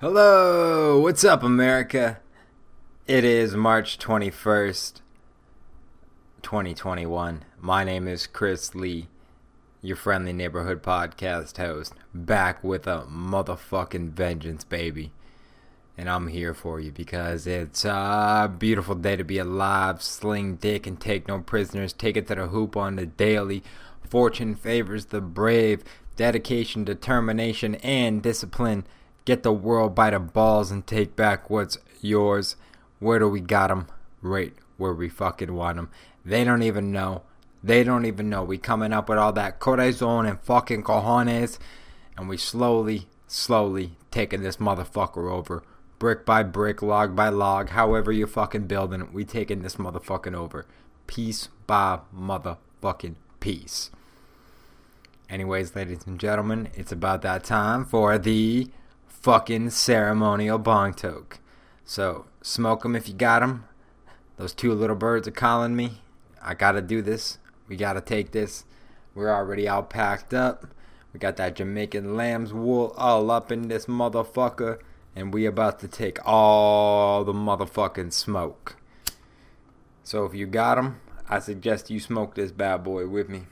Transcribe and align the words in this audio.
Hello, 0.00 0.98
what's 0.98 1.24
up, 1.24 1.42
America? 1.42 2.20
It 3.06 3.22
is 3.22 3.54
March 3.54 3.98
21st, 3.98 5.02
2021. 6.40 7.44
My 7.60 7.84
name 7.84 8.08
is 8.08 8.26
Chris 8.26 8.74
Lee, 8.74 9.08
your 9.82 9.96
friendly 9.96 10.32
neighborhood 10.32 10.82
podcast 10.82 11.58
host, 11.58 11.92
back 12.14 12.64
with 12.64 12.86
a 12.86 13.04
motherfucking 13.10 14.12
vengeance, 14.12 14.64
baby. 14.64 15.12
And 15.98 16.08
I'm 16.08 16.28
here 16.28 16.54
for 16.54 16.80
you 16.80 16.92
because 16.92 17.46
it's 17.46 17.84
a 17.84 18.50
beautiful 18.58 18.94
day 18.94 19.16
to 19.16 19.24
be 19.24 19.36
alive. 19.36 20.02
Sling 20.02 20.56
dick 20.56 20.86
and 20.86 20.98
take 20.98 21.28
no 21.28 21.40
prisoners. 21.40 21.92
Take 21.92 22.16
it 22.16 22.26
to 22.28 22.36
the 22.36 22.46
hoop 22.46 22.74
on 22.74 22.96
the 22.96 23.04
daily. 23.04 23.62
Fortune 24.08 24.54
favors 24.54 25.04
the 25.04 25.20
brave. 25.20 25.84
Dedication, 26.16 26.84
determination, 26.84 27.74
and 27.74 28.22
discipline 28.22 28.86
get 29.24 29.42
the 29.42 29.52
world 29.52 29.94
by 29.94 30.10
the 30.10 30.18
balls 30.18 30.70
and 30.70 30.86
take 30.86 31.16
back 31.16 31.50
what's 31.50 31.78
yours. 32.00 32.56
Where 32.98 33.18
do 33.18 33.28
we 33.28 33.40
got 33.40 33.70
'em? 33.70 33.86
Right 34.22 34.54
where 34.76 34.94
we 34.94 35.08
fucking 35.08 35.54
want 35.54 35.78
'em. 35.78 35.90
They 36.24 36.44
don't 36.44 36.62
even 36.62 36.90
know. 36.90 37.22
They 37.62 37.84
don't 37.84 38.06
even 38.06 38.30
know. 38.30 38.42
We 38.42 38.58
coming 38.58 38.92
up 38.92 39.08
with 39.08 39.18
all 39.18 39.32
that 39.34 39.58
corazon 39.58 40.26
and 40.26 40.40
fucking 40.40 40.82
cojones, 40.82 41.58
and 42.16 42.28
we 42.28 42.36
slowly, 42.38 43.08
slowly 43.26 43.98
taking 44.10 44.42
this 44.42 44.56
motherfucker 44.56 45.30
over. 45.30 45.62
Brick 45.98 46.24
by 46.24 46.42
brick, 46.42 46.80
log 46.80 47.14
by 47.14 47.28
log, 47.28 47.70
however 47.70 48.10
you 48.10 48.26
fucking 48.26 48.66
building 48.66 49.02
it, 49.02 49.12
we 49.12 49.24
taking 49.24 49.60
this 49.60 49.76
motherfucking 49.76 50.34
over. 50.34 50.64
Piece 51.06 51.48
by 51.66 52.00
motherfucking 52.16 53.16
piece. 53.40 53.90
Anyways, 55.28 55.76
ladies 55.76 56.06
and 56.06 56.18
gentlemen, 56.18 56.70
it's 56.74 56.92
about 56.92 57.20
that 57.22 57.44
time 57.44 57.84
for 57.84 58.18
the 58.18 58.70
fucking 59.20 59.68
ceremonial 59.68 60.58
bong 60.58 60.94
toke. 60.94 61.40
So, 61.84 62.24
smoke 62.40 62.84
'em 62.84 62.96
if 62.96 63.06
you 63.06 63.14
got 63.14 63.42
'em. 63.42 63.64
Those 64.36 64.54
two 64.54 64.72
little 64.72 64.96
birds 64.96 65.28
are 65.28 65.32
calling 65.32 65.76
me. 65.76 66.02
I 66.42 66.54
gotta 66.54 66.80
do 66.80 67.02
this. 67.02 67.38
We 67.68 67.76
gotta 67.76 68.00
take 68.00 68.32
this. 68.32 68.64
We're 69.14 69.30
already 69.30 69.68
all 69.68 69.82
packed 69.82 70.32
up. 70.32 70.66
We 71.12 71.20
got 71.20 71.36
that 71.36 71.56
Jamaican 71.56 72.16
lamb's 72.16 72.54
wool 72.54 72.94
all 72.96 73.30
up 73.30 73.52
in 73.52 73.68
this 73.68 73.86
motherfucker. 73.86 74.78
And 75.14 75.34
we 75.34 75.44
about 75.44 75.80
to 75.80 75.88
take 75.88 76.18
all 76.24 77.24
the 77.24 77.32
motherfucking 77.32 78.12
smoke. 78.12 78.76
So 80.02 80.24
if 80.24 80.34
you 80.34 80.46
got 80.46 80.78
'em, 80.78 81.00
I 81.28 81.40
suggest 81.40 81.90
you 81.90 82.00
smoke 82.00 82.34
this 82.34 82.52
bad 82.52 82.84
boy 82.84 83.06
with 83.06 83.28
me. 83.28 83.46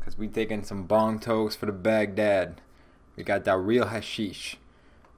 Cause 0.00 0.18
we 0.18 0.28
taking 0.28 0.64
some 0.64 0.82
bong 0.84 1.20
tokes 1.20 1.56
for 1.56 1.66
the 1.66 1.72
Baghdad. 1.72 2.60
We 3.18 3.24
got 3.24 3.44
that 3.46 3.56
real 3.56 3.86
hashish 3.86 4.58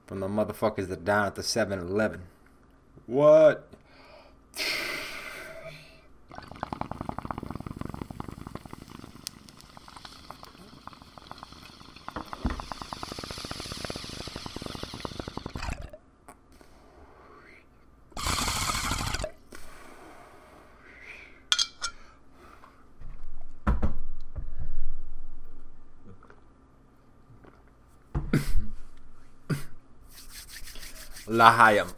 from 0.07 0.21
the 0.21 0.27
motherfuckers 0.27 0.87
that 0.87 1.05
down 1.05 1.27
at 1.27 1.35
the 1.35 1.43
7-Eleven. 1.43 2.23
What? 3.05 3.67
Lahayim. 31.41 31.95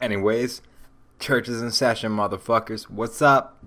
Anyways, 0.00 0.60
church 1.20 1.48
is 1.48 1.62
in 1.62 1.70
session, 1.70 2.10
motherfuckers. 2.10 2.90
What's 2.90 3.22
up? 3.22 3.64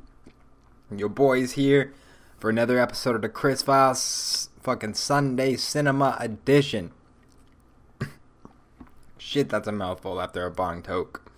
Your 0.94 1.08
boy's 1.08 1.54
here 1.54 1.94
for 2.38 2.50
another 2.50 2.78
episode 2.78 3.16
of 3.16 3.22
the 3.22 3.30
Chris 3.30 3.62
Files 3.62 4.50
fucking 4.62 4.96
Sunday 4.96 5.56
Cinema 5.56 6.18
Edition. 6.20 6.92
Shit, 9.18 9.48
that's 9.48 9.70
a 9.70 9.72
mouthful 9.72 10.20
after 10.20 10.46
a 10.46 10.52
bong 10.52 10.84
toke. 10.84 11.32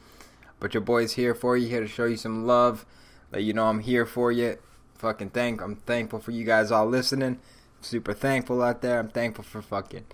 But 0.59 0.73
your 0.73 0.81
boy's 0.81 1.13
here 1.13 1.35
for 1.35 1.55
you, 1.55 1.67
here 1.67 1.81
to 1.81 1.87
show 1.87 2.05
you 2.05 2.17
some 2.17 2.47
love. 2.47 2.83
Let 3.31 3.43
you 3.43 3.53
know 3.53 3.65
I'm 3.65 3.81
here 3.81 4.07
for 4.07 4.31
you. 4.31 4.57
Fucking 4.95 5.29
thank 5.29 5.61
I'm 5.61 5.75
thankful 5.75 6.17
for 6.17 6.31
you 6.31 6.45
guys 6.45 6.71
all 6.71 6.87
listening. 6.87 7.37
Super 7.79 8.13
thankful 8.13 8.63
out 8.63 8.81
there. 8.81 8.97
I'm 8.97 9.09
thankful 9.09 9.43
for 9.43 9.61
fucking 9.61 10.05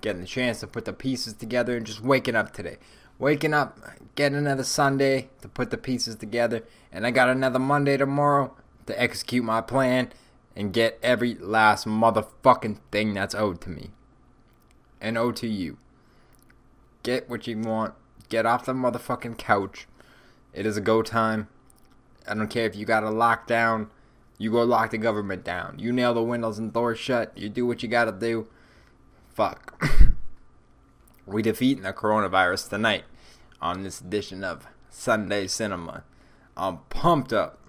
getting 0.00 0.22
the 0.22 0.26
chance 0.26 0.60
to 0.60 0.66
put 0.66 0.84
the 0.84 0.92
pieces 0.92 1.34
together 1.34 1.76
and 1.76 1.86
just 1.86 2.02
waking 2.02 2.36
up 2.36 2.52
today. 2.52 2.78
Waking 3.18 3.54
up, 3.54 3.78
getting 4.14 4.36
another 4.36 4.64
Sunday 4.64 5.30
to 5.40 5.48
put 5.48 5.70
the 5.70 5.78
pieces 5.78 6.16
together, 6.16 6.62
and 6.92 7.06
I 7.06 7.10
got 7.10 7.30
another 7.30 7.58
Monday 7.58 7.96
tomorrow 7.96 8.54
to 8.86 9.00
execute 9.00 9.42
my 9.42 9.62
plan 9.62 10.10
and 10.54 10.72
get 10.72 10.98
every 11.02 11.34
last 11.34 11.86
motherfucking 11.86 12.78
thing 12.92 13.14
that's 13.14 13.34
owed 13.34 13.60
to 13.62 13.70
me 13.70 13.90
and 15.00 15.16
owed 15.16 15.36
to 15.36 15.46
you. 15.46 15.78
Get 17.02 17.28
what 17.30 17.46
you 17.46 17.58
want. 17.58 17.94
Get 18.28 18.44
off 18.44 18.66
the 18.66 18.72
motherfucking 18.72 19.38
couch. 19.38 19.86
It 20.52 20.66
is 20.66 20.76
a 20.76 20.80
go 20.80 21.02
time. 21.02 21.48
I 22.28 22.34
don't 22.34 22.48
care 22.48 22.66
if 22.66 22.76
you 22.76 22.84
got 22.84 23.04
a 23.04 23.08
lockdown. 23.08 23.88
You 24.36 24.50
go 24.50 24.62
lock 24.62 24.90
the 24.90 24.98
government 24.98 25.44
down. 25.44 25.78
You 25.78 25.92
nail 25.92 26.12
the 26.12 26.22
windows 26.22 26.58
and 26.58 26.72
doors 26.72 26.98
shut. 26.98 27.36
You 27.36 27.48
do 27.48 27.66
what 27.66 27.82
you 27.82 27.88
gotta 27.88 28.12
do 28.12 28.46
fuck. 29.36 29.78
we 31.26 31.42
defeating 31.42 31.82
the 31.82 31.92
coronavirus 31.92 32.70
tonight 32.70 33.04
on 33.60 33.82
this 33.82 34.00
edition 34.00 34.42
of 34.42 34.66
Sunday 34.88 35.46
Cinema. 35.46 36.04
I'm 36.56 36.78
pumped 36.88 37.34
up. 37.34 37.60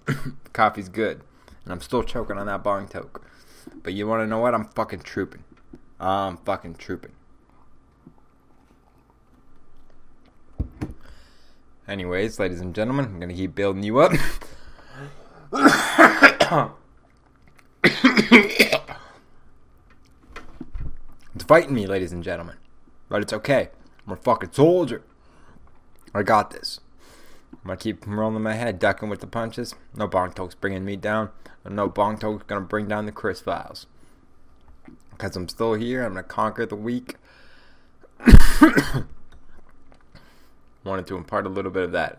Coffee's 0.54 0.88
good. 0.88 1.22
And 1.66 1.74
I'm 1.74 1.82
still 1.82 2.04
choking 2.04 2.38
on 2.38 2.46
that 2.48 2.64
bong 2.64 2.88
toke. 2.88 3.22
But 3.84 3.94
you 3.94 4.08
want 4.08 4.24
to 4.24 4.28
know 4.28 4.40
what? 4.40 4.54
I'm 4.54 4.70
fucking 4.70 5.02
trooping. 5.02 5.44
I'm 6.00 6.38
fucking 6.38 6.76
trooping. 6.76 7.12
Anyways, 11.86 12.40
ladies 12.40 12.62
and 12.62 12.74
gentlemen, 12.74 13.06
I'm 13.06 13.20
going 13.20 13.30
to 13.30 13.36
keep 13.36 13.56
building 13.56 13.84
you 13.84 14.00
up. 14.00 14.14
It's 21.38 21.46
fighting 21.46 21.76
me, 21.76 21.86
ladies 21.86 22.12
and 22.12 22.24
gentlemen. 22.24 22.56
But 23.10 23.22
it's 23.22 23.32
okay. 23.32 23.70
I'm 24.08 24.14
a 24.14 24.16
fucking 24.16 24.54
soldier. 24.54 25.04
I 26.12 26.24
got 26.24 26.50
this. 26.50 26.80
I'm 27.54 27.60
gonna 27.64 27.78
keep 27.78 28.08
rolling 28.08 28.42
my 28.42 28.56
head, 28.56 28.80
ducking 28.80 29.08
with 29.08 29.20
the 29.20 29.28
punches. 29.28 29.76
No 29.96 30.08
bong 30.08 30.34
toke's 30.34 30.56
bringing 30.56 30.84
me 30.84 30.96
down. 30.96 31.30
No 31.64 31.90
bong 31.90 32.18
toke's 32.18 32.46
gonna 32.48 32.62
bring 32.62 32.88
down 32.88 33.06
the 33.06 33.12
Chris 33.12 33.40
Files. 33.40 33.86
Because 35.12 35.36
I'm 35.36 35.48
still 35.48 35.76
here, 35.76 36.04
I'm 36.04 36.14
gonna 36.14 36.24
conquer 36.24 36.66
the 36.66 36.76
weak. 36.76 37.18
Wanted 40.84 41.06
to 41.06 41.18
impart 41.18 41.46
a 41.46 41.50
little 41.50 41.70
bit 41.70 41.84
of 41.84 41.92
that 41.92 42.18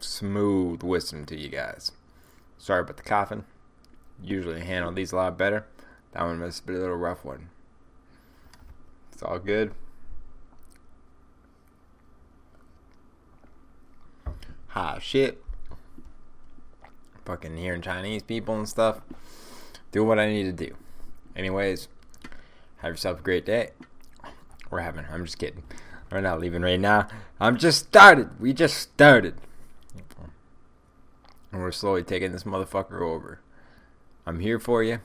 smooth 0.00 0.82
wisdom 0.82 1.26
to 1.26 1.38
you 1.38 1.48
guys. 1.48 1.92
Sorry 2.58 2.80
about 2.80 2.96
the 2.96 3.04
coughing. 3.04 3.44
Usually 4.20 4.62
handle 4.62 4.90
these 4.90 5.12
a 5.12 5.16
lot 5.16 5.38
better. 5.38 5.66
That 6.14 6.22
one 6.22 6.38
must 6.38 6.64
be 6.64 6.74
a 6.74 6.78
little 6.78 6.96
rough 6.96 7.24
one. 7.24 7.48
It's 9.12 9.22
all 9.22 9.40
good. 9.40 9.74
Ah, 14.76 14.98
shit. 15.00 15.42
Fucking 17.24 17.56
hearing 17.56 17.82
Chinese 17.82 18.22
people 18.22 18.56
and 18.56 18.68
stuff. 18.68 19.00
Do 19.90 20.04
what 20.04 20.20
I 20.20 20.28
need 20.28 20.44
to 20.44 20.52
do. 20.52 20.76
Anyways, 21.34 21.88
have 22.78 22.92
yourself 22.92 23.18
a 23.20 23.22
great 23.22 23.44
day. 23.44 23.70
We're 24.70 24.80
having, 24.80 25.04
I'm 25.10 25.24
just 25.24 25.38
kidding. 25.38 25.64
We're 26.12 26.20
not 26.20 26.40
leaving 26.40 26.62
right 26.62 26.78
now. 26.78 27.08
I'm 27.40 27.56
just 27.58 27.86
started. 27.86 28.40
We 28.40 28.52
just 28.52 28.78
started. 28.78 29.34
And 31.50 31.60
we're 31.60 31.72
slowly 31.72 32.04
taking 32.04 32.30
this 32.30 32.44
motherfucker 32.44 33.00
over. 33.00 33.40
I'm 34.26 34.40
here 34.40 34.60
for 34.60 34.82
you. 34.82 35.00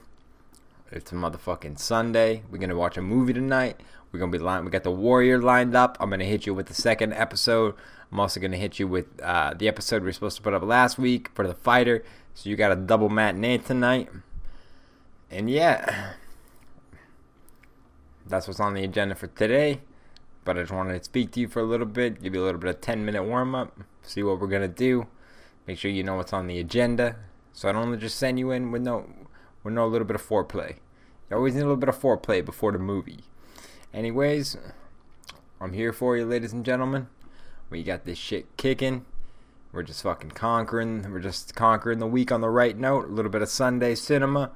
It's 0.92 1.12
a 1.12 1.16
motherfucking 1.16 1.78
Sunday. 1.78 2.42
We're 2.50 2.58
gonna 2.58 2.76
watch 2.76 2.98
a 2.98 3.02
movie 3.04 3.34
tonight. 3.34 3.80
We're 4.12 4.20
gonna 4.20 4.32
be 4.32 4.40
lined. 4.40 4.66
We 4.66 4.72
got 4.72 4.82
the 4.82 4.90
Warrior 4.90 5.40
lined 5.40 5.76
up. 5.76 5.98
I'm 6.00 6.10
gonna 6.10 6.24
hit 6.24 6.48
you 6.48 6.56
with 6.56 6.66
the 6.66 6.74
second 6.74 7.14
episode. 7.14 7.76
I'm 8.12 8.20
also 8.20 8.40
gonna 8.40 8.58
hit 8.58 8.80
you 8.80 8.88
with 8.88 9.06
uh, 9.22 9.54
the 9.54 9.68
episode 9.68 10.02
we 10.02 10.10
are 10.10 10.14
supposed 10.14 10.38
to 10.38 10.42
put 10.42 10.56
up 10.56 10.64
last 10.64 10.98
week 10.98 11.30
for 11.36 11.48
the 11.48 11.54
fighter. 11.54 12.04
So 12.34 12.50
you 12.50 12.56
got 12.56 12.72
a 12.72 12.76
double 12.76 13.08
matinee 13.08 13.60
tonight. 13.60 14.10
And 15.30 15.48
yeah, 15.48 16.14
that's 18.26 18.48
what's 18.48 18.60
on 18.60 18.74
the 18.74 18.84
agenda 18.84 19.14
for 19.14 19.28
today. 19.28 19.82
But 20.44 20.58
I 20.58 20.62
just 20.62 20.72
wanted 20.72 20.98
to 20.98 21.04
speak 21.04 21.32
to 21.34 21.40
you 21.40 21.48
for 21.48 21.60
a 21.60 21.66
little 21.66 21.86
bit, 21.86 22.24
give 22.24 22.34
you 22.34 22.42
a 22.42 22.46
little 22.46 22.60
bit 22.60 22.70
of 22.72 22.82
10 22.82 23.06
minute 23.06 23.24
warm 23.24 23.54
up, 23.54 23.80
see 24.02 24.24
what 24.24 24.40
we're 24.40 24.48
gonna 24.48 24.68
do. 24.68 25.06
Make 25.68 25.78
sure 25.78 25.92
you 25.92 26.02
know 26.02 26.16
what's 26.16 26.34
on 26.34 26.48
the 26.48 26.58
agenda. 26.58 27.18
So 27.54 27.70
I 27.70 27.74
don't 27.74 28.00
just 28.00 28.18
send 28.18 28.40
you 28.40 28.50
in 28.50 28.72
with 28.72 28.82
no 28.82 29.06
we 29.64 29.72
know 29.72 29.86
a 29.86 29.88
little 29.88 30.08
bit 30.08 30.16
of 30.16 30.28
foreplay. 30.28 30.76
You 31.30 31.38
always 31.38 31.54
need 31.54 31.62
a 31.62 31.66
little 31.66 31.78
bit 31.78 31.90
of 31.90 32.00
foreplay 32.00 32.44
before 32.44 32.72
the 32.72 32.80
movie. 32.80 33.20
Anyways, 33.94 34.58
I'm 35.60 35.74
here 35.74 35.94
for 35.94 36.16
you, 36.18 36.26
ladies 36.26 36.54
and 36.54 36.66
gentlemen. 36.66 37.08
We 37.70 37.84
got 37.84 38.06
this 38.06 38.18
shit 38.18 38.56
kicking. 38.58 39.06
We're 39.72 39.84
just 39.84 40.02
fucking 40.02 40.32
conquering. 40.32 41.12
We're 41.12 41.20
just 41.20 41.56
conquering 41.56 42.00
the 42.00 42.08
week 42.08 42.32
on 42.32 42.42
the 42.42 42.50
right 42.50 42.76
note. 42.76 43.06
A 43.06 43.12
little 43.12 43.32
bit 43.32 43.42
of 43.42 43.50
Sunday 43.50 43.94
cinema. 43.96 44.52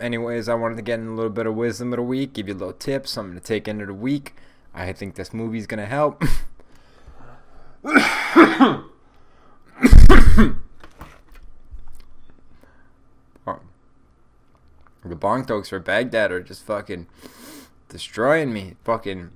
Anyways, 0.00 0.48
I 0.48 0.54
wanted 0.54 0.76
to 0.76 0.82
get 0.82 0.98
in 0.98 1.06
a 1.08 1.14
little 1.14 1.30
bit 1.30 1.46
of 1.46 1.54
wisdom 1.54 1.92
of 1.92 1.98
the 1.98 2.02
week, 2.02 2.32
give 2.32 2.48
you 2.48 2.54
a 2.54 2.56
little 2.56 2.72
tip, 2.72 3.06
something 3.06 3.38
to 3.38 3.44
take 3.44 3.68
into 3.68 3.86
the 3.86 3.94
week. 3.94 4.34
I 4.74 4.92
think 4.92 5.14
this 5.14 5.32
movie's 5.34 5.66
gonna 5.66 5.86
help. 5.86 6.24
The 15.08 15.16
bong 15.16 15.44
tokes 15.44 15.68
for 15.70 15.80
Baghdad 15.80 16.32
are 16.32 16.40
just 16.40 16.64
fucking 16.64 17.06
destroying 17.88 18.52
me. 18.52 18.74
Fucking 18.84 19.30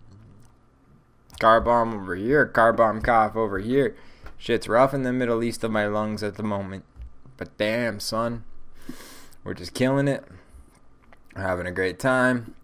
car 1.38 1.60
bomb 1.60 1.94
over 1.94 2.14
here, 2.14 2.46
car 2.46 2.72
bomb 2.72 3.00
cough 3.00 3.36
over 3.36 3.58
here. 3.58 3.96
Shit's 4.36 4.68
rough 4.68 4.94
in 4.94 5.02
the 5.02 5.12
Middle 5.12 5.42
East 5.42 5.64
of 5.64 5.70
my 5.70 5.86
lungs 5.86 6.22
at 6.22 6.36
the 6.36 6.42
moment. 6.42 6.84
But 7.36 7.56
damn, 7.58 8.00
son. 8.00 8.44
We're 9.44 9.54
just 9.54 9.74
killing 9.74 10.08
it. 10.08 10.24
We're 11.34 11.42
having 11.42 11.66
a 11.66 11.72
great 11.72 11.98
time. 11.98 12.54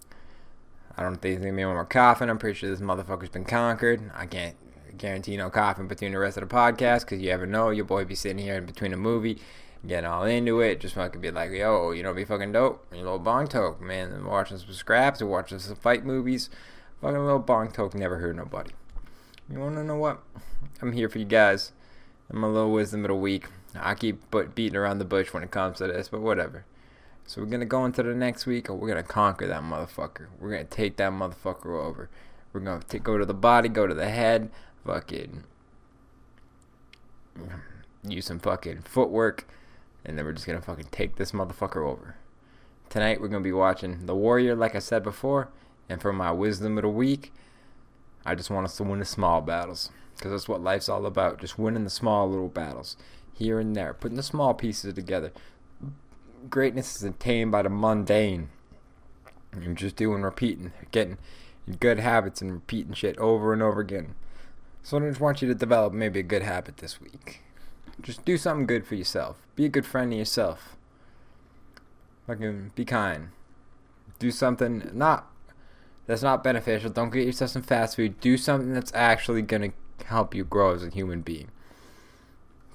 I 0.97 1.03
don't 1.03 1.17
think 1.17 1.23
there's 1.23 1.45
gonna 1.45 1.57
be 1.57 1.63
any 1.63 1.73
more 1.73 1.85
coughing. 1.85 2.31
I'm 2.31 2.39
pretty 2.39 2.59
sure 2.59 2.71
this 2.71 2.81
motherfucker's 2.81 3.29
been 3.29 3.45
conquered. 3.45 4.11
I 4.15 4.27
can't 4.27 4.57
guarantee 4.97 5.37
no 5.37 5.51
coughing 5.51 5.89
between 5.89 6.13
the 6.13 6.19
rest 6.19 6.37
of 6.39 6.49
the 6.49 6.55
podcast 6.55 7.01
because 7.01 7.21
you 7.21 7.31
ever 7.31 7.47
know 7.47 7.71
your 7.71 7.85
boy 7.85 8.05
be 8.05 8.15
sitting 8.15 8.39
here 8.39 8.55
in 8.55 8.67
between 8.67 8.93
a 8.93 8.97
movie, 8.97 9.39
getting 9.87 10.09
all 10.09 10.25
into 10.25 10.61
it, 10.61 10.81
just 10.81 10.95
fucking 10.95 11.21
be 11.21 11.31
like, 11.31 11.51
yo, 11.51 11.91
you 11.91 12.03
know, 12.03 12.15
be 12.15 12.25
fucking 12.25 12.53
dope. 12.53 12.87
You 12.93 12.99
little 12.99 13.19
bong 13.19 13.49
toke, 13.49 13.81
man. 13.81 14.13
And 14.13 14.27
watching 14.27 14.59
some 14.59 14.73
scraps 14.73 15.21
or 15.23 15.27
watching 15.27 15.59
some 15.59 15.77
fight 15.77 16.05
movies. 16.05 16.51
Fucking 17.01 17.19
little 17.19 17.39
bong 17.39 17.71
toke 17.71 17.95
never 17.95 18.19
hurt 18.19 18.37
nobody. 18.37 18.71
You 19.51 19.61
wanna 19.61 19.85
know 19.85 19.97
what? 19.97 20.23
I'm 20.83 20.93
here 20.93 21.09
for 21.09 21.19
you 21.19 21.25
guys. 21.25 21.73
I'm 22.31 22.43
a 22.43 22.51
little 22.51 22.73
wisdom 22.73 23.05
of 23.05 23.09
the 23.09 23.15
week. 23.15 23.47
I 23.75 23.95
keep 23.95 24.23
but 24.31 24.55
beating 24.55 24.77
around 24.77 24.99
the 24.99 25.05
bush 25.05 25.33
when 25.33 25.43
it 25.43 25.51
comes 25.51 25.79
to 25.79 25.87
this, 25.87 26.09
but 26.09 26.21
whatever. 26.21 26.65
So 27.27 27.41
we're 27.41 27.49
gonna 27.49 27.65
go 27.65 27.85
into 27.85 28.03
the 28.03 28.15
next 28.15 28.47
week, 28.47 28.71
or 28.71 28.75
we're 28.75 28.89
gonna 28.89 29.03
conquer 29.03 29.47
that 29.47 29.63
motherfucker. 29.63 30.27
We're 30.41 30.51
gonna 30.51 30.65
take 30.65 30.97
that 30.97 31.13
motherfucker 31.13 31.85
over. 31.85 32.09
We're 32.53 32.61
gonna 32.61 32.83
t- 32.89 32.99
go 32.99 33.19
to 33.19 33.25
the 33.25 33.35
body, 33.35 33.69
go 33.69 33.87
to 33.87 33.95
the 33.95 34.09
head, 34.09 34.51
fucking 34.85 35.45
use 38.03 38.27
some 38.27 38.39
fucking 38.39 38.83
footwork, 38.83 39.47
and 40.07 40.17
then 40.17 40.25
we're 40.25 40.33
just 40.33 40.47
gonna 40.47 40.63
fucking 40.63 40.89
take 40.91 41.17
this 41.17 41.33
motherfucker 41.33 41.87
over. 41.87 42.17
Tonight 42.89 43.21
we're 43.21 43.29
gonna 43.29 43.45
be 43.45 43.53
watching 43.53 44.07
The 44.07 44.15
Warrior, 44.15 44.55
like 44.55 44.75
I 44.75 44.79
said 44.79 45.03
before, 45.03 45.51
and 45.91 46.01
for 46.01 46.15
my 46.15 46.33
wisdom 46.33 46.79
of 46.79 46.83
the 46.83 46.89
week, 46.89 47.35
I 48.25 48.35
just 48.35 48.49
want 48.49 48.65
us 48.65 48.79
to 48.79 48.85
win 48.85 49.01
the 49.01 49.05
small 49.05 49.43
battles, 49.43 49.91
because 50.17 50.31
that's 50.31 50.49
what 50.49 50.63
life's 50.63 50.89
all 50.89 51.05
about. 51.05 51.41
Just 51.41 51.59
winning 51.59 51.85
the 51.85 51.91
small 51.91 52.27
little 52.31 52.49
battles 52.49 52.97
here 53.35 53.61
and 53.61 53.77
there, 53.77 53.93
putting 53.93 54.17
the 54.17 54.23
small 54.23 54.55
pieces 54.55 54.95
together 54.95 55.33
greatness 56.51 56.97
is 56.97 57.03
attained 57.03 57.51
by 57.53 57.63
the 57.63 57.69
mundane. 57.69 58.49
You're 59.61 59.75
just 59.75 59.97
doing, 59.97 60.23
repeating, 60.23 60.73
getting 60.91 61.19
good 61.81 61.99
habits 61.99 62.43
and 62.43 62.53
repeating 62.53 62.93
shit 62.93 63.19
over 63.19 63.53
and 63.53 63.63
over 63.63 63.81
again. 63.81 64.15
So 64.83 64.99
I 64.99 65.09
just 65.09 65.21
want 65.21 65.43
you 65.43 65.49
to 65.49 65.55
develop 65.55 65.93
maybe 65.93 66.21
a 66.21 66.25
good 66.25 66.43
habit 66.43 66.77
this 66.77 67.01
week. 67.01 67.43
Just 68.01 68.25
do 68.25 68.37
something 68.37 68.67
good 68.67 68.87
for 68.87 68.95
yourself. 68.95 69.43
Be 69.55 69.65
a 69.65 69.71
good 69.71 69.87
friend 69.87 70.11
to 70.11 70.17
yourself. 70.17 70.77
Fucking 72.27 72.73
be 72.75 72.85
kind. 72.85 73.29
Do 74.19 74.31
something 74.31 74.91
not 74.93 75.31
that's 76.07 76.23
not 76.23 76.45
beneficial. 76.45 76.91
Don't 76.91 77.11
get 77.11 77.27
yourself 77.27 77.51
some 77.51 77.63
fast 77.63 77.97
food. 77.97 78.21
Do 78.21 78.37
something 78.37 78.73
that's 78.73 78.93
actually 78.95 79.43
gonna 79.43 79.73
help 80.05 80.35
you 80.35 80.45
grow 80.45 80.75
as 80.75 80.85
a 80.85 80.91
human 80.91 81.23
being. 81.23 81.49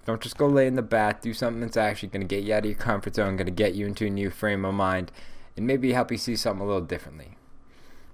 Don't 0.06 0.22
just 0.22 0.38
go 0.38 0.48
lay 0.48 0.68
in 0.68 0.76
the 0.76 0.82
bath. 0.82 1.22
Do 1.22 1.34
something 1.34 1.62
that's 1.62 1.78
actually 1.78 2.10
to 2.10 2.20
get 2.24 2.44
you 2.44 2.54
out 2.54 2.60
of 2.60 2.66
your 2.66 2.76
comfort 2.76 3.16
zone, 3.16 3.38
to 3.38 3.44
get 3.46 3.76
you 3.76 3.86
into 3.86 4.08
a 4.08 4.10
new 4.10 4.30
frame 4.30 4.66
of 4.66 4.74
mind, 4.74 5.12
and 5.56 5.68
maybe 5.68 5.94
help 5.94 6.12
you 6.12 6.18
see 6.18 6.36
something 6.36 6.64
a 6.64 6.66
little 6.66 6.82
differently. 6.82 7.38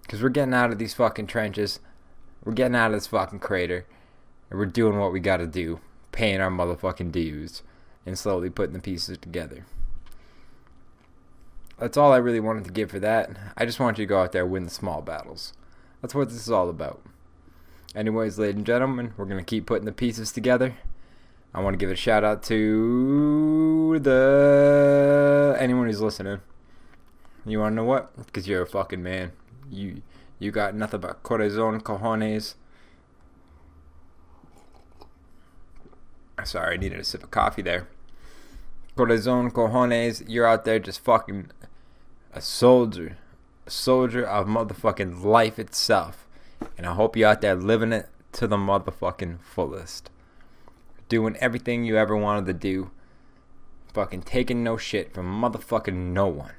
Because 0.01 0.21
we're 0.21 0.29
getting 0.29 0.53
out 0.53 0.71
of 0.71 0.79
these 0.79 0.93
fucking 0.93 1.27
trenches. 1.27 1.79
We're 2.43 2.53
getting 2.53 2.75
out 2.75 2.91
of 2.91 2.97
this 2.97 3.07
fucking 3.07 3.39
crater. 3.39 3.85
And 4.49 4.59
we're 4.59 4.65
doing 4.65 4.99
what 4.99 5.11
we 5.11 5.19
got 5.19 5.37
to 5.37 5.47
do. 5.47 5.79
Paying 6.17 6.41
our 6.41 6.49
motherfucking 6.49 7.11
dues. 7.11 7.61
And 8.07 8.17
slowly 8.17 8.49
putting 8.49 8.73
the 8.73 8.79
pieces 8.79 9.19
together. 9.19 9.67
That's 11.77 11.95
all 11.95 12.11
I 12.11 12.17
really 12.17 12.39
wanted 12.39 12.63
to 12.63 12.71
give 12.71 12.89
for 12.89 12.97
that. 12.99 13.29
I 13.55 13.65
just 13.65 13.79
want 13.79 13.99
you 13.99 14.05
to 14.05 14.09
go 14.09 14.19
out 14.19 14.31
there 14.31 14.47
win 14.47 14.63
the 14.63 14.71
small 14.71 15.03
battles. 15.03 15.53
That's 16.01 16.15
what 16.15 16.29
this 16.29 16.39
is 16.39 16.49
all 16.49 16.69
about. 16.69 17.03
Anyways, 17.95 18.39
ladies 18.39 18.55
and 18.55 18.65
gentlemen, 18.65 19.13
we're 19.15 19.25
going 19.25 19.37
to 19.37 19.45
keep 19.45 19.67
putting 19.67 19.85
the 19.85 19.91
pieces 19.91 20.31
together. 20.31 20.75
I 21.53 21.61
want 21.61 21.75
to 21.75 21.77
give 21.77 21.91
a 21.91 21.95
shout 21.95 22.23
out 22.23 22.41
to 22.43 23.99
the 23.99 25.55
anyone 25.59 25.85
who's 25.85 26.01
listening. 26.01 26.41
You 27.45 27.59
want 27.59 27.73
to 27.73 27.75
know 27.75 27.83
what? 27.83 28.25
Because 28.25 28.47
you're 28.47 28.63
a 28.63 28.67
fucking 28.67 29.03
man. 29.03 29.33
You 29.69 30.01
you 30.39 30.49
got 30.49 30.73
nothing 30.73 31.01
but 31.01 31.21
corazon 31.21 31.81
cojones. 31.81 32.55
Sorry, 36.43 36.75
I 36.75 36.77
needed 36.77 36.99
a 36.99 37.03
sip 37.03 37.23
of 37.23 37.31
coffee 37.31 37.61
there. 37.61 37.87
Corazon 38.95 39.51
cojones, 39.51 40.23
you're 40.27 40.47
out 40.47 40.65
there 40.65 40.79
just 40.79 41.03
fucking 41.03 41.51
a 42.33 42.41
soldier, 42.41 43.17
a 43.65 43.69
soldier 43.69 44.25
of 44.25 44.47
motherfucking 44.47 45.23
life 45.23 45.59
itself, 45.59 46.27
and 46.77 46.85
I 46.85 46.93
hope 46.93 47.15
you're 47.15 47.29
out 47.29 47.41
there 47.41 47.55
living 47.55 47.91
it 47.93 48.09
to 48.33 48.47
the 48.47 48.57
motherfucking 48.57 49.39
fullest 49.41 50.09
doing 51.09 51.37
everything 51.37 51.85
you 51.85 51.97
ever 51.97 52.15
wanted 52.15 52.45
to 52.47 52.53
do, 52.53 52.91
fucking 53.93 54.23
taking 54.23 54.63
no 54.63 54.77
shit 54.77 55.13
from 55.13 55.41
motherfucking 55.41 55.93
no 55.93 56.27
one. 56.27 56.53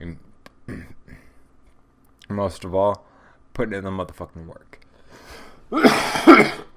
And 0.00 0.18
most 2.28 2.64
of 2.64 2.74
all, 2.74 3.06
putting 3.54 3.74
in 3.74 3.84
the 3.84 3.90
motherfucking 3.90 4.46
work. 4.46 4.80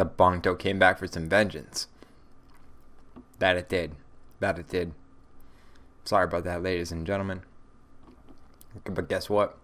the 0.00 0.04
bong 0.06 0.40
toke 0.40 0.60
came 0.60 0.78
back 0.78 0.98
for 0.98 1.06
some 1.06 1.28
vengeance. 1.28 1.86
That 3.38 3.58
it 3.58 3.68
did. 3.68 3.96
That 4.38 4.58
it 4.58 4.66
did. 4.66 4.94
Sorry 6.04 6.24
about 6.24 6.44
that, 6.44 6.62
ladies 6.62 6.90
and 6.90 7.06
gentlemen. 7.06 7.42
But 8.84 9.10
guess 9.10 9.28
what? 9.28 9.58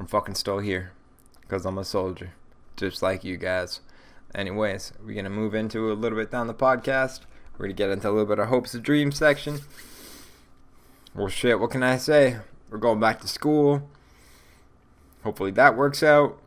I'm 0.00 0.08
fucking 0.08 0.34
still 0.34 0.58
here. 0.58 0.90
Because 1.40 1.64
I'm 1.64 1.78
a 1.78 1.84
soldier. 1.84 2.32
Just 2.76 3.00
like 3.00 3.22
you 3.22 3.36
guys. 3.36 3.80
Anyways, 4.34 4.92
we're 5.04 5.14
going 5.14 5.22
to 5.22 5.30
move 5.30 5.54
into 5.54 5.92
a 5.92 5.94
little 5.94 6.18
bit 6.18 6.32
down 6.32 6.48
the 6.48 6.54
podcast. 6.54 7.20
We're 7.52 7.66
going 7.66 7.76
to 7.76 7.80
get 7.80 7.90
into 7.90 8.08
a 8.08 8.10
little 8.10 8.26
bit 8.26 8.40
of 8.40 8.48
hopes 8.48 8.74
and 8.74 8.82
dreams 8.82 9.18
section. 9.18 9.60
Well, 11.14 11.28
shit, 11.28 11.60
what 11.60 11.70
can 11.70 11.84
I 11.84 11.96
say? 11.96 12.38
We're 12.70 12.78
going 12.78 12.98
back 12.98 13.20
to 13.20 13.28
school. 13.28 13.88
Hopefully 15.22 15.52
that 15.52 15.76
works 15.76 16.02
out. 16.02 16.38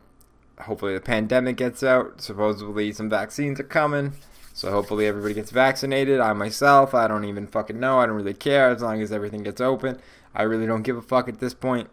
Hopefully 0.62 0.94
the 0.94 1.00
pandemic 1.00 1.56
gets 1.56 1.82
out. 1.82 2.20
Supposedly 2.20 2.92
some 2.92 3.10
vaccines 3.10 3.60
are 3.60 3.64
coming. 3.64 4.12
So 4.54 4.70
hopefully 4.70 5.06
everybody 5.06 5.34
gets 5.34 5.50
vaccinated. 5.50 6.20
I 6.20 6.32
myself, 6.34 6.94
I 6.94 7.08
don't 7.08 7.24
even 7.24 7.46
fucking 7.46 7.80
know. 7.80 7.98
I 7.98 8.06
don't 8.06 8.16
really 8.16 8.34
care 8.34 8.68
as 8.70 8.82
long 8.82 9.00
as 9.00 9.10
everything 9.10 9.42
gets 9.42 9.60
open. 9.60 9.98
I 10.34 10.42
really 10.42 10.66
don't 10.66 10.82
give 10.82 10.96
a 10.96 11.02
fuck 11.02 11.28
at 11.28 11.40
this 11.40 11.54
point. 11.54 11.88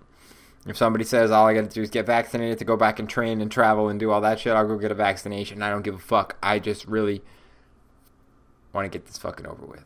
If 0.67 0.75
somebody 0.75 1.05
says 1.05 1.31
all 1.31 1.47
I 1.47 1.53
gotta 1.53 1.67
do 1.67 1.81
is 1.81 1.89
get 1.89 2.05
vaccinated 2.05 2.59
to 2.59 2.65
go 2.65 2.75
back 2.75 2.99
and 2.99 3.09
train 3.09 3.39
and 3.39 3.49
travel 3.49 3.87
and 3.87 3.99
do 3.99 4.11
all 4.11 4.19
that 4.21 4.39
shit, 4.39 4.53
I'll 4.53 4.67
go 4.67 4.77
get 4.77 4.91
a 4.91 4.95
vaccination. 4.95 5.61
I 5.61 5.69
don't 5.69 5.83
give 5.83 5.95
a 5.95 5.99
fuck. 5.99 6.37
I 6.43 6.59
just 6.59 6.85
really 6.85 7.21
want 8.73 8.85
to 8.85 8.89
get 8.89 9.07
this 9.07 9.17
fucking 9.17 9.47
over 9.47 9.65
with. 9.65 9.85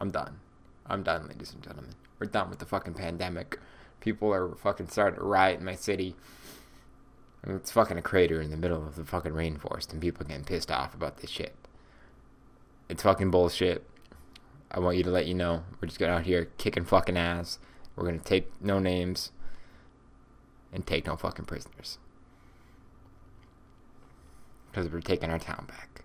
I'm 0.00 0.10
done. 0.10 0.38
I'm 0.86 1.02
done, 1.02 1.26
ladies 1.26 1.52
and 1.52 1.62
gentlemen. 1.62 1.94
We're 2.18 2.26
done 2.28 2.48
with 2.48 2.60
the 2.60 2.64
fucking 2.64 2.94
pandemic. 2.94 3.58
People 4.00 4.32
are 4.32 4.54
fucking 4.54 4.88
starting 4.88 5.18
to 5.18 5.24
riot 5.24 5.58
in 5.58 5.64
my 5.64 5.74
city. 5.74 6.14
I 7.44 7.48
mean, 7.48 7.56
it's 7.56 7.72
fucking 7.72 7.98
a 7.98 8.02
crater 8.02 8.40
in 8.40 8.50
the 8.50 8.56
middle 8.56 8.86
of 8.86 8.96
the 8.96 9.04
fucking 9.04 9.32
rainforest, 9.32 9.92
and 9.92 10.00
people 10.00 10.24
getting 10.24 10.44
pissed 10.44 10.70
off 10.70 10.94
about 10.94 11.18
this 11.18 11.30
shit. 11.30 11.54
It's 12.88 13.02
fucking 13.02 13.30
bullshit. 13.30 13.86
I 14.70 14.80
want 14.80 14.96
you 14.96 15.02
to 15.04 15.10
let 15.10 15.26
you 15.26 15.34
know. 15.34 15.64
We're 15.80 15.88
just 15.88 15.98
going 15.98 16.10
out 16.10 16.24
here 16.24 16.48
kicking 16.58 16.84
fucking 16.84 17.16
ass. 17.16 17.58
We're 17.94 18.04
going 18.04 18.18
to 18.18 18.24
take 18.24 18.50
no 18.62 18.78
names 18.78 19.30
and 20.72 20.86
take 20.86 21.06
no 21.06 21.16
fucking 21.16 21.44
prisoners. 21.44 21.98
Because 24.70 24.90
we're 24.90 25.00
taking 25.00 25.30
our 25.30 25.38
town 25.38 25.66
back. 25.68 26.04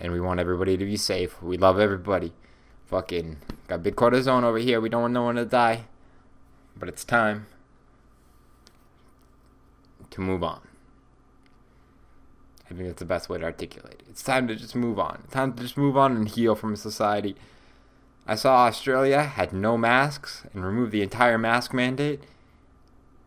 And 0.00 0.12
we 0.12 0.20
want 0.20 0.40
everybody 0.40 0.76
to 0.76 0.84
be 0.84 0.96
safe. 0.96 1.42
We 1.42 1.58
love 1.58 1.78
everybody. 1.78 2.32
Fucking 2.86 3.38
got 3.68 3.82
big 3.82 3.96
corazon 3.96 4.44
over 4.44 4.58
here. 4.58 4.80
We 4.80 4.88
don't 4.88 5.02
want 5.02 5.14
no 5.14 5.24
one 5.24 5.34
to 5.34 5.44
die. 5.44 5.84
But 6.76 6.88
it's 6.88 7.04
time 7.04 7.46
to 10.12 10.20
move 10.20 10.42
on. 10.42 10.60
I 12.70 12.74
think 12.74 12.88
that's 12.88 13.00
the 13.00 13.04
best 13.04 13.28
way 13.28 13.38
to 13.38 13.44
articulate 13.44 13.96
it. 14.00 14.06
It's 14.08 14.22
time 14.22 14.48
to 14.48 14.56
just 14.56 14.74
move 14.74 14.98
on. 14.98 15.20
It's 15.24 15.34
time 15.34 15.52
to 15.54 15.62
just 15.62 15.76
move 15.76 15.96
on 15.96 16.16
and 16.16 16.28
heal 16.28 16.54
from 16.54 16.72
a 16.72 16.76
society. 16.76 17.36
I 18.26 18.34
saw 18.34 18.66
Australia 18.66 19.22
had 19.22 19.52
no 19.52 19.76
masks 19.76 20.44
and 20.54 20.64
removed 20.64 20.92
the 20.92 21.02
entire 21.02 21.38
mask 21.38 21.74
mandate. 21.74 22.20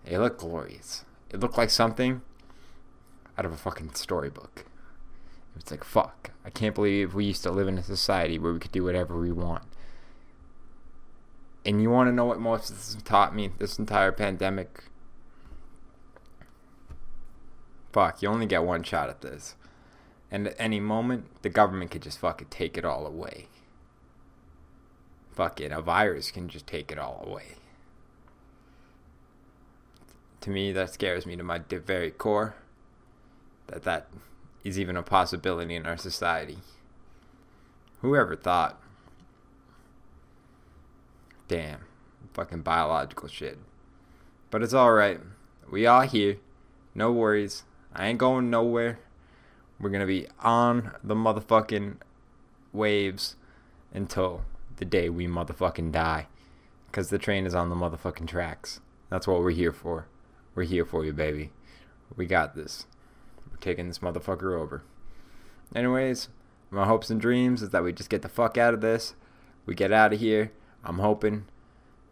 It 0.05 0.19
looked 0.19 0.39
glorious. 0.39 1.05
It 1.29 1.39
looked 1.39 1.57
like 1.57 1.69
something 1.69 2.21
out 3.37 3.45
of 3.45 3.51
a 3.51 3.57
fucking 3.57 3.93
storybook. 3.93 4.65
It's 5.57 5.71
like, 5.71 5.83
fuck. 5.83 6.31
I 6.45 6.49
can't 6.49 6.75
believe 6.75 7.13
we 7.13 7.25
used 7.25 7.43
to 7.43 7.51
live 7.51 7.67
in 7.67 7.77
a 7.77 7.83
society 7.83 8.39
where 8.39 8.53
we 8.53 8.59
could 8.59 8.71
do 8.71 8.83
whatever 8.83 9.19
we 9.19 9.31
want. 9.31 9.63
And 11.65 11.81
you 11.81 11.89
want 11.89 12.07
to 12.07 12.13
know 12.13 12.25
what 12.25 12.39
most 12.39 12.69
of 12.69 12.77
this 12.77 12.97
taught 13.03 13.35
me 13.35 13.49
this 13.57 13.79
entire 13.79 14.11
pandemic? 14.11 14.83
Fuck, 17.95 18.21
you 18.21 18.27
only 18.27 18.45
get 18.45 18.65
one 18.65 18.83
shot 18.83 19.09
at 19.09 19.21
this. 19.21 19.55
And 20.29 20.47
at 20.47 20.55
any 20.59 20.81
moment, 20.81 21.27
the 21.43 21.49
government 21.49 21.91
could 21.91 22.01
just 22.01 22.19
fucking 22.19 22.49
take 22.49 22.77
it 22.77 22.83
all 22.83 23.07
away. 23.07 23.47
Fuck 25.31 25.61
it, 25.61 25.71
a 25.71 25.79
virus 25.79 26.29
can 26.29 26.49
just 26.49 26.67
take 26.67 26.91
it 26.91 26.99
all 26.99 27.23
away. 27.25 27.55
To 30.41 30.49
me, 30.49 30.73
that 30.73 30.91
scares 30.91 31.25
me 31.25 31.37
to 31.37 31.43
my 31.43 31.59
very 31.59 32.11
core. 32.11 32.55
That 33.67 33.83
that 33.83 34.07
is 34.65 34.77
even 34.77 34.97
a 34.97 35.01
possibility 35.01 35.73
in 35.73 35.85
our 35.85 35.95
society. 35.95 36.57
Whoever 38.01 38.35
thought? 38.35 38.77
Damn, 41.47 41.85
fucking 42.33 42.63
biological 42.63 43.29
shit. 43.29 43.57
But 44.51 44.63
it's 44.63 44.73
alright. 44.73 45.21
We 45.71 45.85
are 45.85 46.03
here. 46.03 46.39
No 46.93 47.13
worries. 47.13 47.63
I 47.95 48.07
ain't 48.07 48.19
going 48.19 48.49
nowhere. 48.49 48.99
We're 49.79 49.89
gonna 49.89 50.05
be 50.05 50.27
on 50.41 50.91
the 51.01 51.15
motherfucking 51.15 51.95
waves 52.73 53.37
until 53.93 54.43
the 54.75 54.85
day 54.85 55.09
we 55.09 55.27
motherfucking 55.27 55.93
die. 55.93 56.27
Because 56.87 57.09
the 57.09 57.17
train 57.17 57.45
is 57.45 57.55
on 57.55 57.69
the 57.69 57.75
motherfucking 57.75 58.27
tracks. 58.27 58.81
That's 59.09 59.27
what 59.27 59.39
we're 59.39 59.51
here 59.51 59.71
for. 59.71 60.07
We're 60.55 60.63
here 60.63 60.85
for 60.85 61.05
you, 61.05 61.13
baby. 61.13 61.51
We 62.17 62.25
got 62.25 62.55
this. 62.55 62.85
We're 63.49 63.57
taking 63.57 63.87
this 63.87 63.99
motherfucker 63.99 64.59
over. 64.59 64.83
Anyways, 65.73 66.27
my 66.69 66.85
hopes 66.85 67.09
and 67.09 67.19
dreams 67.19 67.61
is 67.61 67.69
that 67.69 67.83
we 67.83 67.93
just 67.93 68.09
get 68.09 68.21
the 68.21 68.29
fuck 68.29 68.57
out 68.57 68.73
of 68.73 68.81
this. 68.81 69.15
We 69.65 69.73
get 69.73 69.91
out 69.93 70.13
of 70.13 70.19
here. 70.19 70.51
I'm 70.83 70.99
hoping 70.99 71.45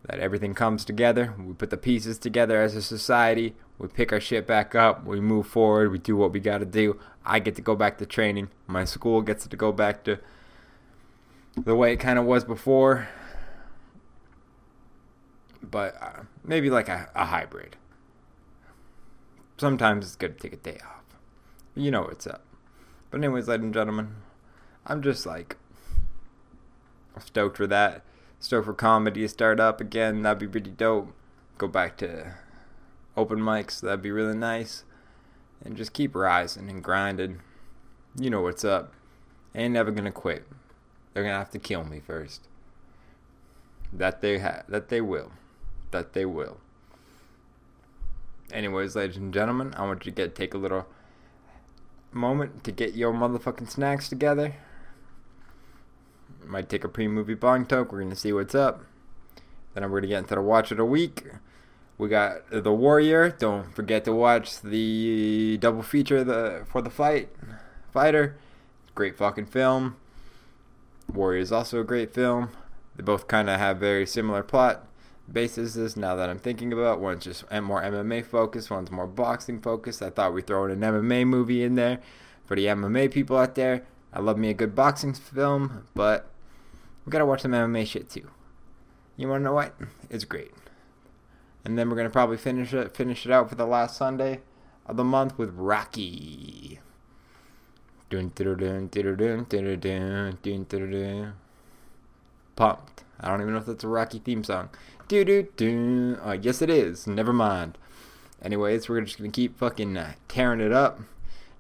that 0.05 0.19
everything 0.19 0.53
comes 0.53 0.83
together. 0.83 1.33
We 1.37 1.53
put 1.53 1.69
the 1.69 1.77
pieces 1.77 2.17
together 2.17 2.61
as 2.61 2.75
a 2.75 2.81
society. 2.81 3.55
We 3.77 3.87
pick 3.87 4.11
our 4.11 4.19
shit 4.19 4.45
back 4.45 4.75
up. 4.75 5.05
We 5.05 5.19
move 5.19 5.47
forward. 5.47 5.91
We 5.91 5.97
do 5.97 6.15
what 6.15 6.31
we 6.31 6.39
got 6.39 6.59
to 6.59 6.65
do. 6.65 6.99
I 7.25 7.39
get 7.39 7.55
to 7.55 7.61
go 7.61 7.75
back 7.75 7.97
to 7.97 8.05
training. 8.05 8.49
My 8.67 8.85
school 8.85 9.21
gets 9.21 9.47
to 9.47 9.55
go 9.55 9.71
back 9.71 10.03
to 10.03 10.19
the 11.55 11.75
way 11.75 11.93
it 11.93 11.97
kind 11.97 12.19
of 12.19 12.25
was 12.25 12.43
before. 12.43 13.07
But 15.61 15.95
uh, 16.01 16.23
maybe 16.43 16.69
like 16.69 16.89
a, 16.89 17.09
a 17.15 17.25
hybrid. 17.25 17.77
Sometimes 19.57 20.05
it's 20.05 20.15
good 20.15 20.37
to 20.37 20.49
take 20.49 20.53
a 20.53 20.61
day 20.61 20.79
off. 20.85 21.03
You 21.75 21.91
know 21.91 22.01
what's 22.01 22.27
up. 22.27 22.43
But, 23.09 23.19
anyways, 23.19 23.47
ladies 23.47 23.65
and 23.65 23.73
gentlemen, 23.73 24.15
I'm 24.85 25.01
just 25.01 25.25
like 25.25 25.55
stoked 27.19 27.57
for 27.57 27.67
that. 27.67 28.03
Stoked 28.43 28.65
for 28.65 28.73
comedy 28.73 29.25
start 29.29 29.61
up 29.61 29.79
again. 29.79 30.21
That'd 30.21 30.37
be 30.37 30.47
pretty 30.49 30.71
dope. 30.71 31.13
Go 31.57 31.65
back 31.65 31.95
to 31.99 32.33
open 33.15 33.39
mics. 33.39 33.79
That'd 33.79 34.01
be 34.01 34.11
really 34.11 34.35
nice. 34.35 34.83
And 35.63 35.77
just 35.77 35.93
keep 35.93 36.13
rising 36.13 36.69
and 36.69 36.83
grinding. 36.83 37.39
You 38.19 38.29
know 38.29 38.41
what's 38.41 38.65
up. 38.65 38.91
Ain't 39.55 39.73
never 39.73 39.91
gonna 39.91 40.11
quit. 40.11 40.45
They're 41.13 41.23
gonna 41.23 41.37
have 41.37 41.51
to 41.51 41.57
kill 41.57 41.85
me 41.85 42.01
first. 42.01 42.49
That 43.93 44.19
they 44.19 44.39
ha- 44.39 44.63
that 44.67 44.89
they 44.89 44.99
will. 44.99 45.31
That 45.91 46.11
they 46.11 46.25
will. 46.25 46.57
Anyways, 48.51 48.93
ladies 48.93 49.15
and 49.15 49.33
gentlemen, 49.33 49.73
I 49.77 49.85
want 49.85 50.05
you 50.05 50.11
to 50.11 50.15
get 50.15 50.35
take 50.35 50.53
a 50.53 50.57
little 50.57 50.85
moment 52.11 52.65
to 52.65 52.73
get 52.73 52.93
your 52.93 53.13
motherfucking 53.13 53.69
snacks 53.69 54.09
together. 54.09 54.55
Might 56.47 56.69
take 56.69 56.83
a 56.83 56.89
pre-movie 56.89 57.33
bong 57.33 57.65
toke. 57.65 57.91
We're 57.91 58.01
gonna 58.01 58.15
see 58.15 58.33
what's 58.33 58.55
up. 58.55 58.83
Then 59.73 59.89
we're 59.89 60.01
gonna 60.01 60.07
get 60.07 60.19
into 60.19 60.35
the 60.35 60.41
watch 60.41 60.71
of 60.71 60.77
the 60.77 60.85
week. 60.85 61.25
We 61.97 62.09
got 62.09 62.49
the 62.51 62.73
Warrior. 62.73 63.29
Don't 63.31 63.73
forget 63.75 64.03
to 64.05 64.13
watch 64.13 64.61
the 64.61 65.57
double 65.57 65.83
feature 65.83 66.23
the 66.23 66.65
for 66.67 66.81
the 66.81 66.89
fight 66.89 67.29
fighter. 67.91 68.37
Great 68.95 69.17
fucking 69.17 69.45
film. 69.47 69.95
Warrior 71.11 71.39
is 71.39 71.51
also 71.51 71.81
a 71.81 71.83
great 71.83 72.13
film. 72.13 72.49
They 72.95 73.03
both 73.03 73.27
kind 73.27 73.49
of 73.49 73.59
have 73.59 73.77
very 73.77 74.05
similar 74.05 74.43
plot 74.43 74.87
bases. 75.31 75.97
Now 75.97 76.15
that 76.15 76.29
I'm 76.29 76.39
thinking 76.39 76.73
about, 76.73 76.99
one's 76.99 77.23
just 77.23 77.49
more 77.51 77.81
MMA 77.81 78.25
focused, 78.25 78.69
one's 78.69 78.91
more 78.91 79.07
boxing 79.07 79.61
focused. 79.61 80.01
I 80.01 80.09
thought 80.09 80.33
we'd 80.33 80.47
throw 80.47 80.65
in 80.65 80.71
an 80.71 80.81
MMA 80.81 81.25
movie 81.25 81.63
in 81.63 81.75
there 81.75 81.99
for 82.45 82.55
the 82.55 82.65
MMA 82.65 83.11
people 83.11 83.37
out 83.37 83.55
there. 83.55 83.83
I 84.11 84.19
love 84.19 84.37
me 84.37 84.49
a 84.49 84.53
good 84.53 84.75
boxing 84.75 85.13
film, 85.13 85.87
but 85.95 86.29
we 87.05 87.09
gotta 87.09 87.25
watch 87.25 87.41
some 87.41 87.51
MMA 87.51 87.85
shit 87.85 88.09
too. 88.09 88.29
You 89.17 89.27
wanna 89.27 89.43
know 89.43 89.53
what? 89.53 89.75
It's 90.09 90.23
great. 90.23 90.51
And 91.65 91.77
then 91.77 91.89
we're 91.89 91.95
gonna 91.95 92.09
probably 92.09 92.37
finish 92.37 92.73
it 92.73 92.95
finish 92.95 93.25
it 93.25 93.31
out 93.31 93.49
for 93.49 93.55
the 93.55 93.65
last 93.65 93.97
Sunday 93.97 94.41
of 94.85 94.97
the 94.97 95.03
month 95.03 95.37
with 95.37 95.53
Rocky. 95.53 96.79
Pumped. 102.55 103.03
I 103.19 103.29
don't 103.29 103.41
even 103.41 103.53
know 103.53 103.59
if 103.59 103.65
that's 103.65 103.83
a 103.83 103.87
Rocky 103.87 104.19
theme 104.19 104.43
song. 104.43 104.69
Do 105.07 105.23
do 105.23 105.47
do. 105.55 106.17
Uh, 106.23 106.37
yes, 106.39 106.61
it 106.61 106.69
is. 106.69 107.07
Never 107.07 107.33
mind. 107.33 107.77
Anyways, 108.41 108.89
we're 108.89 109.01
just 109.01 109.17
gonna 109.17 109.29
keep 109.31 109.57
fucking 109.57 109.95
uh, 109.97 110.13
tearing 110.27 110.59
it 110.59 110.73
up, 110.73 110.99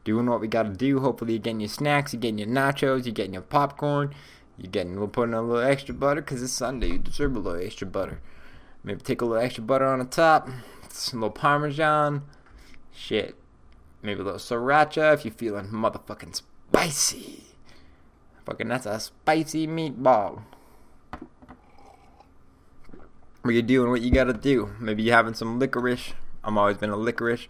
doing 0.03 0.27
what 0.27 0.41
we 0.41 0.47
gotta 0.47 0.69
do. 0.69 0.99
Hopefully, 0.99 1.33
you're 1.33 1.41
getting 1.41 1.61
your 1.61 1.69
snacks, 1.69 2.13
you're 2.13 2.19
getting 2.19 2.39
your 2.39 2.47
nachos, 2.47 3.05
you're 3.05 3.13
getting 3.13 3.33
your 3.33 3.41
popcorn, 3.41 4.13
you're 4.57 4.71
getting 4.71 4.99
we're 4.99 5.07
putting 5.07 5.33
a 5.33 5.41
little 5.41 5.63
extra 5.63 5.93
butter 5.93 6.21
because 6.21 6.43
it's 6.43 6.53
Sunday. 6.53 6.91
You 6.91 6.97
deserve 6.99 7.35
a 7.35 7.39
little 7.39 7.65
extra 7.65 7.87
butter. 7.87 8.19
Maybe 8.83 9.01
take 9.01 9.21
a 9.21 9.25
little 9.25 9.43
extra 9.43 9.63
butter 9.63 9.85
on 9.85 9.99
the 9.99 10.05
top, 10.05 10.49
some 10.89 11.21
little 11.21 11.31
parmesan, 11.31 12.23
shit. 12.91 13.35
Maybe 14.01 14.19
a 14.19 14.23
little 14.23 14.39
sriracha 14.39 15.13
if 15.13 15.23
you're 15.23 15.33
feeling 15.33 15.67
motherfucking 15.67 16.35
spicy. 16.35 17.43
Fucking 18.45 18.67
that's 18.67 18.85
a 18.85 18.99
spicy 18.99 19.67
meatball. 19.67 20.43
Where 23.41 23.53
you're 23.53 23.61
doing 23.61 23.89
what 23.89 24.01
you 24.01 24.11
gotta 24.11 24.33
do. 24.33 24.71
Maybe 24.79 25.03
you're 25.03 25.15
having 25.15 25.33
some 25.33 25.59
licorice. 25.59 26.13
I'm 26.43 26.57
always 26.57 26.77
been 26.77 26.89
a 26.89 26.97
licorice. 26.97 27.47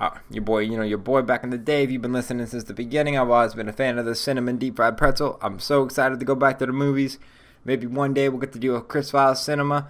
Uh, 0.00 0.18
your 0.30 0.42
boy, 0.42 0.60
you 0.60 0.78
know, 0.78 0.82
your 0.82 0.96
boy 0.96 1.20
back 1.20 1.44
in 1.44 1.50
the 1.50 1.58
day, 1.58 1.82
if 1.82 1.90
you've 1.90 2.00
been 2.00 2.12
listening 2.12 2.46
since 2.46 2.64
the 2.64 2.72
beginning, 2.72 3.18
I've 3.18 3.28
always 3.28 3.52
been 3.52 3.68
a 3.68 3.72
fan 3.72 3.98
of 3.98 4.06
the 4.06 4.14
cinnamon 4.14 4.56
deep 4.56 4.76
fried 4.76 4.96
pretzel. 4.96 5.38
I'm 5.42 5.58
so 5.58 5.82
excited 5.82 6.18
to 6.18 6.24
go 6.24 6.34
back 6.34 6.58
to 6.58 6.66
the 6.66 6.72
movies. 6.72 7.18
Maybe 7.66 7.86
one 7.86 8.14
day 8.14 8.30
we'll 8.30 8.40
get 8.40 8.52
to 8.52 8.58
do 8.58 8.74
a 8.74 8.80
Chris 8.80 9.10
Files 9.10 9.44
cinema 9.44 9.88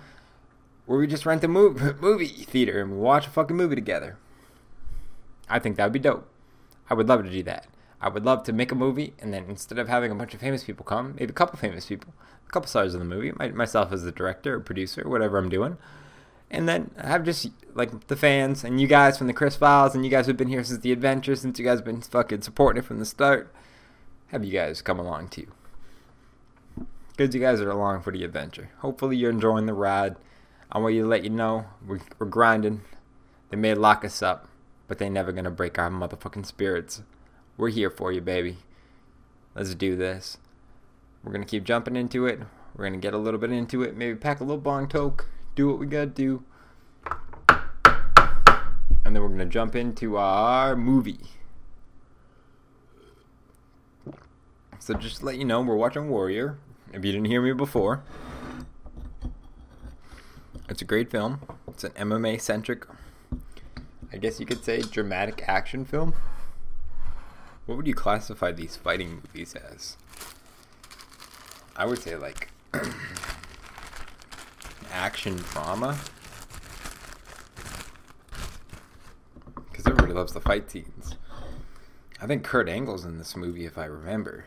where 0.87 0.99
we 0.99 1.07
just 1.07 1.25
rent 1.25 1.45
a 1.45 1.49
movie, 1.49 1.95
movie 2.01 2.27
theater 2.27 2.81
and 2.81 2.91
we 2.91 2.99
watch 2.99 3.29
a 3.29 3.31
fucking 3.31 3.57
movie 3.57 3.77
together. 3.77 4.19
I 5.49 5.61
think 5.61 5.77
that 5.77 5.85
would 5.85 5.93
be 5.93 6.01
dope. 6.01 6.29
I 6.89 6.95
would 6.95 7.09
love 7.09 7.23
to 7.23 7.31
do 7.31 7.45
that. 7.45 7.69
I 8.01 8.09
would 8.09 8.25
love 8.25 8.43
to 8.45 8.53
make 8.53 8.73
a 8.73 8.75
movie 8.75 9.15
and 9.21 9.33
then 9.33 9.45
instead 9.49 9.79
of 9.79 9.87
having 9.87 10.11
a 10.11 10.17
bunch 10.17 10.35
of 10.35 10.41
famous 10.41 10.65
people 10.65 10.85
come, 10.85 11.15
maybe 11.21 11.31
a 11.31 11.35
couple 11.35 11.57
famous 11.57 11.87
people, 11.87 12.13
a 12.49 12.51
couple 12.51 12.67
stars 12.67 12.95
of 12.95 13.01
the 13.01 13.07
movie, 13.07 13.31
my, 13.37 13.51
myself 13.51 13.93
as 13.93 14.03
the 14.03 14.11
director 14.11 14.57
or 14.57 14.61
producer, 14.61 15.09
whatever 15.09 15.39
I'm 15.39 15.49
doing, 15.49 15.77
and 16.51 16.69
then 16.69 16.91
I 16.99 17.09
have 17.09 17.25
just 17.25 17.49
like 17.75 18.09
the 18.09 18.17
fans 18.17 18.65
and 18.65 18.81
you 18.81 18.87
guys 18.87 19.17
from 19.17 19.29
the 19.29 19.33
Chris 19.33 19.57
Files 19.57 19.95
and 19.95 20.05
you 20.05 20.11
guys 20.11 20.27
who've 20.27 20.37
been 20.37 20.49
here 20.49 20.65
since 20.65 20.81
the 20.81 20.93
adventure, 20.93 21.37
since 21.37 21.59
you 21.59 21.65
guys 21.65 21.79
have 21.79 21.85
been 21.85 22.01
fucking 22.01 22.43
supporting 22.43 22.83
it 22.83 22.87
from 22.87 22.99
the 22.99 23.05
start, 23.05 23.55
have 24.29 24.45
you 24.45 24.53
guys 24.53 24.83
come 24.83 24.99
along 24.99 25.29
too. 25.29 25.47
Because 27.17 27.35
you 27.35 27.41
guys 27.41 27.61
are 27.61 27.71
along 27.71 28.03
for 28.03 28.13
the 28.13 28.25
adventure. 28.25 28.71
Hopefully 28.79 29.17
you're 29.17 29.31
enjoying 29.31 29.67
the 29.67 29.75
ride. 29.75 30.17
I 30.73 30.79
want 30.79 30.95
you 30.95 31.03
to 31.03 31.09
let 31.09 31.23
you 31.23 31.31
know 31.31 31.67
we're, 31.87 32.01
we're 32.19 32.27
grinding. 32.27 32.83
They 33.51 33.57
may 33.57 33.75
lock 33.75 34.05
us 34.05 34.23
up, 34.23 34.49
but 34.89 34.99
they 34.99 35.09
never 35.09 35.31
gonna 35.31 35.51
break 35.51 35.79
our 35.79 35.91
motherfucking 35.91 36.47
spirits. 36.47 37.03
We're 37.57 37.69
here 37.69 37.91
for 37.91 38.11
you, 38.11 38.21
baby. 38.21 38.59
Let's 39.55 39.75
do 39.75 39.97
this. 39.97 40.39
We're 41.23 41.33
gonna 41.33 41.45
keep 41.45 41.65
jumping 41.65 41.97
into 41.97 42.27
it. 42.27 42.41
We're 42.75 42.87
gonna 42.87 42.99
get 42.99 43.15
a 43.15 43.19
little 43.19 43.39
bit 43.39 43.53
into 43.53 43.83
it. 43.83 43.97
Maybe 43.97 44.17
pack 44.17 44.41
a 44.41 44.45
little 44.45 44.61
bong 44.61 44.89
toke. 44.89 45.27
Do 45.55 45.69
what 45.69 45.79
we 45.79 45.87
gotta 45.87 46.07
do. 46.07 46.45
And 49.05 49.17
then 49.17 49.23
we're 49.23 49.29
gonna 49.29 49.47
jump 49.47 49.75
into 49.75 50.17
our 50.17 50.77
movie. 50.77 51.21
So 54.79 54.95
just 54.95 55.19
to 55.19 55.27
let 55.27 55.37
you 55.37 55.45
know, 55.45 55.61
we're 55.61 55.77
watching 55.77 56.09
Warrior. 56.09 56.59
If 56.93 57.05
you 57.05 57.13
didn't 57.13 57.27
hear 57.27 57.43
me 57.43 57.53
before, 57.53 58.03
it's 60.69 60.83
a 60.83 60.85
great 60.85 61.11
film. 61.11 61.41
It's 61.69 61.85
an 61.85 61.93
MMA 61.93 62.41
centric, 62.41 62.87
I 64.13 64.17
guess 64.17 64.41
you 64.41 64.47
could 64.47 64.65
say, 64.65 64.81
dramatic 64.81 65.45
action 65.47 65.85
film. 65.85 66.15
What 67.67 67.77
would 67.77 67.87
you 67.87 67.95
classify 67.95 68.53
these 68.53 68.77
fighting 68.77 69.23
movies 69.23 69.55
as? 69.55 69.97
I 71.77 71.87
would 71.87 71.99
say 71.99 72.17
like 72.17 72.51
action 74.93 75.37
drama. 75.37 75.99
Because 79.71 79.87
everybody 79.87 80.13
loves 80.13 80.33
the 80.33 80.41
fight 80.41 80.71
scenes. 80.71 81.17
I 82.21 82.27
think 82.27 82.45
Kurt 82.45 82.69
Angle's 82.69 83.05
in 83.05 83.19
this 83.19 83.37
movie, 83.37 83.65
if 83.65 83.79
I 83.79 83.87
remember. 83.87 84.45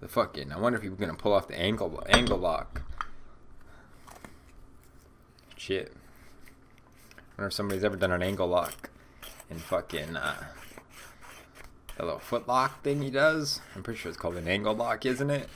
The 0.00 0.08
fucking. 0.08 0.52
I 0.52 0.58
wonder 0.58 0.76
if 0.76 0.82
he 0.82 0.88
was 0.88 0.98
gonna 0.98 1.14
pull 1.14 1.32
off 1.32 1.48
the 1.48 1.58
angle 1.58 2.02
angle 2.08 2.38
lock. 2.38 2.82
Shit. 5.56 5.92
I 7.16 7.22
wonder 7.38 7.48
if 7.48 7.54
somebody's 7.54 7.84
ever 7.84 7.96
done 7.96 8.12
an 8.12 8.22
angle 8.22 8.46
lock 8.46 8.90
in 9.50 9.58
fucking 9.58 10.16
uh, 10.16 10.44
a 11.98 12.04
little 12.04 12.18
foot 12.18 12.46
lock 12.46 12.82
thing 12.82 13.02
he 13.02 13.10
does. 13.10 13.60
I'm 13.74 13.82
pretty 13.82 13.98
sure 13.98 14.10
it's 14.10 14.18
called 14.18 14.36
an 14.36 14.48
angle 14.48 14.74
lock, 14.74 15.06
isn't 15.06 15.30
it? 15.30 15.48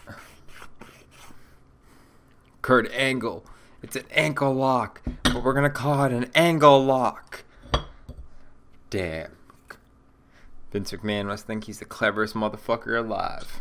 Kurt 2.62 2.90
Angle. 2.92 3.44
It's 3.82 3.96
an 3.96 4.04
ankle 4.10 4.52
lock, 4.52 5.02
but 5.22 5.42
we're 5.42 5.54
gonna 5.54 5.70
call 5.70 6.04
it 6.04 6.12
an 6.12 6.30
angle 6.34 6.84
lock. 6.84 7.44
Damn. 8.90 9.36
Vince 10.70 10.92
McMahon 10.92 11.26
must 11.26 11.46
think 11.46 11.64
he's 11.64 11.78
the 11.78 11.84
cleverest 11.84 12.34
motherfucker 12.34 12.98
alive. 12.98 13.60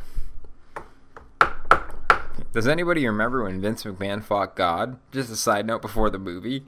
Does 2.51 2.68
anybody 2.68 3.06
remember 3.08 3.44
when 3.44 3.62
Vince 3.62 3.84
McMahon 3.84 4.24
fought 4.24 4.56
God? 4.56 4.98
Just 5.12 5.32
a 5.32 5.36
side 5.36 5.65
note 5.65 5.82
before 5.82 6.10
the 6.10 6.20
movie. 6.20 6.63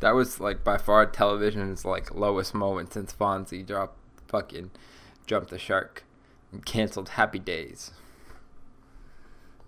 That 0.00 0.14
was 0.14 0.40
like 0.40 0.62
by 0.62 0.78
far 0.78 1.06
television's 1.06 1.84
like 1.84 2.14
lowest 2.14 2.54
moment 2.54 2.92
since 2.92 3.12
Fonzie 3.12 3.66
dropped 3.66 3.96
fucking 4.28 4.70
jumped 5.26 5.50
the 5.50 5.58
shark 5.58 6.04
and 6.52 6.64
canceled 6.64 7.10
Happy 7.10 7.38
Days. 7.38 7.92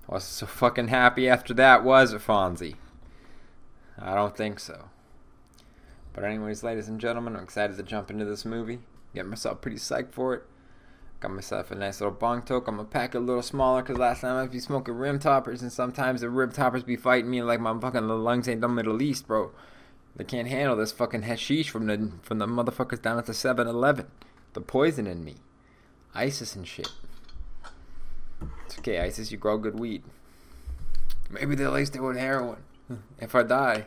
Was 0.09 0.25
so 0.25 0.47
fucking 0.47 0.89
happy 0.89 1.29
after 1.29 1.55
that, 1.55 1.85
was 1.85 2.13
it, 2.13 2.21
Fonzie? 2.21 2.77
I 3.99 4.15
don't 4.15 4.37
think 4.37 4.61
so. 4.61 4.91
But 6.13 6.25
anyways, 6.25 6.63
ladies 6.63 6.89
and 6.89 7.01
gentlemen, 7.01 7.37
I'm 7.37 7.45
excited 7.45 7.77
to 7.77 7.83
jump 7.83 8.11
into 8.11 8.25
this 8.25 8.45
movie. 8.45 8.81
Get 9.15 9.27
myself 9.27 9.61
pretty 9.61 9.79
psyched 9.79 10.13
for 10.13 10.35
it. 10.35 10.43
Got 11.21 11.33
myself 11.33 11.71
a 11.71 11.77
nice 11.77 12.01
little 12.01 12.15
bong 12.15 12.43
toke. 12.43 12.67
I'm 12.67 12.77
gonna 12.77 12.89
pack 12.89 13.15
it 13.15 13.19
a 13.19 13.21
little 13.21 13.43
smaller 13.43 13.81
because 13.81 13.97
last 13.97 14.23
time 14.23 14.37
I 14.37 14.47
be 14.49 14.59
smoking 14.59 14.95
rim 14.95 15.21
toppers, 15.21 15.63
and 15.63 15.73
sometimes 15.73 16.21
the 16.21 16.29
rim 16.29 16.51
toppers 16.51 16.83
be 16.83 16.97
fighting 16.97 17.31
me 17.31 17.43
like 17.43 17.61
my 17.61 17.79
fucking 17.79 18.09
lungs 18.09 18.49
ain't 18.49 18.61
done 18.61 18.71
the 18.71 18.83
Middle 18.83 19.01
East, 19.01 19.29
bro. 19.29 19.53
They 20.17 20.25
can't 20.25 20.49
handle 20.49 20.77
this 20.77 20.93
fucking 20.93 21.23
hashish 21.23 21.71
from 21.71 21.87
the 21.87 22.11
from 22.23 22.39
the 22.39 22.47
motherfuckers 22.47 23.01
down 23.01 23.19
at 23.19 23.27
the 23.27 23.33
7-Eleven. 23.33 24.09
The 24.53 24.61
poison 24.61 25.07
in 25.07 25.25
me, 25.25 25.37
ISIS 26.15 26.57
and 26.57 26.67
shit. 26.67 26.91
Okay, 28.83 28.99
ISIS. 28.99 29.31
You 29.31 29.39
grow 29.39 29.59
good 29.59 29.79
weed. 29.79 30.03
Maybe 31.31 31.55
they 31.55 31.69
laced 31.69 31.95
it 31.95 32.01
with 32.01 32.17
heroin. 32.17 32.65
Hmm. 32.89 32.97
If 33.21 33.33
I 33.37 33.45
die, 33.45 33.87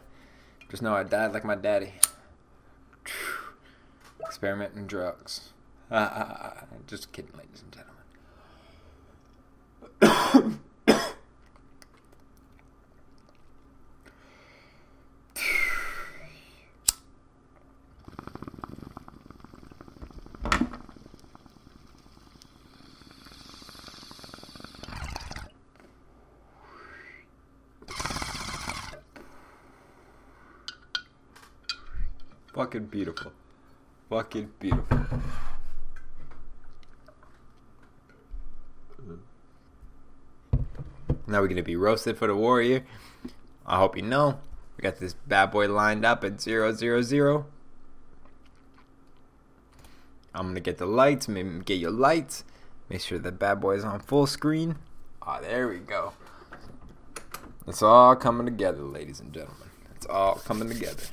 just 0.72 0.82
know 0.82 0.94
I 0.94 1.04
died 1.04 1.34
like 1.34 1.44
my 1.44 1.56
daddy. 1.56 1.96
Experimenting 4.22 4.88
drugs. 4.88 5.50
Ah, 5.92 6.12
ah, 6.16 6.54
ah, 6.62 6.64
just 6.88 7.12
kidding, 7.12 7.34
ladies 7.38 7.62
and 7.62 7.76
gentlemen. 10.02 10.60
Fucking 32.56 32.86
beautiful. 32.86 33.34
Fucking 34.10 34.50
beautiful. 34.62 35.00
Now 41.28 41.42
we're 41.42 41.50
gonna 41.50 41.64
be 41.64 41.76
roasted 41.76 42.18
for 42.18 42.28
the 42.28 42.36
Warrior. 42.36 42.86
I 43.66 43.78
hope 43.78 43.98
you 43.98 44.04
know. 44.04 44.40
We 44.78 44.84
got 44.84 45.00
this 45.00 45.14
bad 45.14 45.52
boy 45.52 45.68
lined 45.68 46.06
up 46.06 46.24
at 46.24 46.40
zero 46.40 46.72
zero 46.72 47.02
zero. 47.02 47.46
I'm 50.34 50.48
gonna 50.48 50.62
get 50.62 50.78
the 50.78 50.86
lights, 50.86 51.28
maybe 51.28 51.60
get 51.60 51.80
your 51.80 51.92
lights. 51.92 52.46
Make 52.88 53.02
sure 53.02 53.20
the 53.20 53.34
bad 53.34 53.60
boy 53.60 53.76
is 53.76 53.84
on 53.84 54.00
full 54.00 54.28
screen. 54.28 54.78
Ah, 55.22 55.40
oh, 55.40 55.42
there 55.42 55.68
we 55.68 55.80
go. 55.80 56.14
It's 57.68 57.82
all 57.82 58.16
coming 58.16 58.46
together, 58.46 58.84
ladies 58.84 59.20
and 59.20 59.34
gentlemen. 59.34 59.68
It's 59.94 60.06
all 60.06 60.36
coming 60.36 60.70
together. 60.70 61.04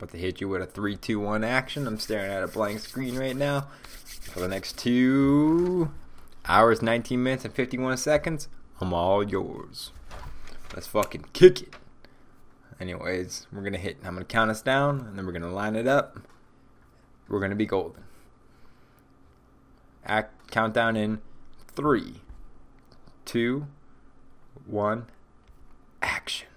About 0.00 0.12
to 0.12 0.16
hit 0.16 0.40
you 0.40 0.48
with 0.48 0.62
a 0.62 0.66
3 0.66 0.96
2 0.96 1.20
1 1.20 1.44
action. 1.44 1.86
I'm 1.86 1.98
staring 1.98 2.32
at 2.32 2.42
a 2.42 2.46
blank 2.46 2.80
screen 2.80 3.18
right 3.18 3.36
now. 3.36 3.68
For 4.32 4.40
the 4.40 4.48
next 4.48 4.78
two 4.78 5.90
hours, 6.46 6.80
19 6.80 7.22
minutes, 7.22 7.44
and 7.44 7.52
51 7.52 7.98
seconds, 7.98 8.48
I'm 8.80 8.94
all 8.94 9.22
yours. 9.22 9.92
Let's 10.74 10.86
fucking 10.86 11.26
kick 11.34 11.60
it. 11.60 11.74
Anyways, 12.80 13.46
we're 13.52 13.60
gonna 13.60 13.76
hit. 13.76 13.98
I'm 14.02 14.14
gonna 14.14 14.24
count 14.24 14.50
us 14.50 14.62
down, 14.62 15.00
and 15.00 15.18
then 15.18 15.26
we're 15.26 15.32
gonna 15.32 15.52
line 15.52 15.76
it 15.76 15.86
up. 15.86 16.18
We're 17.28 17.40
gonna 17.40 17.54
be 17.54 17.66
golden. 17.66 18.04
Act 20.06 20.50
countdown 20.50 20.96
in 20.96 21.20
three, 21.76 22.22
two, 23.26 23.66
one, 24.64 25.08
action. 26.00 26.48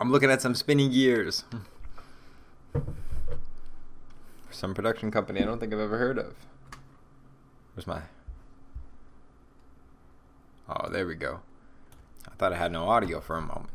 I'm 0.00 0.12
looking 0.12 0.30
at 0.30 0.40
some 0.40 0.54
spinning 0.54 0.92
gears. 0.92 1.44
Some 4.50 4.74
production 4.74 5.10
company 5.10 5.40
I 5.40 5.44
don't 5.44 5.58
think 5.58 5.72
I've 5.72 5.80
ever 5.80 5.98
heard 5.98 6.18
of. 6.18 6.34
Where's 7.74 7.86
my. 7.86 8.02
Oh, 10.68 10.88
there 10.90 11.06
we 11.06 11.14
go. 11.14 11.40
I 12.26 12.34
thought 12.36 12.52
I 12.52 12.56
had 12.56 12.72
no 12.72 12.88
audio 12.88 13.20
for 13.20 13.36
a 13.36 13.40
moment. 13.40 13.70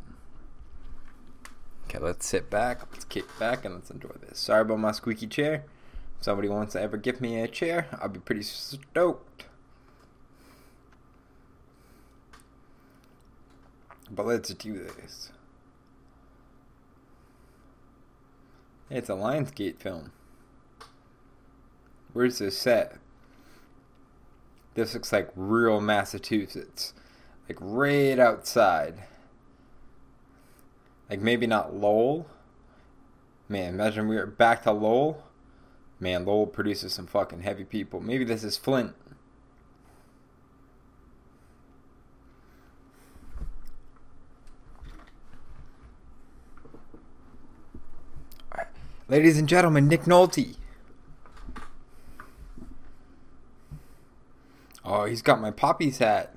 Okay, 1.86 2.00
let's 2.00 2.26
sit 2.26 2.50
back, 2.50 2.82
let's 2.92 3.06
kick 3.06 3.26
back, 3.38 3.66
and 3.66 3.76
let's 3.76 3.92
enjoy 3.92 4.12
this. 4.28 4.40
Sorry 4.40 4.62
about 4.62 4.80
my 4.80 4.92
squeaky 4.92 5.28
chair. 5.28 5.66
If 6.18 6.24
somebody 6.24 6.48
wants 6.48 6.74
to 6.74 6.82
ever 6.82 6.98
give 6.98 7.20
me 7.20 7.40
a 7.42 7.48
chair, 7.48 7.88
I'll 8.02 8.10
be 8.10 8.20
pretty 8.20 8.44
stoked. 8.44 9.46
But 14.10 14.26
let's 14.26 14.54
do 14.54 14.74
this. 14.74 15.32
It's 18.90 19.10
a 19.10 19.14
Lionsgate 19.14 19.80
film. 19.80 20.12
Where's 22.14 22.38
this 22.38 22.58
set? 22.58 22.98
This 24.76 24.94
looks 24.94 25.12
like 25.12 25.32
real 25.36 25.82
Massachusetts. 25.82 26.94
Like 27.48 27.58
right 27.60 28.20
outside. 28.20 28.96
Like 31.10 31.20
maybe 31.20 31.48
not 31.48 31.76
Lowell. 31.76 32.28
Man, 33.50 33.74
imagine 33.74 34.08
we 34.08 34.16
were 34.16 34.26
back 34.26 34.64
to 34.64 34.72
Lowell. 34.72 35.24
Man, 36.00 36.26
Lowell 36.26 36.48
produces 36.48 36.94
some 36.94 37.08
fucking 37.08 37.42
heavy 37.42 37.64
people. 37.64 38.00
Maybe 38.00 38.24
this 38.24 38.44
is 38.44 38.58
Flint. 38.58 38.94
Ladies 49.14 49.38
and 49.38 49.48
gentlemen, 49.48 49.88
Nick 49.88 50.06
Nolte. 50.06 50.56
Oh, 54.84 55.06
he's 55.06 55.22
got 55.22 55.40
my 55.40 55.52
Poppy's 55.52 56.00
hat. 56.00 56.34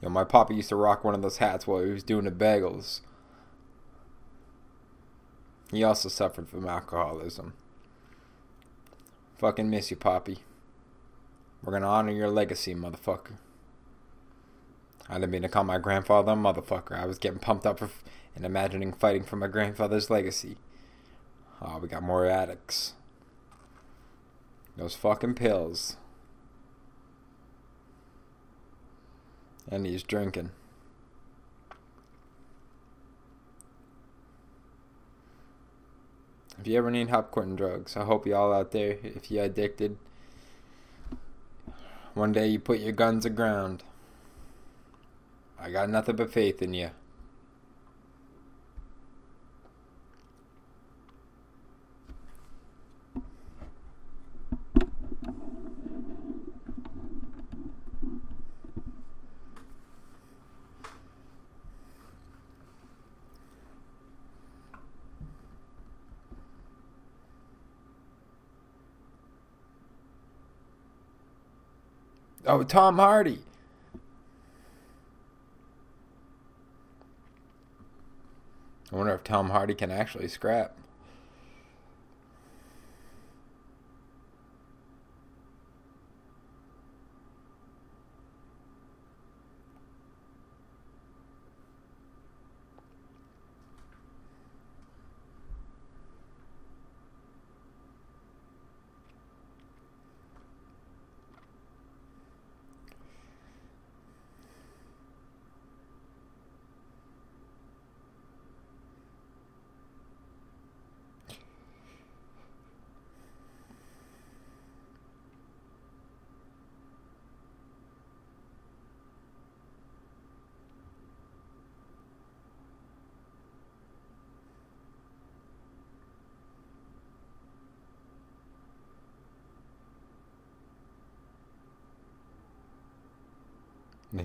Yo, 0.00 0.08
my 0.08 0.24
Poppy 0.24 0.54
used 0.54 0.70
to 0.70 0.76
rock 0.76 1.04
one 1.04 1.14
of 1.14 1.20
those 1.20 1.36
hats 1.36 1.66
while 1.66 1.84
he 1.84 1.90
was 1.90 2.02
doing 2.02 2.24
the 2.24 2.30
bagels. 2.30 3.02
He 5.70 5.84
also 5.84 6.08
suffered 6.08 6.48
from 6.48 6.66
alcoholism. 6.66 7.52
Fucking 9.36 9.68
miss 9.68 9.90
you, 9.90 9.98
Poppy. 9.98 10.38
We're 11.62 11.74
gonna 11.74 11.88
honor 11.88 12.12
your 12.12 12.30
legacy, 12.30 12.74
motherfucker. 12.74 13.36
I 15.10 15.16
didn't 15.16 15.32
mean 15.32 15.42
to 15.42 15.50
call 15.50 15.64
my 15.64 15.76
grandfather 15.76 16.32
a 16.32 16.36
motherfucker. 16.36 16.98
I 16.98 17.04
was 17.04 17.18
getting 17.18 17.38
pumped 17.38 17.66
up 17.66 17.80
for 17.80 17.90
and 18.34 18.46
imagining 18.46 18.94
fighting 18.94 19.24
for 19.24 19.36
my 19.36 19.46
grandfather's 19.46 20.08
legacy. 20.08 20.56
Oh, 21.66 21.78
we 21.78 21.88
got 21.88 22.02
more 22.02 22.26
addicts. 22.26 22.92
Those 24.76 24.94
fucking 24.94 25.34
pills. 25.34 25.96
And 29.70 29.86
he's 29.86 30.02
drinking. 30.02 30.50
If 36.60 36.66
you 36.66 36.76
ever 36.76 36.90
need 36.90 37.08
help 37.08 37.30
quitting 37.30 37.56
drugs, 37.56 37.96
I 37.96 38.04
hope 38.04 38.26
you 38.26 38.34
all 38.34 38.52
out 38.52 38.72
there, 38.72 38.98
if 39.02 39.30
you're 39.30 39.44
addicted, 39.44 39.96
one 42.12 42.32
day 42.32 42.46
you 42.48 42.58
put 42.58 42.78
your 42.78 42.92
guns 42.92 43.24
aground. 43.24 43.82
I 45.58 45.70
got 45.70 45.88
nothing 45.88 46.16
but 46.16 46.32
faith 46.32 46.60
in 46.60 46.74
you. 46.74 46.90
Oh, 72.46 72.62
Tom 72.62 72.96
Hardy. 72.96 73.38
I 78.92 78.96
wonder 78.96 79.14
if 79.14 79.24
Tom 79.24 79.50
Hardy 79.50 79.74
can 79.74 79.90
actually 79.90 80.28
scrap. 80.28 80.76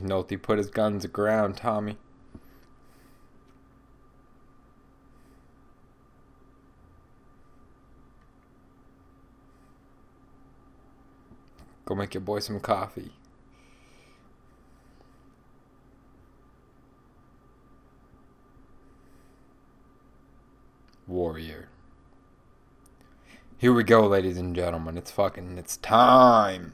Nick 0.10 0.28
Nolte 0.28 0.42
put 0.42 0.58
his 0.58 0.70
guns 0.70 1.06
aground, 1.06 1.58
Tommy. 1.58 1.98
Go 11.86 11.96
make 11.96 12.14
your 12.14 12.22
boy 12.22 12.40
some 12.40 12.60
coffee. 12.60 13.14
Warrior. 21.08 21.70
Here 23.58 23.74
we 23.74 23.84
go, 23.84 24.06
ladies 24.08 24.38
and 24.38 24.56
gentlemen. 24.56 24.98
It's 24.98 25.10
fucking, 25.10 25.58
it's 25.58 25.78
time. 25.78 26.74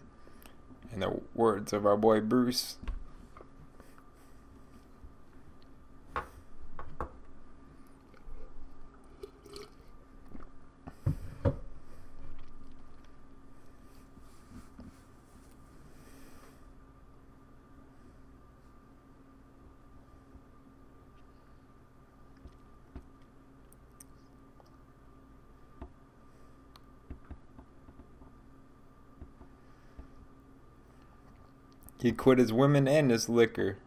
In 0.93 0.99
the 0.99 1.21
words 1.33 1.71
of 1.71 1.85
our 1.85 1.97
boy 1.97 2.19
Bruce. 2.19 2.77
He 32.05 32.11
quit 32.11 32.37
his 32.37 32.53
women 32.53 32.87
and 32.87 33.09
his 33.09 33.27
liquor. 33.29 33.77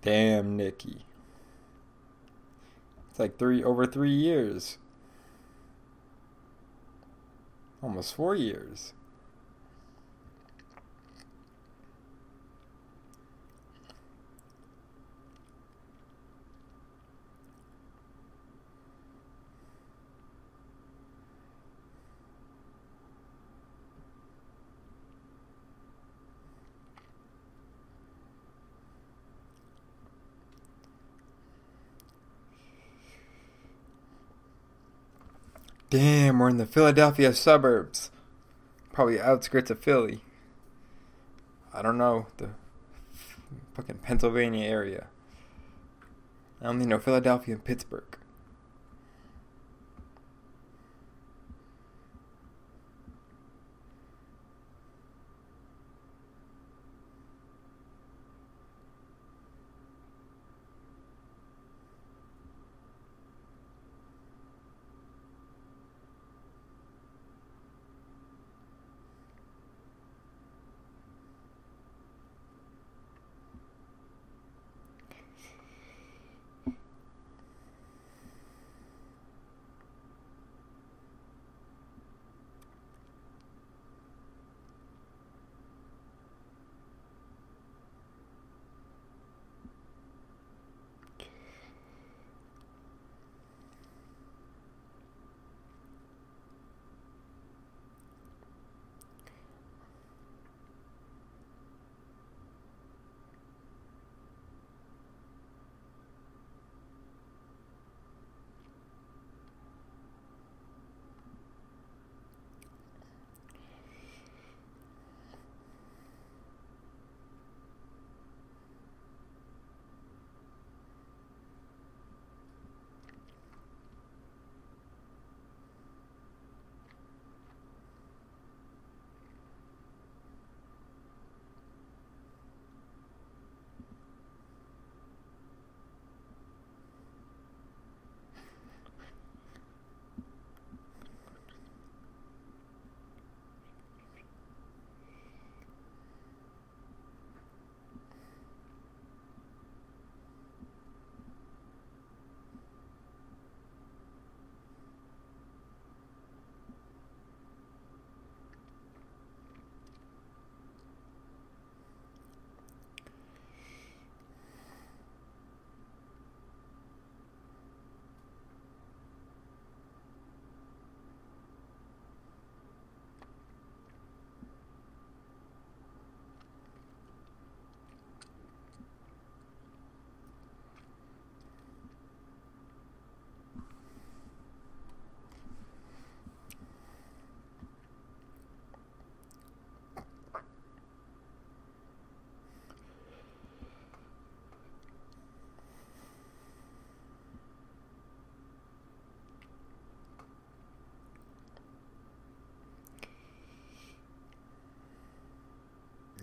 Damn, 0.00 0.56
Nikki 0.56 1.04
like 3.20 3.38
three 3.38 3.62
over 3.62 3.86
three 3.86 4.12
years. 4.12 4.78
Almost 7.82 8.14
four 8.14 8.34
years. 8.34 8.94
Damn, 35.90 36.38
we're 36.38 36.48
in 36.48 36.58
the 36.58 36.66
Philadelphia 36.66 37.34
suburbs. 37.34 38.12
Probably 38.92 39.20
outskirts 39.20 39.72
of 39.72 39.80
Philly. 39.80 40.20
I 41.74 41.82
don't 41.82 41.98
know. 41.98 42.26
The 42.36 42.50
fucking 43.74 43.98
Pennsylvania 43.98 44.64
area. 44.64 45.08
I 46.62 46.68
only 46.68 46.86
know 46.86 47.00
Philadelphia 47.00 47.54
and 47.54 47.64
Pittsburgh. 47.64 48.16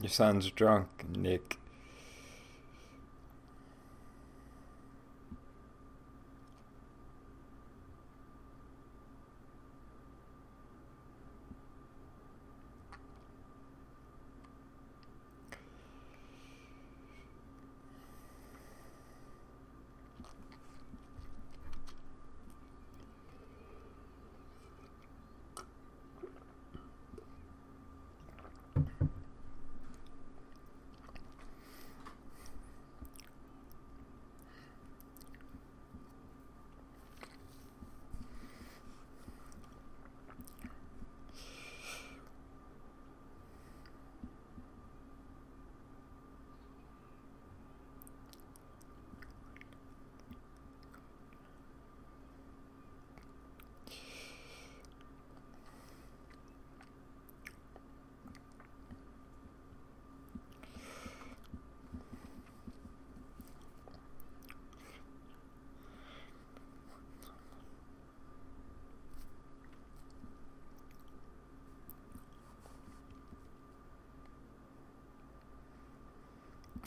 Your 0.07 0.13
son's 0.13 0.49
drunk, 0.51 0.87
Nick. 1.17 1.57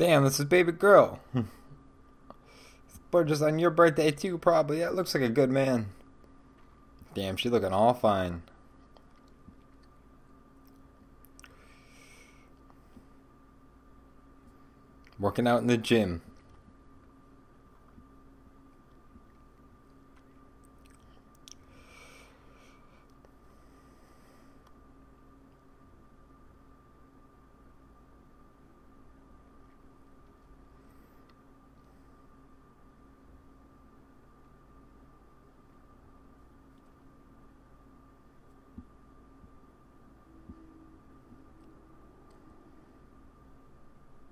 Damn, 0.01 0.25
this 0.25 0.41
is 0.41 0.47
baby 0.47 0.73
girl. 0.73 1.21
Just 3.13 3.43
on 3.43 3.59
your 3.59 3.69
birthday 3.69 4.11
too, 4.11 4.39
probably. 4.39 4.79
That 4.79 4.95
looks 4.95 5.15
like 5.15 5.23
a 5.23 5.29
good 5.29 5.51
man. 5.51 5.89
Damn, 7.13 7.37
she 7.37 7.51
looking 7.51 7.75
all 7.75 7.93
fine. 7.93 8.43
Working 15.19 15.47
out 15.47 15.61
in 15.61 15.67
the 15.67 15.77
gym. 15.77 16.23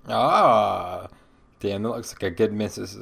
Ah, 0.08 1.08
damn, 1.60 1.82
that 1.82 1.90
looks 1.90 2.12
like 2.14 2.22
a 2.22 2.30
good 2.30 2.52
missus. 2.52 2.96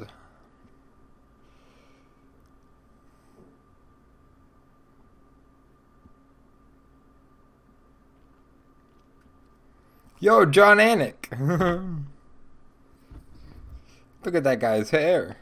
Yo, 10.19 10.45
Jon 10.45 10.77
Anik. 10.77 11.29
Look 14.25 14.35
at 14.35 14.43
that 14.43 14.59
guy's 14.59 14.89
hair. 14.89 15.37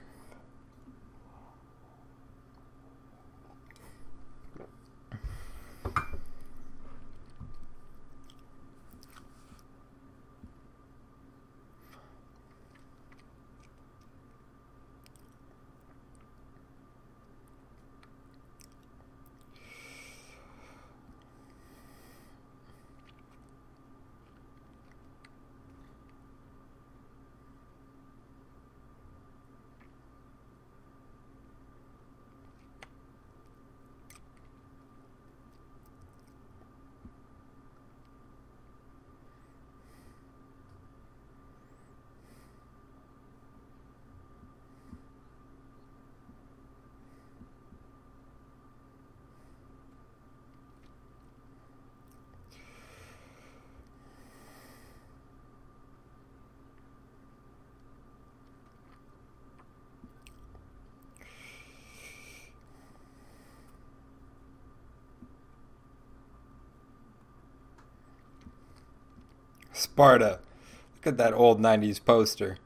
Sparta. 69.96 70.40
Look 70.98 71.08
at 71.08 71.18
that 71.20 71.34
old 71.34 71.62
90s 71.62 72.04
poster. 72.04 72.58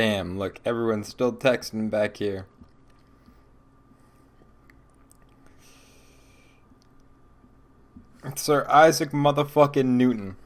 Damn, 0.00 0.38
look, 0.38 0.60
everyone's 0.64 1.08
still 1.08 1.30
texting 1.30 1.90
back 1.90 2.16
here. 2.16 2.46
Sir 8.34 8.66
Isaac 8.70 9.10
motherfucking 9.10 9.84
Newton. 9.84 10.36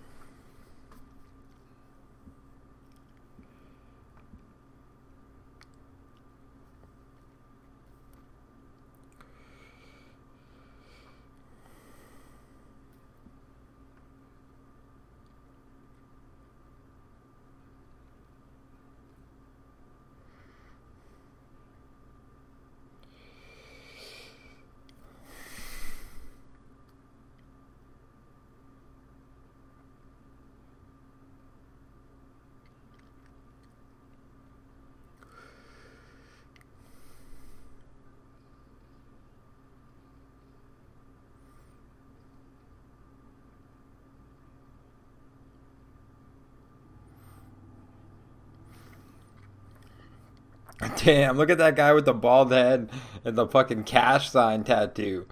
Damn, 51.04 51.36
look 51.36 51.50
at 51.50 51.58
that 51.58 51.76
guy 51.76 51.92
with 51.92 52.06
the 52.06 52.14
bald 52.14 52.50
head 52.50 52.88
and 53.24 53.36
the 53.36 53.46
fucking 53.46 53.84
cash 53.84 54.30
sign 54.30 54.64
tattoo. 54.64 55.26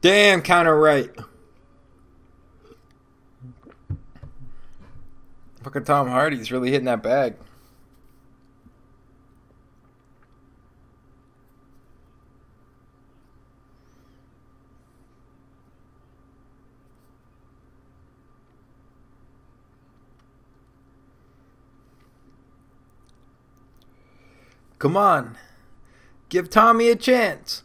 Damn, 0.00 0.42
counter 0.42 0.78
right. 0.78 1.10
Fucking 5.64 5.84
Tom 5.84 6.08
Hardy's 6.08 6.52
really 6.52 6.70
hitting 6.70 6.84
that 6.84 7.02
bag. 7.02 7.34
Come 24.78 24.96
on. 24.96 25.36
Give 26.28 26.48
Tommy 26.48 26.88
a 26.88 26.96
chance. 26.96 27.64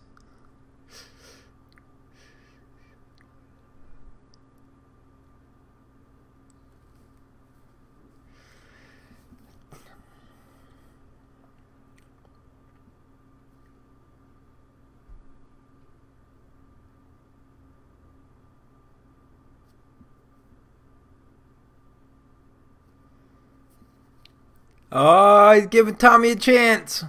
Oh, 24.95 25.51
he's 25.53 25.65
giving 25.65 25.95
Tommy 25.95 26.29
a 26.29 26.35
chance. 26.35 27.03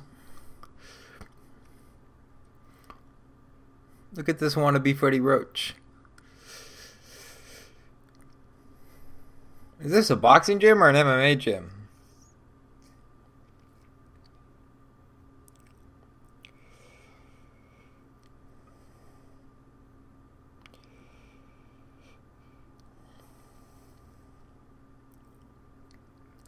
Look 4.15 4.31
at 4.31 4.39
this 4.39 4.55
wannabe 4.55 4.97
Freddie 4.97 5.21
Roach. 5.21 5.75
Is 9.81 9.93
this 9.93 10.09
a 10.09 10.17
boxing 10.17 10.61
gym 10.61 10.83
or 10.83 10.89
an 10.89 10.97
MMA 10.97 11.39
gym? 11.39 11.71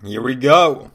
Here 0.03 0.22
we 0.22 0.35
go. 0.35 0.92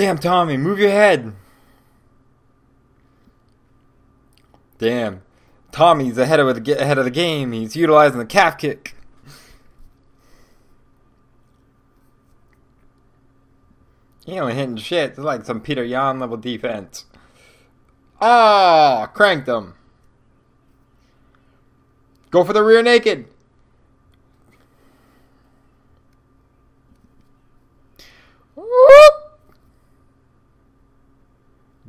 Damn, 0.00 0.16
Tommy, 0.16 0.56
move 0.56 0.78
your 0.78 0.92
head. 0.92 1.34
Damn. 4.78 5.20
Tommy's 5.72 6.16
ahead 6.16 6.40
of 6.40 6.64
the 6.64 6.80
ahead 6.80 6.96
of 6.96 7.04
the 7.04 7.10
game. 7.10 7.52
He's 7.52 7.76
utilizing 7.76 8.18
the 8.18 8.24
calf 8.24 8.56
kick. 8.56 8.94
He 14.24 14.38
ain't 14.38 14.54
hitting 14.54 14.78
shit. 14.78 15.10
It's 15.10 15.18
like 15.18 15.44
some 15.44 15.60
Petr 15.60 15.86
Yan 15.86 16.18
level 16.18 16.38
defense. 16.38 17.04
Ah, 18.22 19.02
oh, 19.02 19.06
cranked 19.08 19.48
him. 19.48 19.74
Go 22.30 22.42
for 22.42 22.54
the 22.54 22.62
rear 22.62 22.82
naked. 22.82 23.26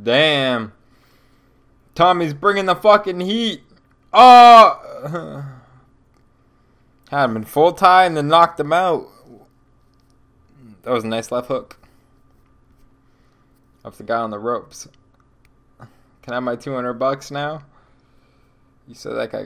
Damn. 0.01 0.73
Tommy's 1.95 2.33
bringing 2.33 2.65
the 2.65 2.75
fucking 2.75 3.19
heat. 3.19 3.61
Oh! 4.13 5.45
Had 7.09 7.25
him 7.25 7.35
in 7.35 7.43
full 7.43 7.73
tie 7.73 8.05
and 8.05 8.15
then 8.15 8.27
knocked 8.27 8.59
him 8.59 8.71
out. 8.71 9.07
That 10.83 10.91
was 10.91 11.03
a 11.03 11.07
nice 11.07 11.31
left 11.31 11.47
hook. 11.47 11.77
Off 13.83 13.97
the 13.97 14.03
guy 14.03 14.19
on 14.19 14.29
the 14.29 14.39
ropes. 14.39 14.87
Can 16.21 16.33
I 16.33 16.35
have 16.35 16.43
my 16.43 16.55
200 16.55 16.93
bucks 16.93 17.31
now? 17.31 17.63
You 18.87 18.95
said 18.95 19.13
that 19.13 19.31
guy. 19.31 19.45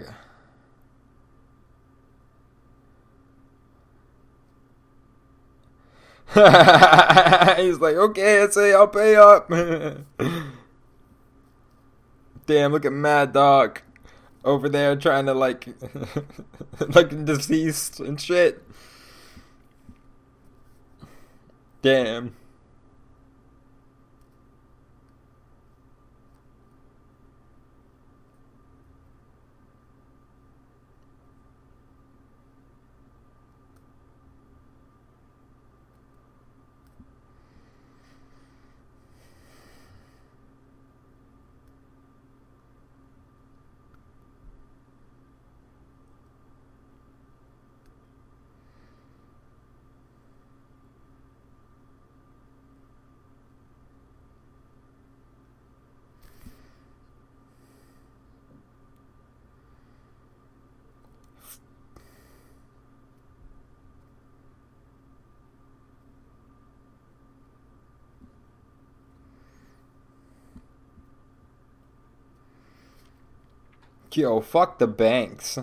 He's 6.34 7.80
like, 7.80 7.96
okay, 7.96 8.44
I 8.44 8.48
say 8.50 8.74
I'll 8.74 8.88
pay 8.88 9.16
up. 9.16 9.50
Damn, 12.46 12.72
look 12.72 12.86
at 12.86 12.94
Mad 12.94 13.34
Dog 13.34 13.82
over 14.44 14.70
there 14.70 14.96
trying 14.96 15.26
to 15.26 15.34
like, 15.34 15.68
like 16.96 17.26
deceased 17.26 18.00
and 18.00 18.20
shit. 18.22 18.64
Damn. 21.82 22.36
Yo, 74.16 74.39
fuck 74.39 74.80
the 74.80 74.88
banks. 74.88 75.59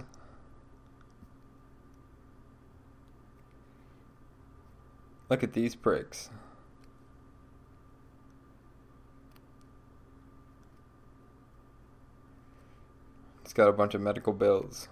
Look 5.30 5.42
at 5.42 5.55
these 5.55 5.74
pricks. 5.74 6.28
It's 13.40 13.55
got 13.55 13.68
a 13.68 13.72
bunch 13.72 13.94
of 13.94 14.03
medical 14.03 14.34
bills. 14.34 14.88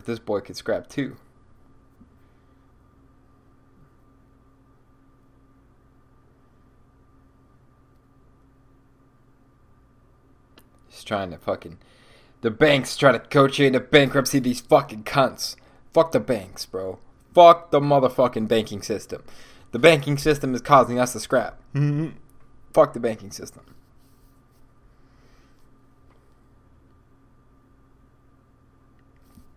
If 0.00 0.06
this 0.06 0.18
boy 0.18 0.40
could 0.40 0.56
scrap 0.56 0.88
too. 0.88 1.16
He's 10.88 11.04
trying 11.04 11.30
to 11.30 11.38
fucking. 11.38 11.78
The 12.40 12.50
banks 12.50 12.96
try 12.96 13.12
to 13.12 13.18
coach 13.18 13.58
you 13.58 13.66
into 13.66 13.80
bankruptcy, 13.80 14.38
these 14.38 14.60
fucking 14.60 15.04
cunts. 15.04 15.56
Fuck 15.92 16.12
the 16.12 16.20
banks, 16.20 16.64
bro. 16.64 16.98
Fuck 17.34 17.70
the 17.70 17.80
motherfucking 17.80 18.48
banking 18.48 18.80
system. 18.80 19.22
The 19.72 19.78
banking 19.78 20.16
system 20.16 20.54
is 20.54 20.62
causing 20.62 20.98
us 20.98 21.12
to 21.12 21.20
scrap. 21.20 21.60
Mm-hmm. 21.74 22.16
Fuck 22.72 22.94
the 22.94 23.00
banking 23.00 23.30
system. 23.30 23.62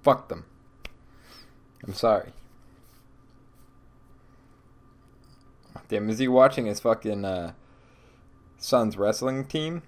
Fuck 0.04 0.28
them. 0.28 0.46
I'm 1.86 1.94
sorry. 1.94 2.34
Damn, 5.88 6.10
is 6.10 6.20
he 6.20 6.28
watching 6.28 6.66
his 6.66 6.80
fucking 6.80 7.24
uh, 7.24 7.54
son's 8.58 8.98
wrestling 8.98 9.46
team? 9.46 9.82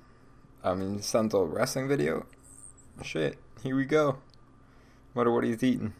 I 0.63 0.73
mean, 0.73 0.95
his 0.95 1.05
son's 1.05 1.33
old 1.33 1.53
wrestling 1.53 1.87
video? 1.87 2.25
Shit, 3.03 3.37
here 3.61 3.75
we 3.75 3.85
go. 3.85 4.17
Wonder 5.13 5.33
what 5.33 5.43
he's 5.43 5.63
eating. 5.63 5.93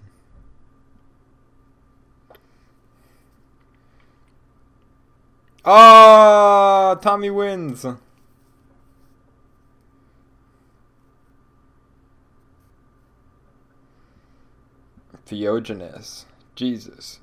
Oh, 5.63 6.97
Tommy 7.01 7.29
wins. 7.29 7.85
Theogenes. 15.25 16.25
Jesus. 16.55 17.19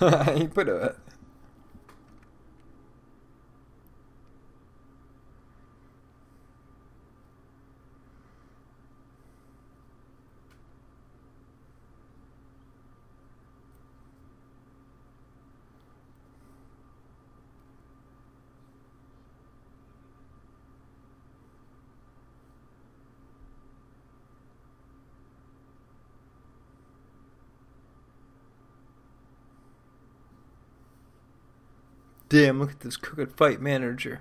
he 0.34 0.46
put 0.46 0.68
a. 0.68 0.94
Damn, 32.30 32.60
look 32.60 32.70
at 32.70 32.80
this 32.80 32.96
crooked 32.96 33.36
fight 33.36 33.60
manager. 33.60 34.20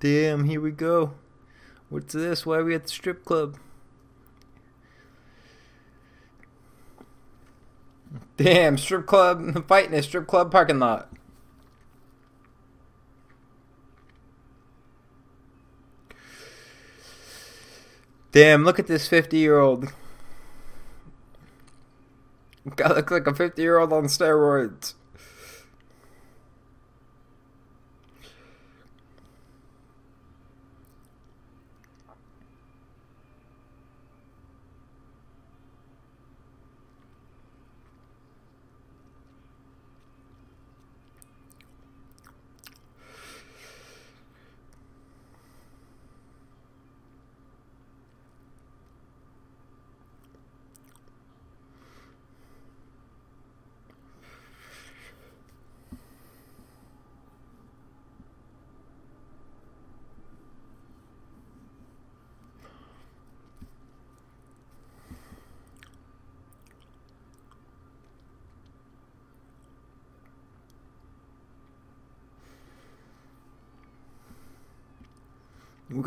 Damn, 0.00 0.44
here 0.44 0.60
we 0.60 0.70
go. 0.70 1.14
What's 1.90 2.14
this? 2.14 2.46
Why 2.46 2.58
are 2.58 2.64
we 2.64 2.74
at 2.74 2.84
the 2.84 2.88
strip 2.88 3.24
club? 3.24 3.58
Damn, 8.36 8.78
strip 8.78 9.06
club 9.06 9.66
fighting 9.68 9.94
a 9.94 10.02
strip 10.02 10.26
club 10.26 10.50
parking 10.52 10.78
lot. 10.78 11.10
Damn, 18.32 18.64
look 18.64 18.78
at 18.78 18.86
this 18.86 19.08
50 19.08 19.36
year 19.36 19.58
old. 19.58 19.92
Guy 22.76 22.88
looks 22.94 23.10
like 23.10 23.26
a 23.26 23.34
50 23.34 23.60
year 23.60 23.78
old 23.78 23.92
on 23.92 24.04
steroids. 24.04 24.94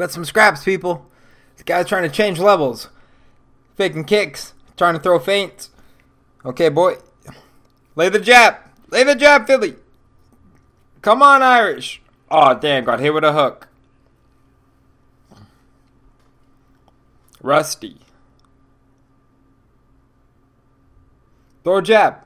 Got 0.04 0.12
some 0.12 0.26
scraps, 0.26 0.66
people. 0.66 1.06
This 1.56 1.64
guy's 1.64 1.88
trying 1.88 2.04
to 2.04 2.10
change 2.10 2.38
levels. 2.38 2.89
Faking 3.78 4.04
kicks. 4.04 4.54
Trying 4.76 4.95
to 4.95 4.99
throw 4.99 5.18
feints. 5.18 5.70
Okay, 6.43 6.68
boy. 6.68 6.95
Lay 7.95 8.10
the 8.10 8.20
jab. 8.20 8.58
Lay 8.89 9.06
the 9.06 9.16
jab, 9.16 9.47
Philly. 9.47 9.76
Come 11.01 11.22
on, 11.24 11.41
Irish. 11.41 12.01
Oh, 12.30 12.54
damn. 12.54 12.84
Got 12.84 12.99
hit 12.99 13.14
with 13.14 13.24
a 13.24 13.32
hook. 13.32 13.70
Rusty. 17.41 17.97
Throw 21.64 21.80
jab. 21.80 22.26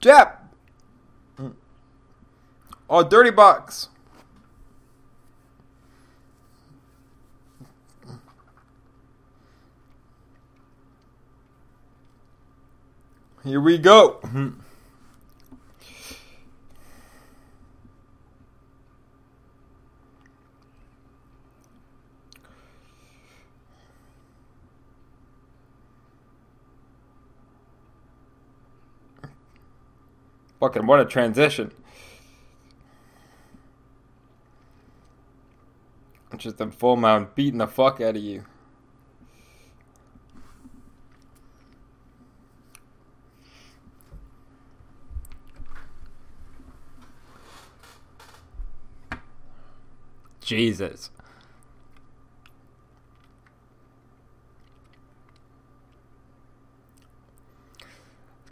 Jab. 0.00 0.30
Mm. 1.38 1.54
Oh, 2.88 3.04
dirty 3.04 3.30
box. 3.30 3.88
Here 13.42 13.60
we 13.60 13.78
go. 13.78 14.20
Fucking 30.60 30.86
what 30.86 31.00
a 31.00 31.06
transition. 31.06 31.72
Just 36.36 36.60
a 36.60 36.70
full 36.70 36.96
mount 36.96 37.34
beating 37.34 37.58
the 37.58 37.66
fuck 37.66 38.02
out 38.02 38.16
of 38.16 38.22
you. 38.22 38.44
Jesus. 50.50 51.10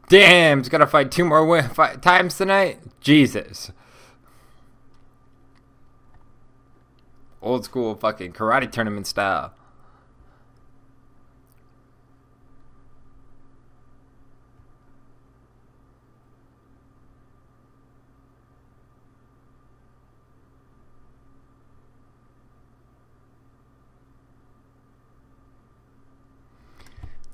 Damn, 0.09 0.59
he's 0.59 0.69
got 0.69 0.79
to 0.79 0.87
fight 0.87 1.11
two 1.11 1.25
more 1.25 1.45
win- 1.45 1.69
fight 1.71 2.01
times 2.01 2.37
tonight? 2.37 2.79
Jesus. 3.01 3.73
Old 7.43 7.65
school 7.65 7.97
fucking 7.97 8.33
karate 8.33 8.71
tournament 8.71 9.09
style. 9.09 9.53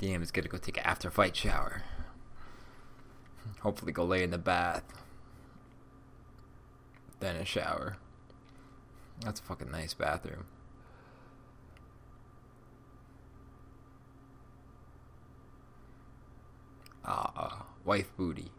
Damn, 0.04 0.20
it's 0.20 0.30
gonna 0.30 0.48
go 0.48 0.58
take 0.58 0.76
an 0.76 0.84
after 0.84 1.10
fight 1.10 1.34
shower. 1.34 1.80
Hopefully, 3.60 3.90
go 3.90 4.04
lay 4.04 4.22
in 4.22 4.32
the 4.32 4.36
bath. 4.36 4.84
Then 7.20 7.36
a 7.36 7.44
shower. 7.46 7.96
That's 9.20 9.40
a 9.40 9.42
fucking 9.42 9.70
nice 9.70 9.94
bathroom. 9.94 10.44
Ah, 17.02 17.64
wife 17.86 18.14
booty. 18.14 18.50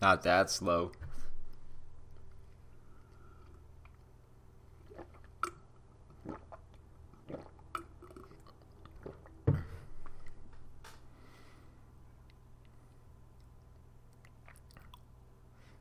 Not 0.00 0.22
that 0.22 0.50
slow. 0.50 0.92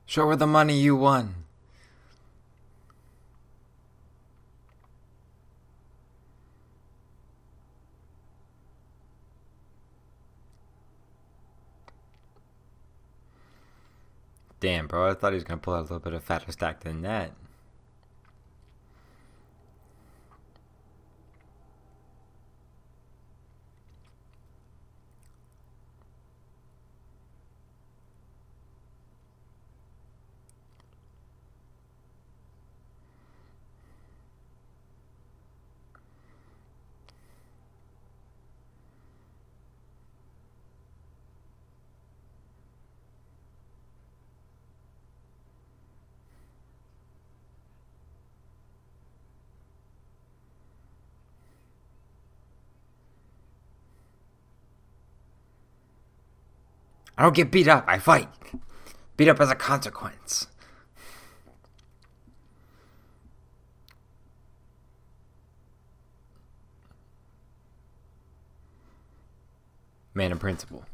Show 0.05 0.27
her 0.27 0.35
the 0.35 0.47
money 0.47 0.79
you 0.79 0.95
won. 0.95 1.35
Damn, 14.59 14.78
bro, 14.89 15.09
I 15.09 15.13
thought 15.13 15.31
he 15.31 15.35
was 15.35 15.45
gonna 15.45 15.61
pull 15.61 15.75
out 15.75 15.79
a 15.79 15.83
little 15.83 15.99
bit 15.99 16.13
of 16.13 16.23
fatter 16.23 16.51
stack 16.51 16.81
than 16.81 17.01
that. 17.03 17.31
I 57.19 57.23
don't 57.23 57.35
get 57.35 57.51
beat 57.51 57.67
up, 57.67 57.83
I 57.85 57.99
fight. 57.99 58.29
Beat 59.17 59.27
up 59.27 59.41
as 59.41 59.51
a 59.51 59.55
consequence. 59.55 60.47
Man 70.13 70.31
of 70.31 70.39
principle. 70.39 70.85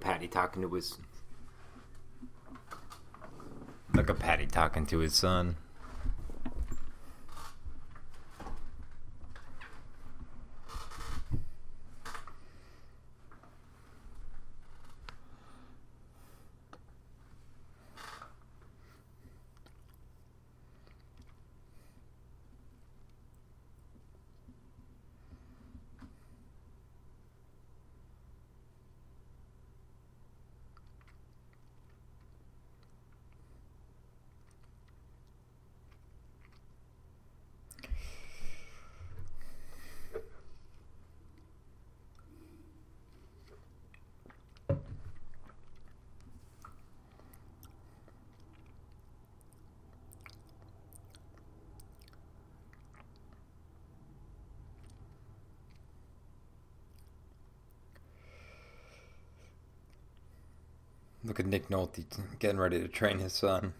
Paddy 0.00 0.28
talking 0.28 0.62
to 0.62 0.74
his. 0.74 0.98
like 3.94 4.08
a 4.08 4.14
Paddy 4.14 4.46
talking 4.46 4.86
to 4.86 4.98
his 4.98 5.14
son. 5.14 5.56
Look 61.40 61.46
at 61.46 61.50
Nick 61.52 61.68
Nolte 61.70 62.04
getting 62.38 62.60
ready 62.60 62.82
to 62.82 62.86
train 62.86 63.18
his 63.18 63.32
son. 63.32 63.72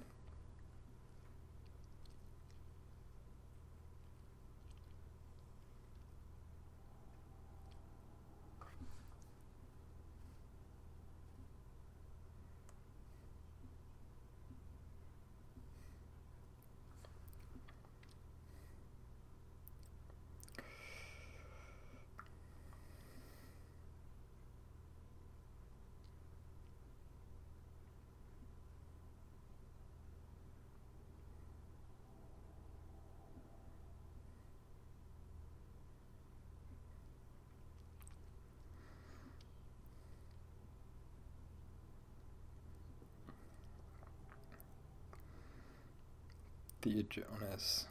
Thea 46.83 47.03
Jonas. 47.03 47.85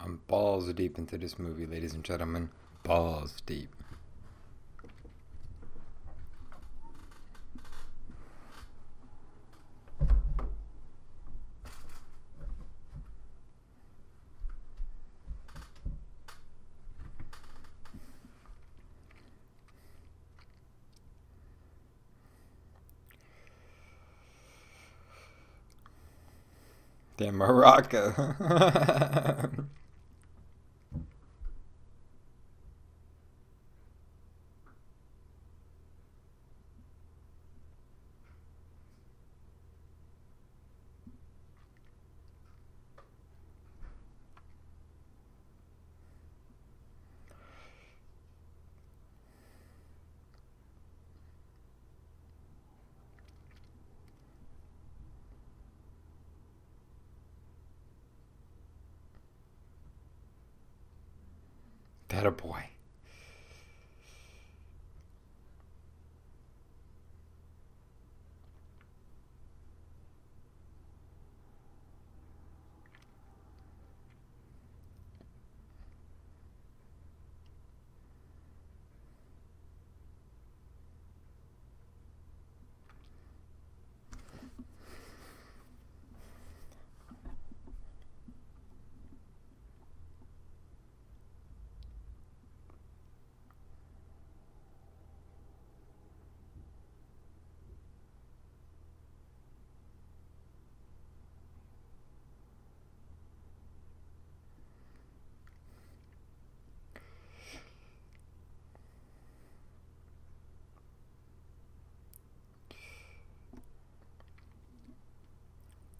I'm 0.00 0.20
balls 0.26 0.72
deep 0.72 0.98
into 0.98 1.16
this 1.16 1.38
movie, 1.38 1.64
ladies 1.64 1.94
and 1.94 2.02
gentlemen. 2.02 2.50
Balls 2.82 3.40
deep. 3.46 3.68
Damn 27.26 27.38
Morocco. 27.38 28.14
That 62.16 62.24
a 62.24 62.30
boy. 62.30 62.70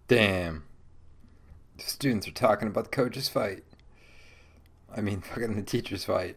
Damn. 0.08 0.64
The 1.78 1.84
students 1.84 2.28
are 2.28 2.32
talking 2.32 2.68
about 2.68 2.84
the 2.84 2.90
coach's 2.90 3.28
fight. 3.28 3.64
I 4.94 5.00
mean, 5.00 5.20
fucking 5.20 5.56
the 5.56 5.62
teacher's 5.62 6.04
fight. 6.04 6.36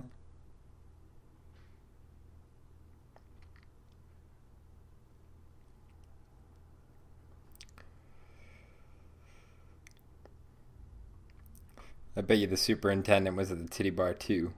I 12.16 12.20
bet 12.22 12.38
you 12.38 12.46
the 12.46 12.56
superintendent 12.56 13.36
was 13.36 13.50
at 13.50 13.58
the 13.58 13.68
titty 13.68 13.90
bar 13.90 14.14
too. 14.14 14.52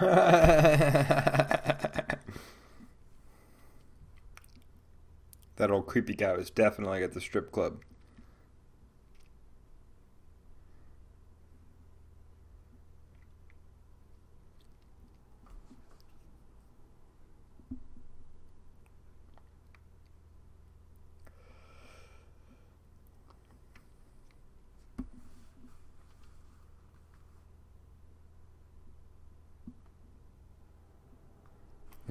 that 0.00 0.80
old 5.70 5.86
creepy 5.86 6.14
guy 6.14 6.32
was 6.32 6.48
definitely 6.48 7.02
at 7.02 7.12
the 7.12 7.20
strip 7.20 7.52
club. 7.52 7.82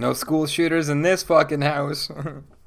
No 0.10 0.14
school 0.14 0.48
shooters 0.48 0.90
in 0.90 1.04
this 1.04 1.22
fucking 1.22 1.62
house. 1.62 2.10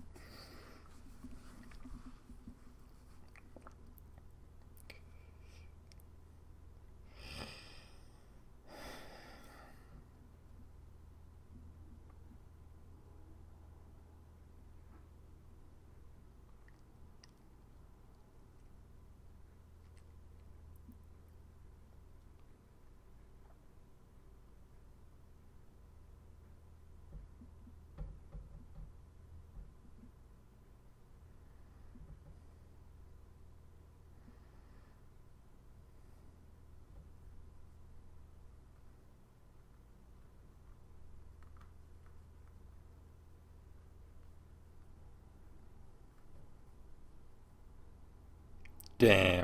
Damn. 49.03 49.42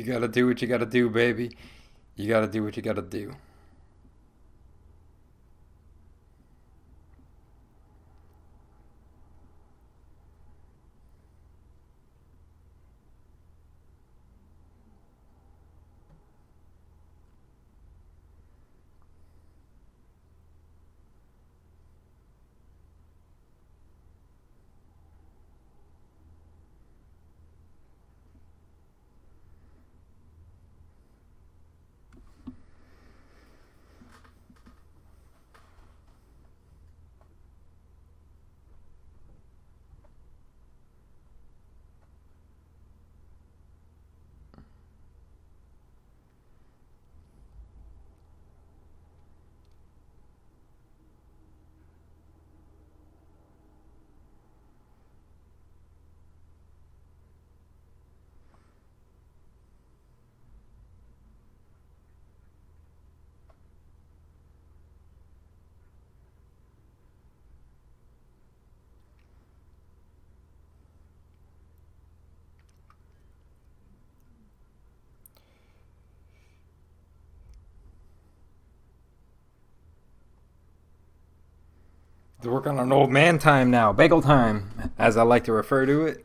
You 0.00 0.06
gotta 0.06 0.28
do 0.28 0.46
what 0.46 0.62
you 0.62 0.66
gotta 0.66 0.86
do, 0.86 1.10
baby. 1.10 1.50
You 2.16 2.26
gotta 2.26 2.48
do 2.48 2.64
what 2.64 2.74
you 2.74 2.82
gotta 2.82 3.02
do. 3.02 3.34
They're 82.40 82.50
working 82.50 82.78
on 82.78 82.90
old 82.90 83.10
man 83.10 83.38
time 83.38 83.70
now, 83.70 83.92
bagel 83.92 84.22
time, 84.22 84.92
as 84.98 85.18
I 85.18 85.22
like 85.24 85.44
to 85.44 85.52
refer 85.52 85.84
to 85.84 86.06
it. 86.06 86.24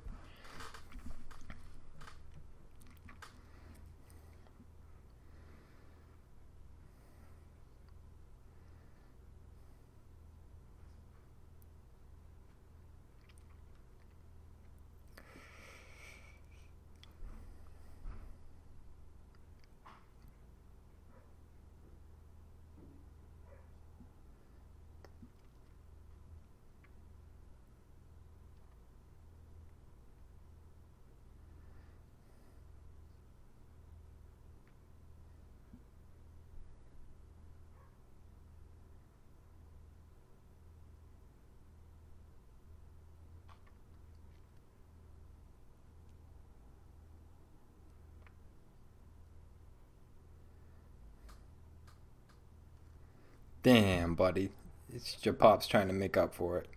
Damn, 53.66 54.14
buddy. 54.14 54.52
It's 54.94 55.18
your 55.26 55.34
pops 55.34 55.66
trying 55.66 55.88
to 55.88 55.94
make 55.94 56.16
up 56.16 56.36
for 56.36 56.60
it. 56.60 56.68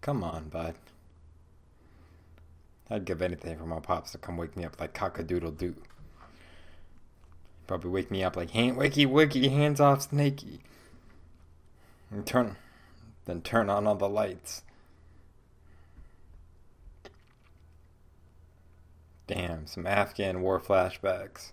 Come 0.00 0.24
on, 0.24 0.48
bud. 0.48 0.74
I'd 2.90 3.04
give 3.04 3.22
anything 3.22 3.56
for 3.56 3.66
my 3.66 3.78
pops 3.78 4.10
to 4.10 4.18
come 4.18 4.36
wake 4.36 4.56
me 4.56 4.64
up 4.64 4.80
like 4.80 4.94
cockadoodle 4.94 5.56
doo. 5.56 5.76
Probably 7.68 7.88
wake 7.88 8.10
me 8.10 8.24
up 8.24 8.34
like 8.36 8.50
hand 8.50 8.76
wakey 8.76 9.06
wiki, 9.06 9.46
hands 9.46 9.78
off 9.80 10.10
snakey. 10.10 10.58
And 12.10 12.26
turn 12.26 12.56
then 13.26 13.40
turn 13.42 13.70
on 13.70 13.86
all 13.86 13.94
the 13.94 14.08
lights. 14.08 14.62
Damn, 19.28 19.68
some 19.68 19.86
Afghan 19.86 20.42
war 20.42 20.58
flashbacks. 20.58 21.52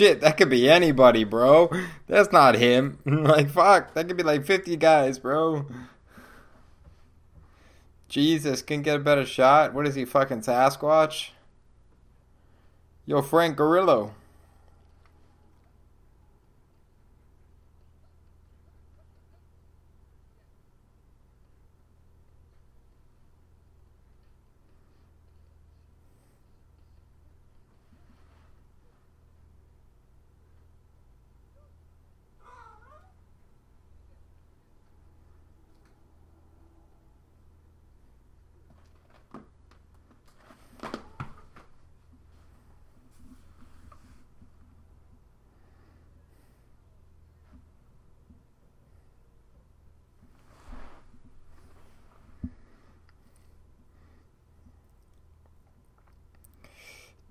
Shit, 0.00 0.22
that 0.22 0.38
could 0.38 0.48
be 0.48 0.66
anybody, 0.66 1.24
bro. 1.24 1.70
That's 2.06 2.32
not 2.32 2.54
him. 2.54 3.00
like, 3.04 3.50
fuck, 3.50 3.92
that 3.92 4.08
could 4.08 4.16
be 4.16 4.22
like 4.22 4.46
50 4.46 4.74
guys, 4.76 5.18
bro. 5.18 5.66
Jesus, 8.08 8.62
can 8.62 8.80
get 8.80 8.96
a 8.96 8.98
better 8.98 9.26
shot. 9.26 9.74
What 9.74 9.86
is 9.86 9.96
he, 9.96 10.06
fucking 10.06 10.40
Sasquatch? 10.40 11.32
Yo, 13.04 13.20
Frank 13.20 13.58
Grillo. 13.58 14.14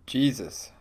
Jesus. 0.09 0.71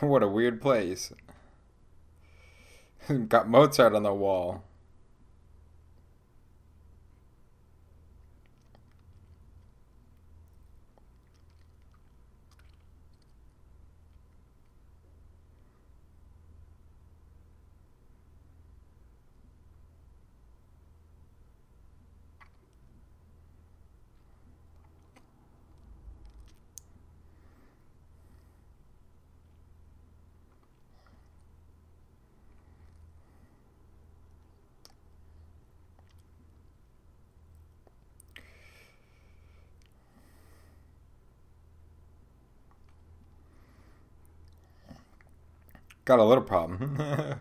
What 0.00 0.24
a 0.24 0.28
weird 0.28 0.60
place. 0.60 1.12
Got 3.28 3.48
Mozart 3.48 3.94
on 3.94 4.02
the 4.02 4.12
wall. 4.12 4.64
Got 46.10 46.18
a 46.18 46.24
little 46.24 46.42
problem. 46.42 46.98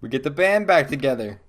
we 0.00 0.08
get 0.08 0.22
the 0.22 0.30
band 0.30 0.66
back 0.66 0.88
together. 0.88 1.42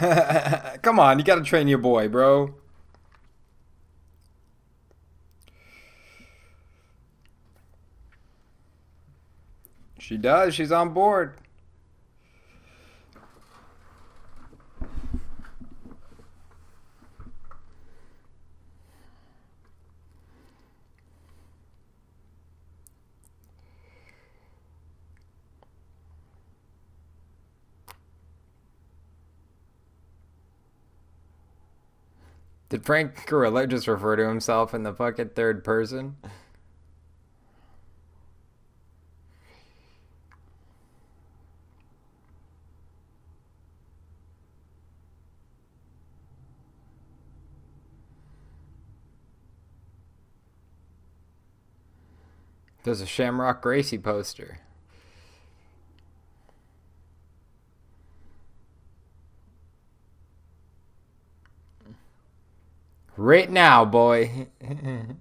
Come 0.82 0.98
on, 0.98 1.18
you 1.18 1.24
gotta 1.24 1.42
train 1.42 1.68
your 1.68 1.78
boy, 1.78 2.08
bro. 2.08 2.54
She 9.98 10.16
does. 10.16 10.54
She's 10.54 10.72
on 10.72 10.94
board. 10.94 11.34
Did 32.70 32.86
Frank 32.86 33.26
Grillo 33.26 33.66
just 33.66 33.88
refer 33.88 34.14
to 34.14 34.28
himself 34.28 34.72
in 34.72 34.84
the 34.84 34.94
fucking 34.94 35.30
third 35.30 35.64
person? 35.64 36.16
There's 52.84 53.00
a 53.00 53.06
Shamrock 53.06 53.62
Gracie 53.62 53.98
poster. 53.98 54.60
Right 63.16 63.50
now, 63.50 63.84
boy. 63.84 64.48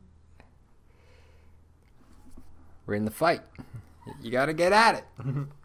We're 2.85 2.95
in 2.95 3.05
the 3.05 3.11
fight. 3.11 3.41
You 4.21 4.31
gotta 4.31 4.53
get 4.53 4.71
at 4.71 4.95
it. 4.95 5.05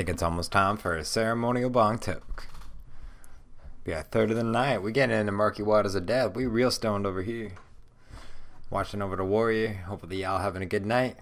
think 0.00 0.08
it's 0.08 0.22
almost 0.22 0.50
time 0.50 0.78
for 0.78 0.96
a 0.96 1.04
ceremonial 1.04 1.68
bong 1.68 1.98
toke. 1.98 2.46
Yeah, 3.84 4.00
third 4.00 4.30
of 4.30 4.38
the 4.38 4.42
night. 4.42 4.82
We 4.82 4.92
getting 4.92 5.14
into 5.14 5.30
murky 5.30 5.62
waters 5.62 5.94
of 5.94 6.06
death. 6.06 6.34
We 6.34 6.46
real 6.46 6.70
stoned 6.70 7.06
over 7.06 7.20
here. 7.20 7.52
Watching 8.70 9.02
over 9.02 9.14
the 9.14 9.26
warrior. 9.26 9.74
Hopefully 9.74 10.22
y'all 10.22 10.38
having 10.38 10.62
a 10.62 10.66
good 10.66 10.86
night. 10.86 11.18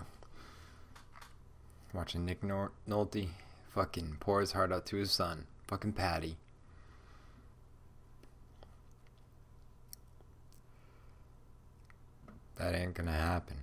Watching 1.93 2.25
Nick 2.25 2.45
Nor- 2.45 2.71
Nolte 2.89 3.31
fucking 3.75 4.19
pour 4.21 4.41
his 4.41 4.53
heart 4.53 4.71
out 4.71 4.87
to 4.87 4.97
his 4.97 5.11
son. 5.11 5.47
Fucking 5.67 5.95
Paddy. 5.95 6.37
That 12.59 12.77
ain't 12.77 12.95
gonna 12.95 13.11
happen. 13.11 13.57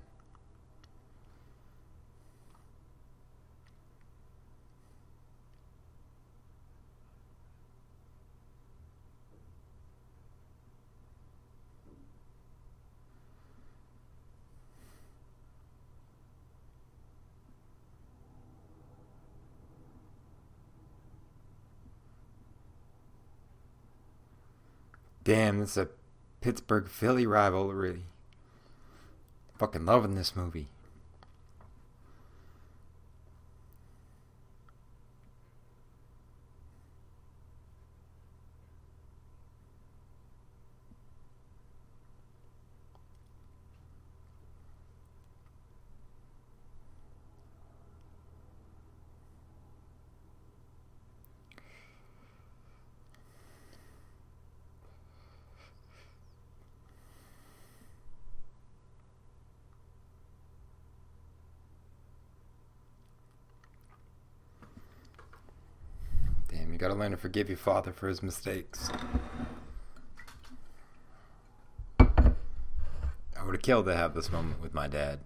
Damn, 25.26 25.60
this 25.60 25.72
is 25.72 25.78
a 25.78 25.90
Pittsburgh 26.40 26.88
Philly 26.88 27.26
rivalry. 27.26 28.04
Fucking 29.58 29.84
loving 29.84 30.14
this 30.14 30.36
movie. 30.36 30.68
Damn, 66.56 66.72
you 66.72 66.78
gotta 66.78 66.94
learn 66.94 67.12
to 67.12 67.15
forgive 67.26 67.50
your 67.50 67.58
father 67.58 67.92
for 67.92 68.08
his 68.08 68.22
mistakes. 68.22 68.92
I 72.00 72.06
would 73.44 73.56
have 73.56 73.64
killed 73.64 73.88
to 73.88 73.96
have 73.96 74.14
this 74.14 74.32
moment 74.32 74.62
with 74.62 74.76
my 74.76 74.88
dad. 74.88 75.22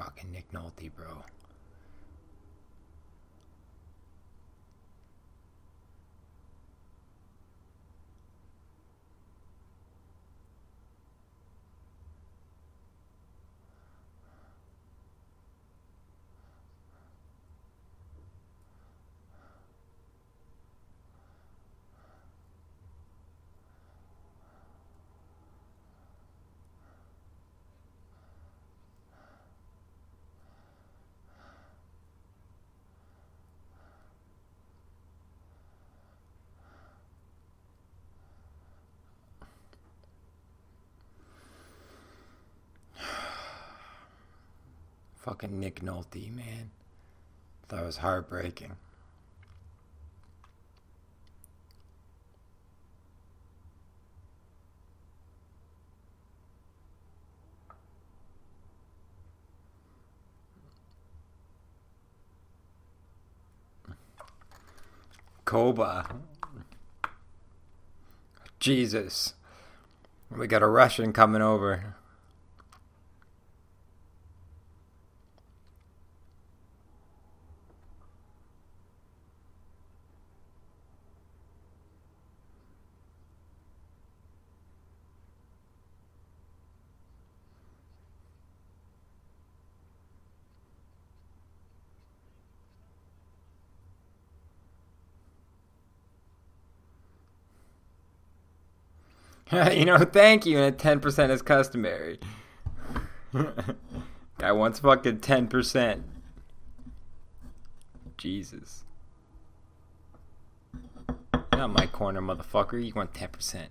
Fucking 0.00 0.32
Nick 0.32 0.50
Nolte, 0.50 0.90
bro. 0.96 1.22
Fucking 45.30 45.60
Nick 45.60 45.80
Nolte, 45.80 46.34
man. 46.34 46.72
That 47.68 47.84
was 47.84 47.98
heartbreaking. 47.98 48.72
Koba. 65.44 66.16
Jesus. 68.58 69.34
We 70.28 70.48
got 70.48 70.64
a 70.64 70.66
Russian 70.66 71.12
coming 71.12 71.40
over. 71.40 71.94
you 99.72 99.84
know, 99.84 99.98
thank 99.98 100.46
you, 100.46 100.58
and 100.58 100.76
10% 100.76 101.30
is 101.30 101.42
customary. 101.42 102.18
Guy 104.38 104.52
wants 104.52 104.78
fucking 104.78 105.18
10%. 105.18 106.02
Jesus. 108.16 108.84
Not 111.52 111.70
my 111.70 111.86
corner, 111.86 112.20
motherfucker. 112.20 112.84
You 112.84 112.92
want 112.94 113.12
10%. 113.12 113.66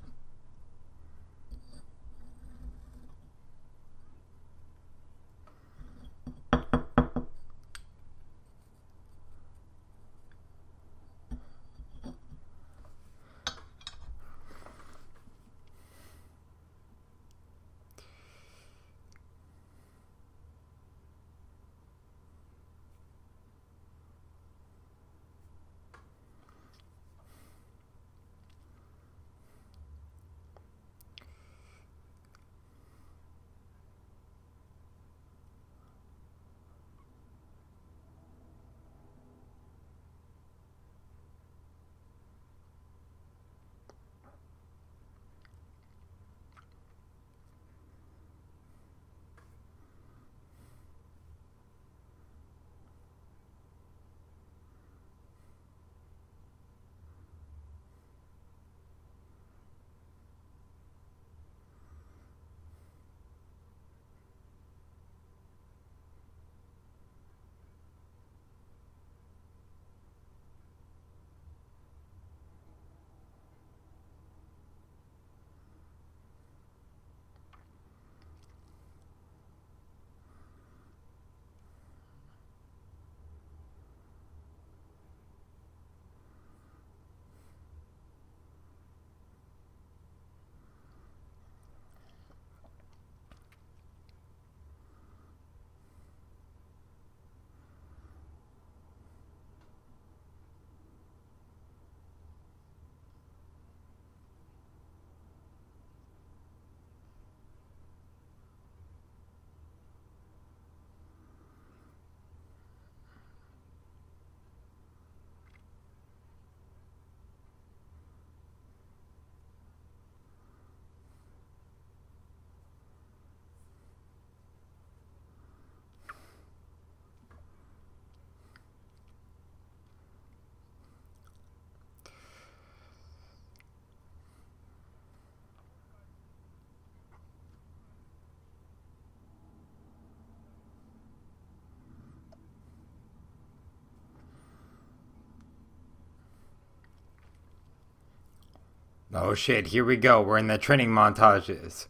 Oh 149.13 149.33
shit, 149.33 149.67
here 149.67 149.83
we 149.83 149.97
go. 149.97 150.21
We're 150.21 150.37
in 150.37 150.47
the 150.47 150.57
training 150.57 150.89
montages. 150.89 151.87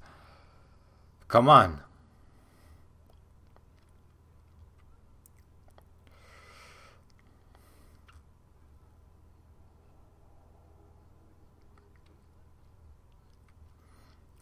Come 1.28 1.50
on. 1.50 1.82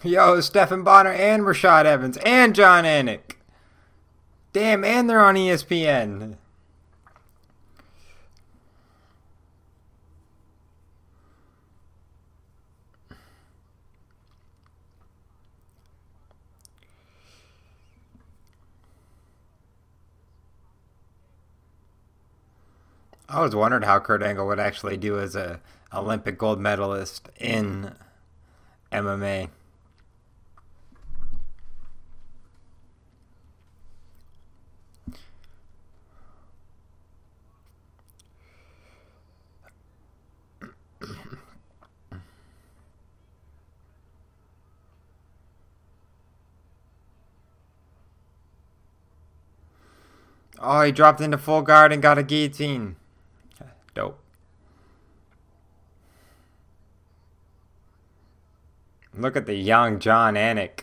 Yo, 0.03 0.39
Stephan 0.39 0.83
Bonnar 0.83 1.11
and 1.11 1.43
Rashad 1.43 1.85
Evans 1.85 2.17
and 2.17 2.53
Jon 2.53 2.83
Anik. 2.83 3.37
Damn, 4.53 4.83
and 4.83 5.09
they're 5.09 5.19
on 5.19 5.35
ESPN. 5.35 6.37
I 23.29 23.41
was 23.41 23.53
wondering 23.53 23.83
how 23.83 23.99
Kurt 23.99 24.23
Angle 24.23 24.47
would 24.47 24.59
actually 24.59 24.95
do 24.95 25.19
as 25.19 25.35
a 25.35 25.59
Olympic 25.93 26.37
gold 26.37 26.59
medalist 26.59 27.29
in 27.37 27.93
MMA. 28.91 29.49
Oh, 50.59 50.81
he 50.81 50.91
dropped 50.91 51.21
into 51.21 51.37
full 51.37 51.61
guard 51.61 51.91
and 51.91 52.01
got 52.01 52.17
a 52.17 52.23
guillotine. 52.23 52.95
Dope. 53.97 54.19
Look 59.17 59.35
at 59.35 59.47
the 59.47 59.55
young 59.55 59.97
Jon 59.97 60.35
Anik. 60.35 60.81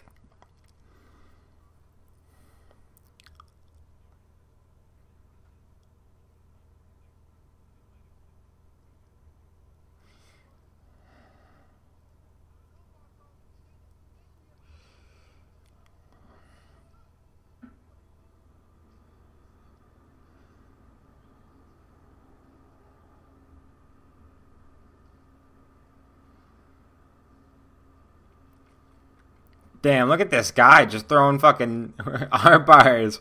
Damn, 29.85 30.09
look 30.09 30.20
at 30.20 30.31
this 30.31 30.51
guy 30.51 30.86
just 30.86 31.11
throwing 31.11 31.39
fucking 31.39 31.93
arm 32.32 32.65
bars. 32.65 33.20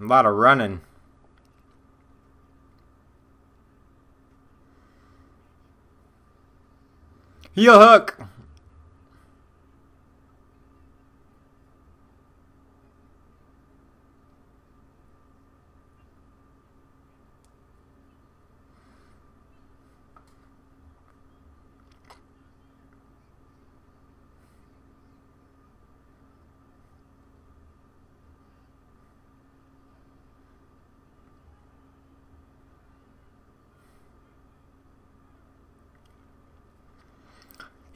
A 0.00 0.04
lot 0.04 0.24
of 0.24 0.36
running. 0.36 0.80
Heel 7.52 7.80
hook. 7.80 8.16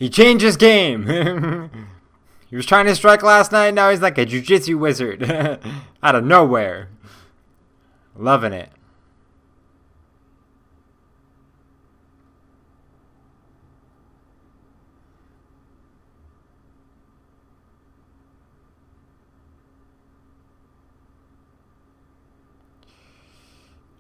He 0.03 0.11
changed 0.11 0.43
his 0.43 0.57
game. 0.57 1.07
he 2.51 2.57
was 2.57 2.67
trying 2.67 2.87
to 2.87 2.97
strike 2.97 3.23
last 3.23 3.53
night. 3.53 3.73
Now 3.73 3.89
he's 3.89 4.01
like 4.01 4.19
a 4.19 4.27
jujitsu 4.27 4.77
wizard 4.77 5.23
out 6.03 6.17
of 6.17 6.25
nowhere. 6.25 6.89
Loving 8.17 8.53
it. 8.53 8.71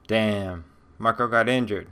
Damn. 0.09 0.65
Marco 0.99 1.29
got 1.29 1.49
injured. 1.49 1.87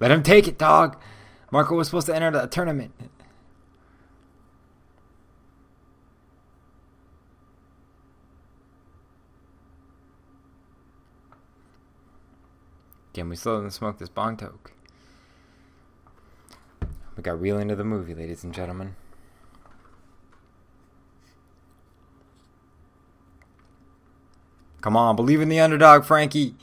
Let 0.00 0.10
him 0.10 0.22
take 0.22 0.48
it, 0.48 0.58
dog. 0.58 0.96
Marco 1.52 1.76
was 1.76 1.88
supposed 1.88 2.06
to 2.06 2.14
enter 2.14 2.30
the 2.30 2.46
tournament. 2.46 2.92
Can 13.12 13.28
we 13.28 13.36
still 13.36 13.68
smoke 13.70 13.98
this 13.98 14.08
bong 14.08 14.36
toke? 14.36 14.72
We 17.16 17.22
got 17.22 17.38
real 17.38 17.58
into 17.58 17.76
the 17.76 17.84
movie, 17.84 18.14
ladies 18.14 18.44
and 18.44 18.54
gentlemen. 18.54 18.94
Come 24.80 24.96
on, 24.96 25.16
believe 25.16 25.42
in 25.42 25.50
the 25.50 25.60
underdog, 25.60 26.04
Frankie. 26.04 26.54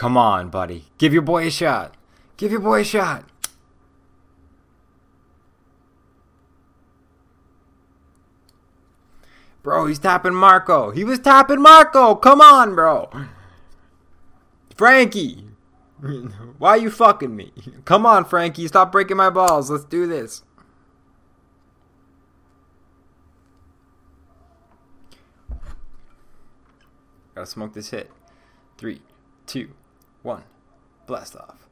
Come 0.00 0.16
on, 0.16 0.48
buddy. 0.48 0.86
Give 0.96 1.12
your 1.12 1.20
boy 1.20 1.46
a 1.46 1.50
shot. 1.50 1.94
Give 2.38 2.50
your 2.50 2.62
boy 2.62 2.80
a 2.80 2.84
shot. 2.84 3.22
Bro, 9.62 9.88
he's 9.88 9.98
tapping 9.98 10.32
Marco. 10.32 10.90
He 10.90 11.04
was 11.04 11.18
tapping 11.18 11.60
Marco. 11.60 12.14
Come 12.14 12.40
on, 12.40 12.74
bro. 12.74 13.10
Frankie. 14.74 15.44
Why 16.56 16.70
are 16.70 16.78
you 16.78 16.90
fucking 16.90 17.36
me? 17.36 17.52
Come 17.84 18.06
on, 18.06 18.24
Frankie. 18.24 18.68
Stop 18.68 18.92
breaking 18.92 19.18
my 19.18 19.28
balls. 19.28 19.70
Let's 19.70 19.84
do 19.84 20.06
this. 20.06 20.44
Gotta 27.34 27.44
smoke 27.44 27.74
this 27.74 27.90
hit. 27.90 28.10
Three, 28.78 29.02
two, 29.46 29.74
one, 30.22 30.42
blast 31.06 31.36
off. 31.36 31.69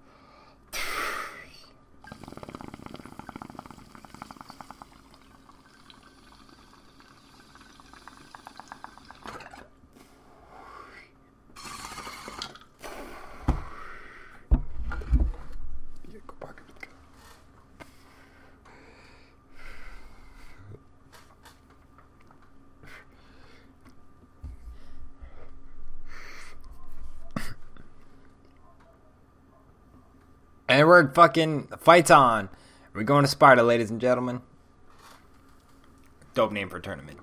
And 30.79 30.87
we're 30.87 31.13
fucking 31.13 31.71
fights 31.81 32.09
on. 32.09 32.51
We're 32.95 33.03
going 33.03 33.25
to 33.25 33.29
Sparta, 33.29 33.65
ladies 33.65 33.91
and 33.91 34.01
gentlemen. 34.01 34.43
Dope 36.35 36.53
name 36.53 36.71
for 36.71 36.79
tournament. 36.79 37.19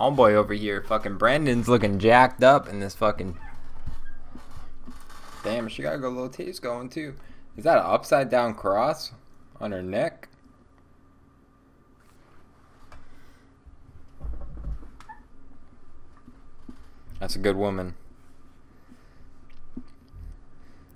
Homeboy 0.00 0.32
over 0.32 0.54
here. 0.54 0.82
Fucking 0.82 1.18
Brandon's 1.18 1.68
looking 1.68 1.98
jacked 1.98 2.42
up 2.42 2.68
in 2.68 2.80
this 2.80 2.94
fucking. 2.94 3.36
Damn, 5.44 5.68
she 5.68 5.82
got 5.82 5.94
a 5.94 6.08
little 6.08 6.28
taste 6.28 6.62
going 6.62 6.88
too. 6.88 7.14
Is 7.56 7.64
that 7.64 7.78
an 7.78 7.84
upside 7.84 8.30
down 8.30 8.54
cross 8.54 9.12
on 9.60 9.72
her 9.72 9.82
neck? 9.82 10.28
That's 17.18 17.36
a 17.36 17.38
good 17.38 17.56
woman. 17.56 17.94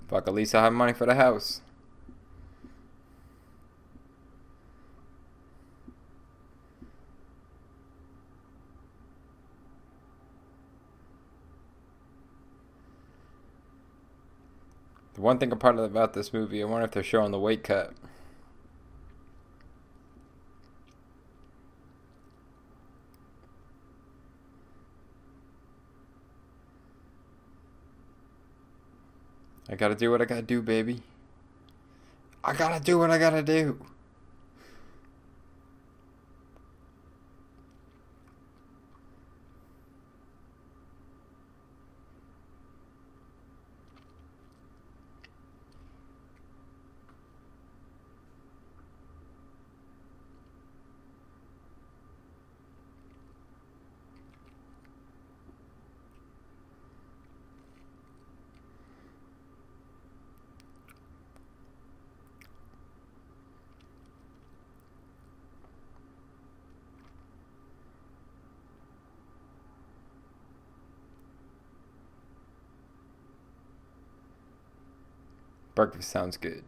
Fuck, 0.09 0.27
at 0.27 0.33
least 0.33 0.55
I 0.55 0.63
have 0.63 0.73
money 0.73 0.93
for 0.93 1.05
the 1.05 1.15
house. 1.15 1.61
One 15.25 15.39
thing 15.39 15.51
apart 15.51 15.79
about 15.79 16.13
this 16.13 16.31
movie, 16.31 16.61
I 16.61 16.65
wonder 16.67 16.85
if 16.85 16.91
they're 16.91 17.01
showing 17.01 17.31
the 17.31 17.39
weight 17.39 17.63
cut. 17.63 17.93
I 29.67 29.73
gotta 29.73 29.95
do 29.95 30.11
what 30.11 30.21
I 30.21 30.25
gotta 30.25 30.43
do, 30.43 30.61
baby. 30.61 31.01
I 32.43 32.53
gotta 32.53 32.79
do 32.79 32.99
what 32.99 33.09
I 33.09 33.17
gotta 33.17 33.41
do. 33.41 33.83
Breakfast 75.85 76.09
sounds 76.09 76.37
good. 76.37 76.63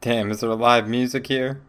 Damn, 0.00 0.30
is 0.30 0.40
there 0.40 0.54
live 0.54 0.88
music 0.88 1.26
here? 1.26 1.60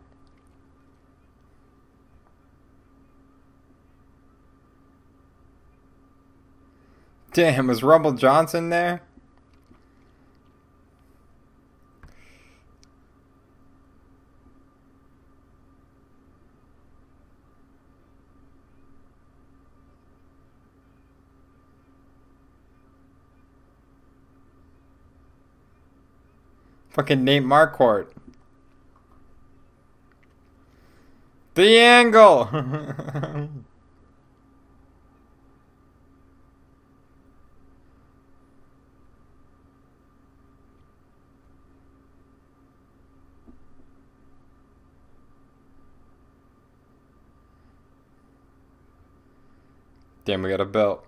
Damn, 7.34 7.68
was 7.68 7.84
Rumble 7.84 8.14
Johnson 8.14 8.70
there? 8.70 9.02
Fucking 26.96 27.26
Nate 27.26 27.44
Marquardt. 27.44 28.08
The 31.56 31.78
angle! 31.78 32.46
Damn, 50.24 50.44
we 50.44 50.50
got 50.50 50.62
a 50.62 50.66
belt. 50.66 51.06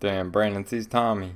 Damn, 0.00 0.30
Brandon 0.30 0.64
sees 0.66 0.86
Tommy. 0.86 1.32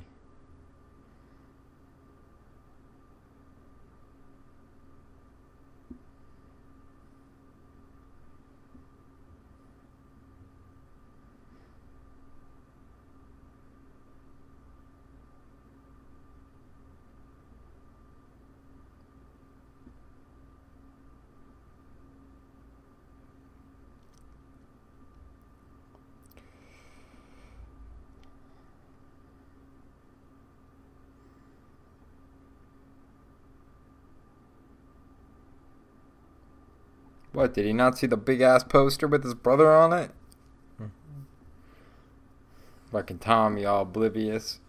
What, 37.43 37.53
did 37.53 37.65
he 37.65 37.73
not 37.73 37.97
see 37.97 38.07
the 38.07 38.15
big 38.15 38.39
ass 38.39 38.63
poster 38.63 39.05
with 39.05 39.25
his 39.25 39.33
brother 39.33 39.69
on 39.69 39.91
it? 39.91 40.11
Hmm. 40.77 40.85
Fucking 42.89 43.19
Tommy, 43.19 43.65
all 43.65 43.81
oblivious. 43.81 44.61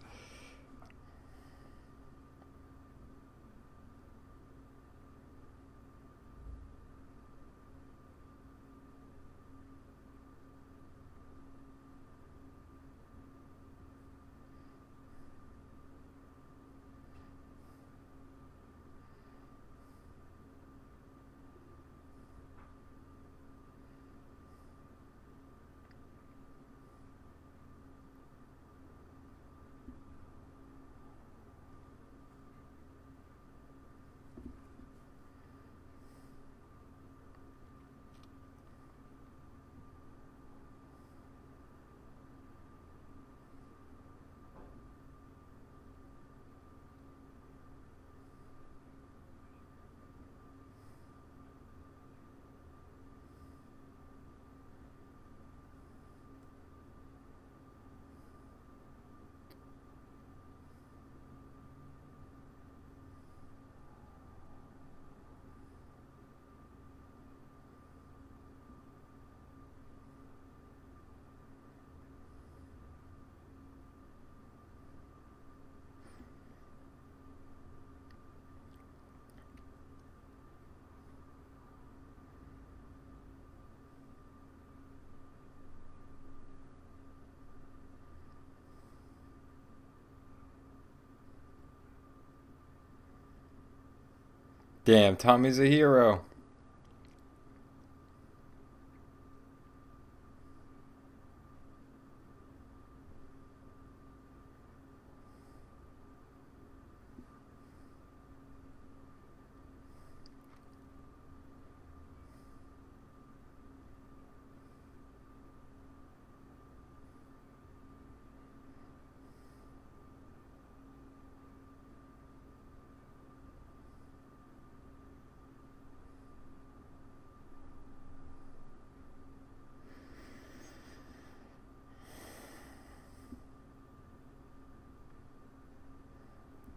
Damn, 94.85 95.15
Tommy's 95.15 95.59
a 95.59 95.65
hero. 95.65 96.23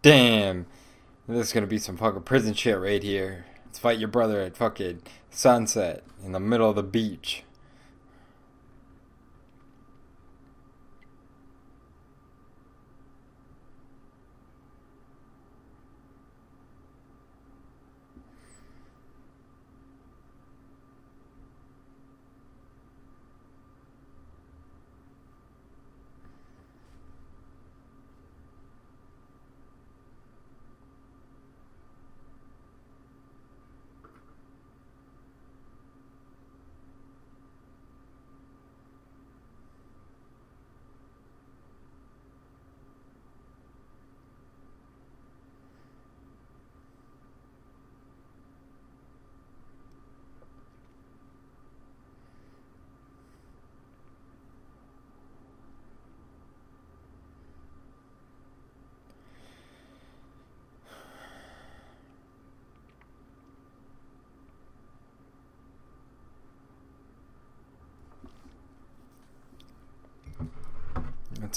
Damn. 0.01 0.65
This 1.39 1.47
is 1.47 1.53
gonna 1.53 1.67
be 1.67 1.77
some 1.77 1.95
fucking 1.95 2.23
prison 2.23 2.53
shit 2.53 2.77
right 2.77 3.01
here. 3.01 3.45
Let's 3.65 3.79
fight 3.79 3.97
your 3.97 4.09
brother 4.09 4.41
at 4.41 4.57
fucking 4.57 5.03
sunset 5.29 6.03
in 6.21 6.33
the 6.33 6.39
middle 6.41 6.69
of 6.69 6.75
the 6.75 6.83
beach. 6.83 7.45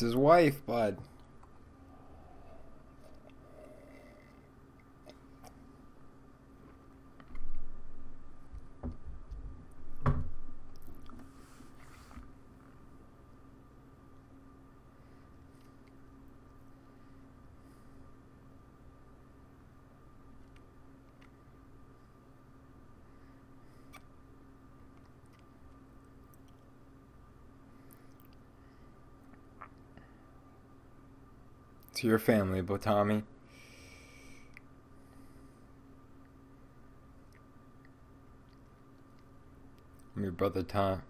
His 0.03 0.17
wife, 0.17 0.67
bud. 0.67 0.99
To 32.03 32.09
your 32.09 32.19
family, 32.19 32.61
Botami. 32.61 33.23
I'm 40.17 40.23
your 40.25 40.33
brother 40.33 40.65
Tom. 40.65 41.03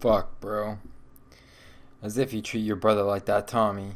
Fuck, 0.00 0.40
bro. 0.40 0.78
As 2.02 2.18
if 2.18 2.32
you 2.32 2.40
treat 2.40 2.60
your 2.60 2.76
brother 2.76 3.02
like 3.02 3.24
that, 3.24 3.48
Tommy. 3.48 3.94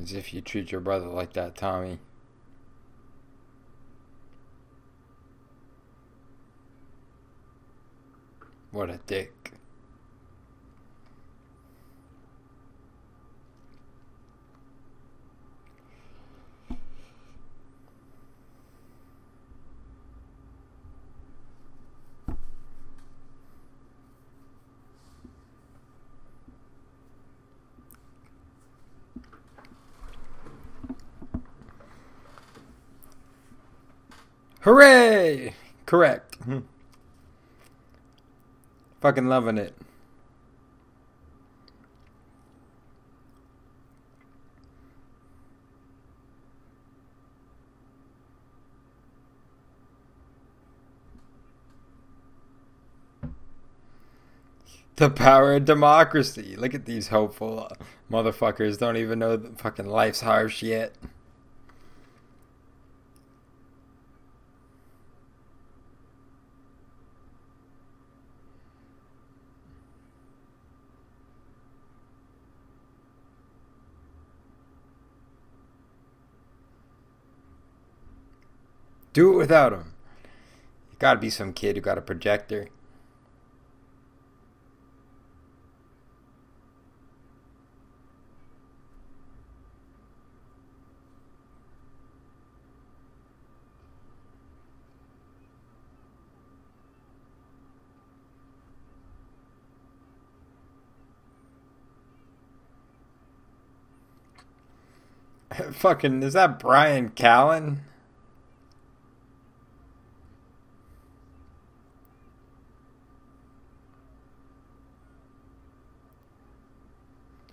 As 0.00 0.12
if 0.12 0.32
you 0.32 0.40
treat 0.40 0.70
your 0.70 0.80
brother 0.80 1.08
like 1.08 1.32
that, 1.32 1.56
Tommy. 1.56 1.98
What 8.70 8.88
a 8.88 9.00
dick. 9.06 9.39
Hooray! 34.70 35.52
Correct. 35.84 36.36
Hmm. 36.44 36.60
Fucking 39.00 39.26
loving 39.26 39.58
it. 39.58 39.74
The 54.94 55.10
power 55.10 55.54
of 55.54 55.64
democracy. 55.64 56.54
Look 56.54 56.74
at 56.74 56.84
these 56.84 57.08
hopeful 57.08 57.72
motherfuckers. 58.08 58.78
Don't 58.78 58.96
even 58.96 59.18
know 59.18 59.36
that 59.36 59.58
fucking 59.58 59.88
life's 59.88 60.20
harsh 60.20 60.62
yet. 60.62 60.94
Do 79.12 79.32
it 79.32 79.36
without 79.36 79.72
him. 79.72 79.94
You 80.92 80.96
gotta 81.00 81.18
be 81.18 81.30
some 81.30 81.52
kid 81.52 81.76
who 81.76 81.82
got 81.82 81.98
a 81.98 82.02
projector. 82.02 82.68
Fucking, 105.72 106.22
is 106.22 106.34
that 106.34 106.60
Bryan 106.60 107.10
Callen? 107.10 107.78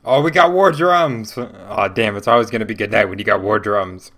Oh, 0.10 0.22
we 0.22 0.32
got 0.32 0.54
war 0.54 0.72
drums. 0.72 1.34
Oh, 1.38 1.90
damn, 1.94 2.16
it's 2.16 2.30
always 2.30 2.50
going 2.50 2.62
to 2.62 2.66
be 2.66 2.74
good 2.74 2.94
night 2.94 3.10
when 3.10 3.20
you 3.20 3.26
got 3.26 3.42
war 3.42 3.60
drums. 3.60 4.14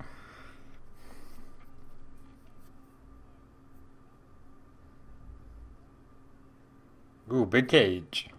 Ooh, 7.34 7.44
big 7.44 7.68
cage. 7.68 8.30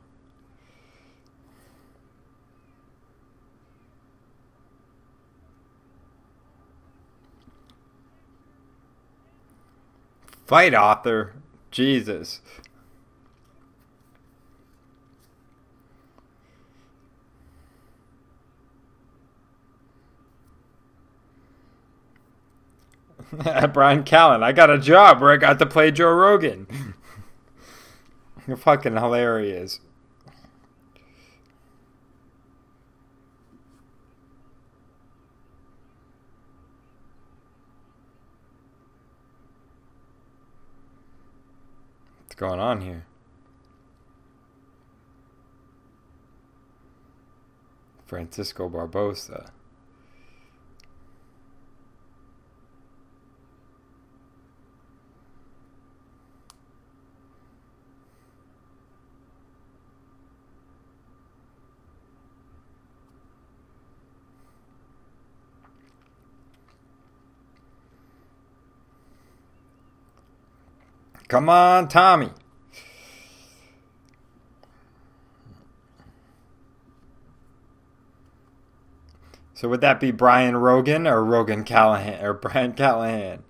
Fight 10.46 10.72
author. 10.72 11.34
Jesus. 11.72 12.42
Bryan 23.72 24.02
Callen. 24.02 24.42
I 24.42 24.52
got 24.52 24.70
a 24.70 24.78
job 24.78 25.20
where 25.20 25.30
I 25.30 25.36
got 25.36 25.58
to 25.60 25.66
play 25.66 25.90
Joe 25.90 26.12
Rogan. 26.12 26.66
You're 28.46 28.56
fucking 28.56 28.94
hilarious. 28.96 29.80
What's 42.24 42.34
going 42.34 42.58
on 42.58 42.80
here? 42.80 43.06
Francisco 48.06 48.68
Barbosa. 48.68 49.50
Come 71.30 71.48
on, 71.48 71.86
Tommy. 71.86 72.30
So 79.54 79.68
would 79.68 79.80
that 79.80 80.00
be 80.00 80.10
Brian 80.10 80.56
Rogan 80.56 81.06
or 81.06 81.24
Rogan 81.24 81.62
Callahan 81.62 82.24
or 82.24 82.32
Brian 82.34 82.72
Callahan? 82.72 83.44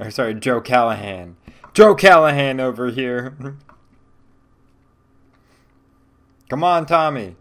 Or 0.00 0.10
sorry, 0.10 0.34
Joe 0.34 0.60
Callahan. 0.60 1.36
Joe 1.72 1.94
Callahan 1.94 2.58
over 2.58 2.90
here. 2.90 3.36
Come 6.48 6.64
on, 6.64 6.84
Tommy. 6.84 7.36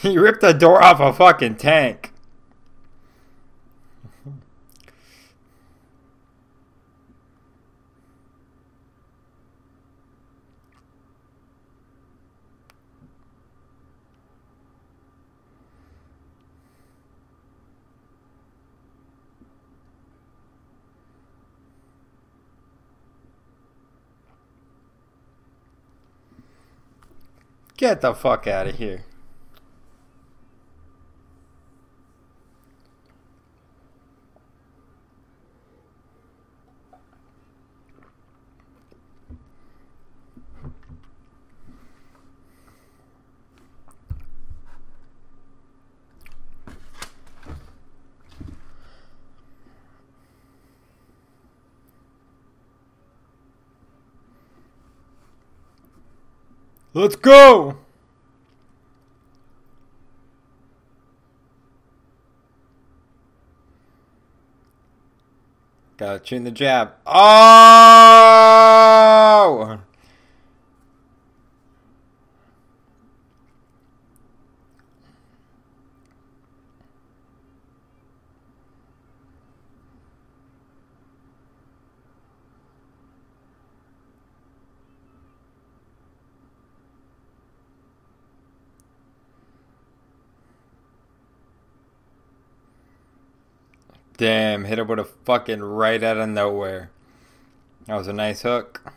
He 0.02 0.16
ripped 0.16 0.40
the 0.40 0.54
door 0.54 0.82
off 0.82 0.98
a 0.98 1.12
fucking 1.12 1.56
tank. 1.56 2.10
Get 27.76 28.00
the 28.00 28.14
fuck 28.14 28.46
out 28.46 28.66
of 28.66 28.76
here. 28.76 29.04
Let's 57.00 57.16
go! 57.16 57.78
Gotta 65.96 66.18
tune 66.18 66.44
the 66.44 66.50
jab. 66.50 66.92
Oh! 67.06 67.20
Damn, 94.20 94.64
hit 94.64 94.78
it 94.78 94.86
with 94.86 94.98
a 94.98 95.04
fucking 95.04 95.62
right 95.62 96.02
out 96.02 96.18
of 96.18 96.28
nowhere. 96.28 96.90
That 97.86 97.96
was 97.96 98.06
a 98.06 98.12
nice 98.12 98.42
hook. 98.42 98.92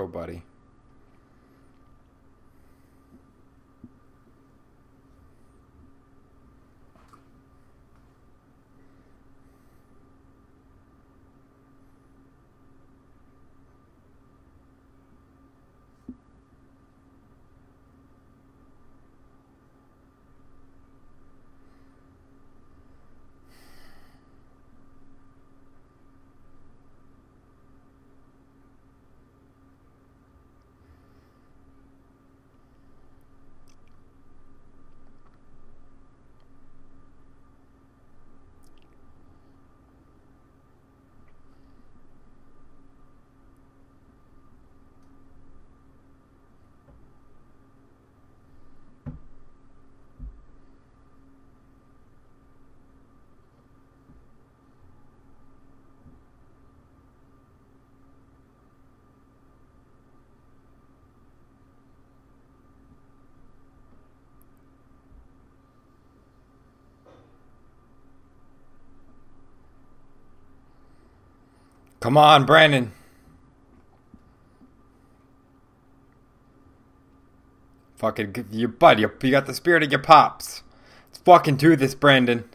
Go, 0.00 0.06
buddy. 0.06 0.49
Come 72.10 72.18
on, 72.18 72.44
Brandon. 72.44 72.90
Fucking, 77.98 78.46
you 78.50 78.66
bud, 78.66 78.98
you, 78.98 79.12
you 79.22 79.30
got 79.30 79.46
the 79.46 79.54
spirit 79.54 79.84
of 79.84 79.92
your 79.92 80.00
pops. 80.02 80.64
Let's 81.06 81.18
fucking 81.18 81.54
do 81.54 81.76
this, 81.76 81.94
Brandon. 81.94 82.46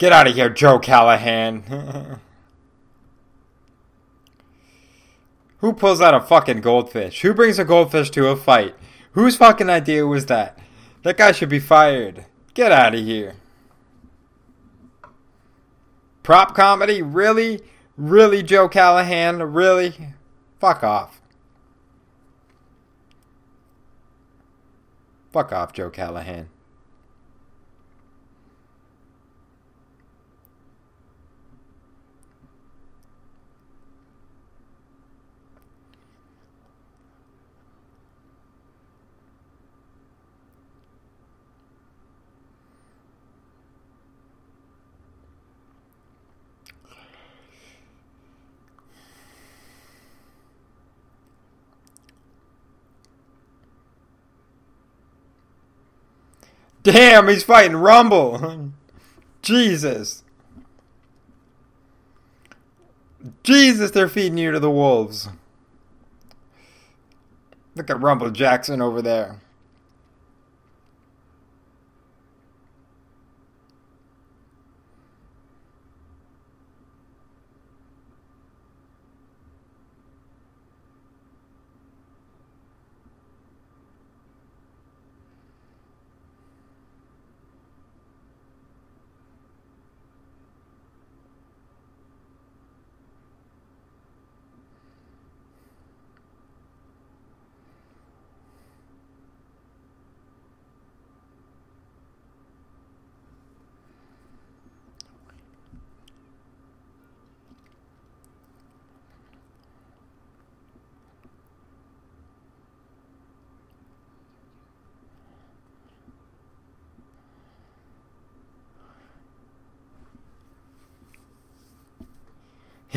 Get 0.00 0.12
out 0.14 0.26
of 0.26 0.34
here, 0.34 0.48
Joe 0.48 0.78
Callahan. 0.78 1.62
Who 5.58 5.74
pulls 5.74 6.00
out 6.00 6.14
a 6.14 6.22
fucking 6.22 6.62
goldfish? 6.62 7.20
Who 7.20 7.34
brings 7.34 7.58
a 7.58 7.66
goldfish 7.66 8.08
to 8.12 8.28
a 8.28 8.36
fight? 8.36 8.74
Whose 9.12 9.36
fucking 9.36 9.68
idea 9.68 10.06
was 10.06 10.24
that? 10.26 10.58
That 11.02 11.18
guy 11.18 11.32
should 11.32 11.50
be 11.50 11.58
fired. 11.58 12.24
Get 12.54 12.72
out 12.72 12.94
of 12.94 13.00
here. 13.00 13.34
Prop 16.22 16.54
comedy? 16.54 17.02
Really? 17.02 17.60
Really, 17.98 18.42
Joe 18.42 18.70
Callahan? 18.70 19.42
Really? 19.52 20.14
Fuck 20.58 20.82
off. 20.82 21.20
Fuck 25.30 25.52
off, 25.52 25.74
Joe 25.74 25.90
Callahan. 25.90 26.48
Damn, 56.82 57.28
he's 57.28 57.42
fighting 57.42 57.76
Rumble. 57.76 58.72
Jesus. 59.42 60.22
Jesus, 63.42 63.90
they're 63.90 64.08
feeding 64.08 64.38
you 64.38 64.50
to 64.50 64.60
the 64.60 64.70
wolves. 64.70 65.28
Look 67.74 67.90
at 67.90 68.00
Rumble 68.00 68.30
Jackson 68.30 68.80
over 68.80 69.02
there. 69.02 69.40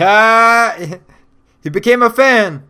he 1.63 1.69
became 1.69 2.01
a 2.01 2.09
fan. 2.09 2.67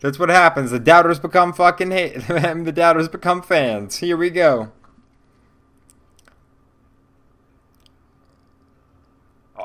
That's 0.00 0.18
what 0.18 0.28
happens. 0.28 0.70
The 0.70 0.78
doubters 0.78 1.18
become 1.18 1.52
fucking 1.52 1.90
hate. 1.90 2.14
the 2.28 2.72
doubters 2.74 3.08
become 3.08 3.40
fans. 3.42 3.96
Here 3.96 4.16
we 4.16 4.30
go. 4.30 4.70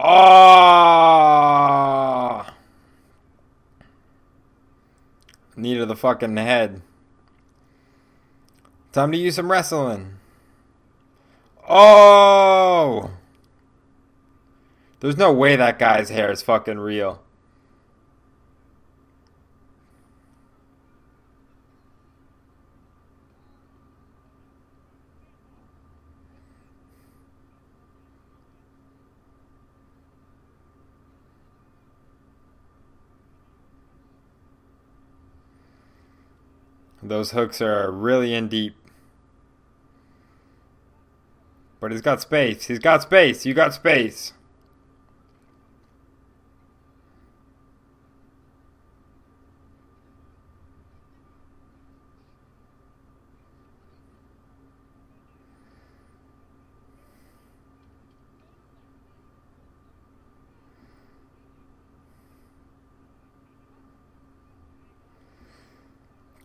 Oh! 0.02 0.80
Knee 5.58 5.76
to 5.76 5.86
the 5.86 5.96
fucking 5.96 6.38
head. 6.38 6.82
Time 8.94 9.12
to 9.12 9.18
use 9.18 9.36
some 9.36 9.52
wrestling. 9.52 10.16
Oh! 11.68 13.12
There's 15.00 15.18
no 15.18 15.32
way 15.32 15.56
that 15.56 15.80
guy's 15.80 16.10
hair 16.10 16.32
is 16.32 16.42
fucking 16.42 16.80
real. 16.80 17.22
Those 37.02 37.32
hooks 37.32 37.62
are 37.62 37.90
really 37.90 38.36
in 38.36 38.50
deep. 38.50 38.76
But 41.80 41.92
he's 41.92 42.02
got 42.02 42.22
space. 42.22 42.66
He's 42.66 42.80
got 42.80 43.02
space. 43.02 43.46
You 43.46 43.54
got 43.54 43.74
space. 43.74 44.34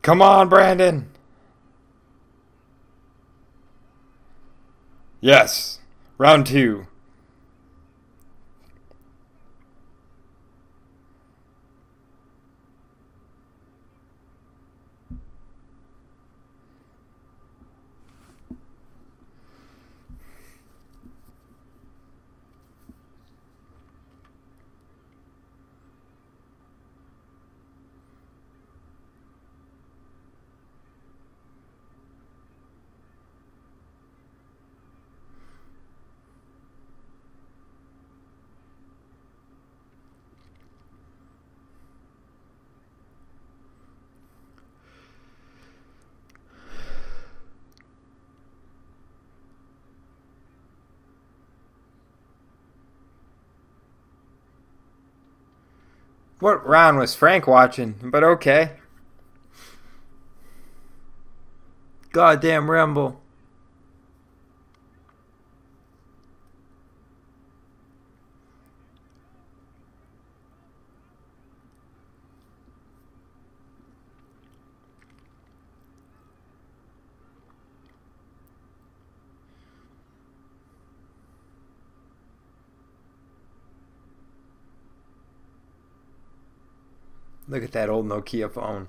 Come 0.04 0.20
on, 0.20 0.50
Brandon. 0.50 1.08
Yes. 5.22 5.78
Round 6.18 6.44
two. 6.44 6.86
What 56.44 56.66
round 56.66 56.98
was 56.98 57.14
Frank 57.14 57.46
watching? 57.46 57.94
But 58.02 58.22
okay. 58.22 58.72
Goddamn 62.12 62.70
Rumble. 62.70 63.23
That 87.74 87.90
old 87.90 88.06
Nokia 88.06 88.50
phone. 88.50 88.86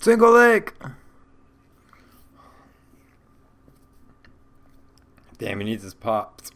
Single 0.00 0.30
leg. 0.30 0.72
Damn, 5.38 5.58
he 5.58 5.64
needs 5.64 5.82
his 5.82 5.92
pops. 5.92 6.52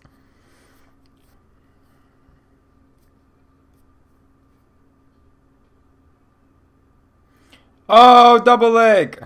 Oh, 7.93 8.39
double 8.39 8.71
leg. 8.71 9.19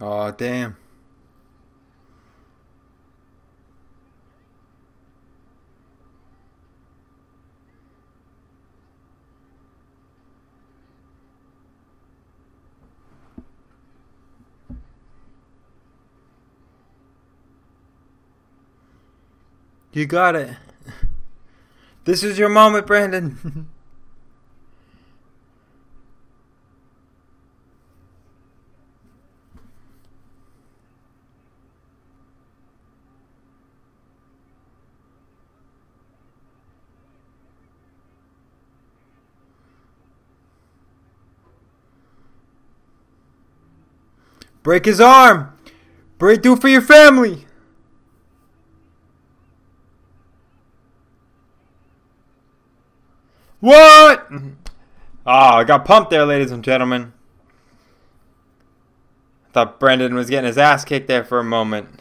Oh, 0.00 0.30
damn. 0.30 0.76
You 19.92 20.06
got 20.06 20.34
it. 20.34 20.56
This 22.04 22.24
is 22.24 22.38
your 22.38 22.48
moment, 22.48 22.86
Brandon. 22.86 23.68
Break 44.62 44.84
his 44.86 45.00
arm! 45.00 45.52
Break 46.18 46.42
through 46.42 46.56
for 46.56 46.68
your 46.68 46.82
family! 46.82 47.46
What? 53.62 54.26
Oh, 54.32 54.50
I 55.24 55.62
got 55.62 55.84
pumped 55.84 56.10
there, 56.10 56.26
ladies 56.26 56.50
and 56.50 56.64
gentlemen. 56.64 57.12
I 59.46 59.52
thought 59.52 59.78
Brendan 59.78 60.16
was 60.16 60.28
getting 60.28 60.48
his 60.48 60.58
ass 60.58 60.84
kicked 60.84 61.06
there 61.06 61.22
for 61.22 61.38
a 61.38 61.44
moment. 61.44 62.00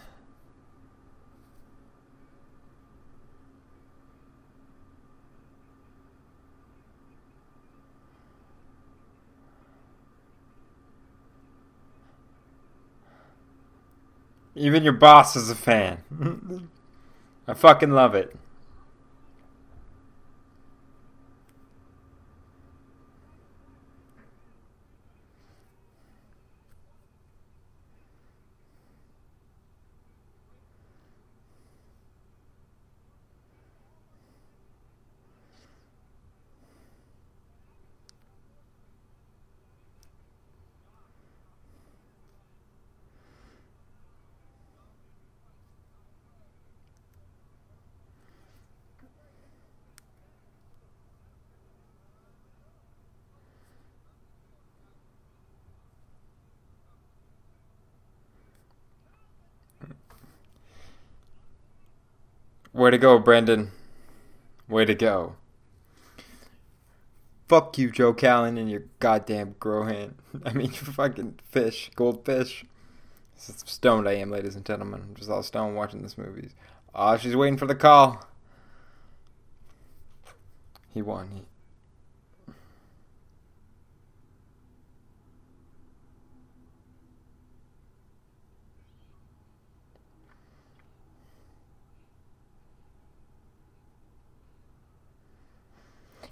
Even 14.55 14.83
your 14.83 14.93
boss 14.93 15.35
is 15.35 15.51
a 15.51 15.55
fan. 15.55 15.99
I 17.47 17.53
fucking 17.53 17.91
love 17.91 18.15
it. 18.15 18.35
Way 62.81 62.89
to 62.89 62.97
go, 62.97 63.19
Brendan. 63.19 63.69
Way 64.67 64.85
to 64.85 64.95
go. 64.95 65.35
Fuck 67.47 67.77
you, 67.77 67.91
Joe 67.91 68.11
Callan, 68.11 68.57
and 68.57 68.71
your 68.71 68.85
goddamn 68.97 69.53
Grohan. 69.59 70.13
I 70.47 70.53
mean, 70.53 70.69
you 70.69 70.77
fucking 70.77 71.37
fish, 71.47 71.91
goldfish. 71.95 72.65
Stoned 73.37 74.09
I 74.09 74.13
am, 74.13 74.31
ladies 74.31 74.55
and 74.55 74.65
gentlemen. 74.65 75.01
I'm 75.03 75.13
just 75.13 75.29
all 75.29 75.43
stoned 75.43 75.75
watching 75.75 76.01
this 76.01 76.17
movie. 76.17 76.49
Ah, 76.95 77.17
she's 77.17 77.35
waiting 77.35 77.55
for 77.55 77.67
the 77.67 77.75
call. 77.75 78.25
He 80.91 81.03
won. 81.03 81.29
He, 81.35 81.43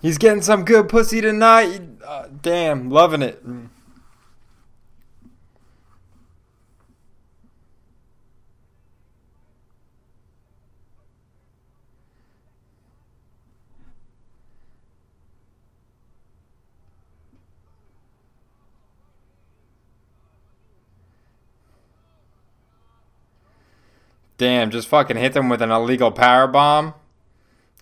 He's 0.01 0.17
getting 0.17 0.41
some 0.41 0.63
good 0.63 0.87
pussy 0.87 1.19
tonight. 1.19 1.81
Uh, 2.05 2.27
damn, 2.41 2.89
loving 2.89 3.21
it. 3.21 3.43
Damn, 24.37 24.71
just 24.71 24.87
fucking 24.87 25.17
hit 25.17 25.33
them 25.33 25.49
with 25.49 25.61
an 25.61 25.69
illegal 25.69 26.13
power 26.13 26.47
bomb. 26.47 26.93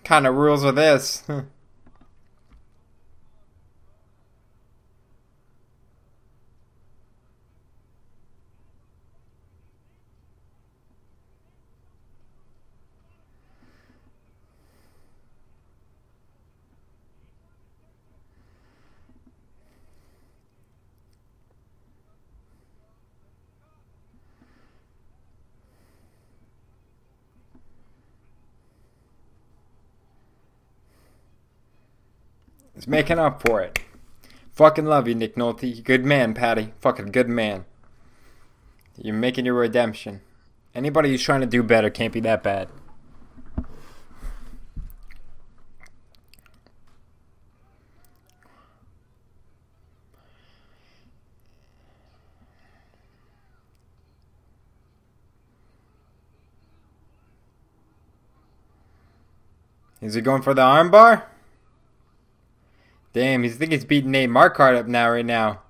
Kind 0.04 0.26
of 0.26 0.34
rules 0.34 0.64
with 0.64 0.76
this. 0.76 1.24
Making 32.90 33.20
up 33.20 33.42
for 33.42 33.62
it. 33.62 33.82
Fucking 34.54 34.86
love 34.86 35.10
you, 35.10 35.14
Nick 35.14 35.36
Nolte. 35.36 35.84
Good 35.84 36.06
man, 36.06 36.34
Paddy. 36.34 36.72
Fucking 36.80 37.12
good 37.12 37.28
man. 37.28 37.66
You're 38.96 39.14
making 39.14 39.46
your 39.46 39.56
redemption. 39.56 40.22
Anybody 40.74 41.10
who's 41.10 41.22
trying 41.22 41.42
to 41.42 41.48
do 41.48 41.62
better 41.62 41.90
can't 41.90 42.14
be 42.14 42.22
that 42.22 42.44
bad. 42.44 42.70
Is 60.00 60.14
he 60.14 60.22
going 60.22 60.42
for 60.42 60.54
the 60.54 60.62
armbar? 60.62 61.24
Damn, 63.18 63.42
he's 63.42 63.56
think 63.56 63.72
he's 63.72 63.84
beating 63.84 64.12
Nate 64.12 64.30
Marquardt 64.30 64.78
up 64.78 64.86
now, 64.86 65.10
right 65.10 65.26
now. 65.26 65.62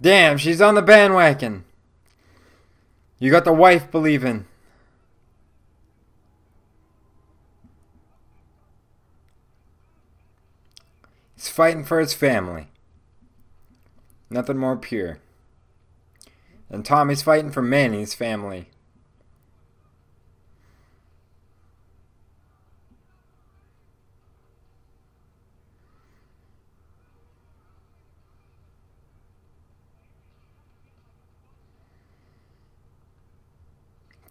Damn, 0.00 0.38
she's 0.38 0.60
on 0.60 0.76
the 0.76 0.82
bandwagon. 0.82 1.64
You 3.18 3.32
got 3.32 3.44
the 3.44 3.52
wife 3.52 3.90
believing. 3.90 4.46
He's 11.42 11.48
fighting 11.48 11.82
for 11.82 11.98
his 11.98 12.14
family. 12.14 12.68
Nothing 14.30 14.58
more 14.58 14.76
pure. 14.76 15.18
And 16.70 16.84
Tommy's 16.84 17.22
fighting 17.22 17.50
for 17.50 17.62
Manny's 17.62 18.14
family. 18.14 18.68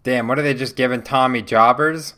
Damn, 0.03 0.29
what 0.29 0.39
are 0.39 0.43
they 0.43 0.53
just 0.53 0.77
giving 0.77 1.01
Tommy 1.01 1.41
jobbers? 1.41 2.13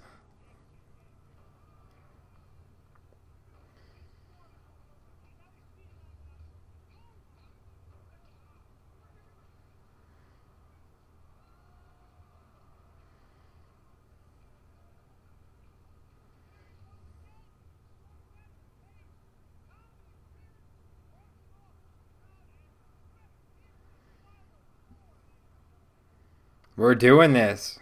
We're 26.84 26.96
doing 26.96 27.32
this. 27.32 27.80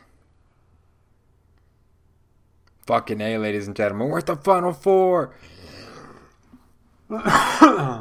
Fucking 2.85 3.19
A, 3.19 3.39
ladies 3.39 3.65
and 3.65 3.75
gentlemen. 3.75 4.09
We're 4.09 4.19
at 4.19 4.27
the 4.27 4.35
final 4.35 4.73
four. 4.73 5.33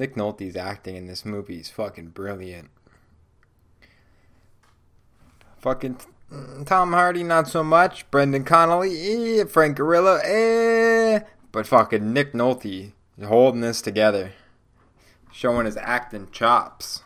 Nick 0.00 0.14
Nolte's 0.14 0.56
acting 0.56 0.96
in 0.96 1.06
this 1.06 1.26
movie 1.26 1.58
is 1.58 1.68
fucking 1.68 2.08
brilliant. 2.08 2.70
Fucking 5.58 5.98
Tom 6.64 6.94
Hardy, 6.94 7.22
not 7.22 7.48
so 7.48 7.62
much. 7.62 8.10
Brendan 8.10 8.44
Connolly, 8.44 9.40
eh. 9.40 9.44
Frank 9.44 9.76
Grillo, 9.76 10.18
eh. 10.24 11.20
But 11.52 11.66
fucking 11.66 12.14
Nick 12.14 12.32
Nolte 12.32 12.92
holding 13.22 13.60
this 13.60 13.82
together, 13.82 14.32
showing 15.30 15.66
his 15.66 15.76
acting 15.76 16.28
chops. 16.32 17.02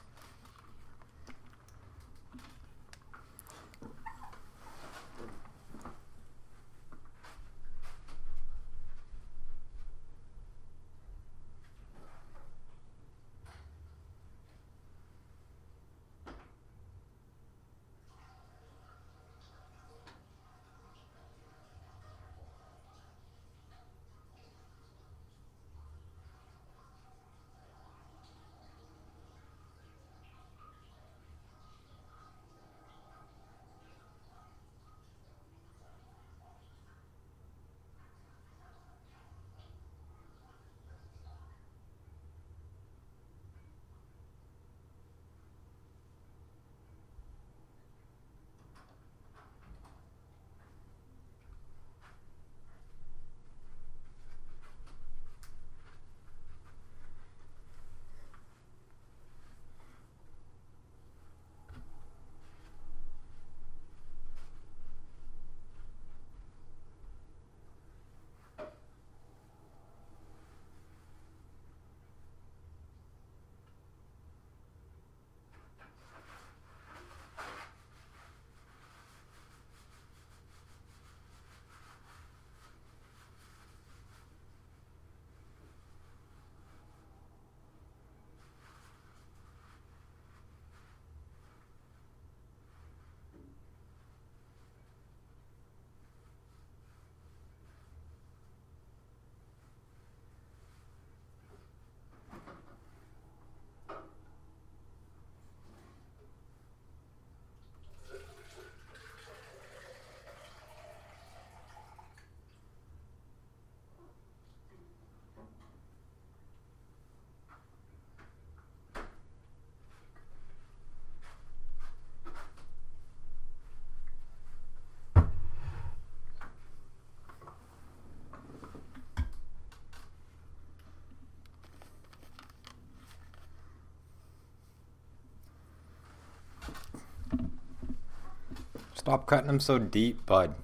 Stop 139.05 139.27
cutting 139.27 139.49
them 139.49 139.61
so 139.61 139.79
deep, 139.79 140.25
bud. 140.25 140.55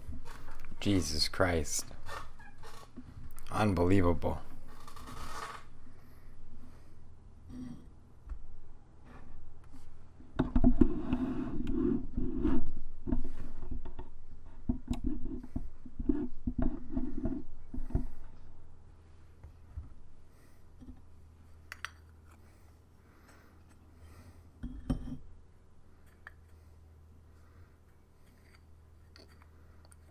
Jesus 0.81 1.29
Christ. 1.29 1.85
Unbelievable. 3.53 4.41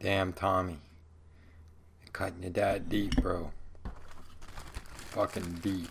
Damn, 0.01 0.28
Tommy. 0.40 0.78
Cutting 2.14 2.44
your 2.44 2.52
dad 2.52 2.88
deep, 2.88 3.22
bro. 3.22 3.52
Fucking 5.10 5.60
deep. 5.61 5.90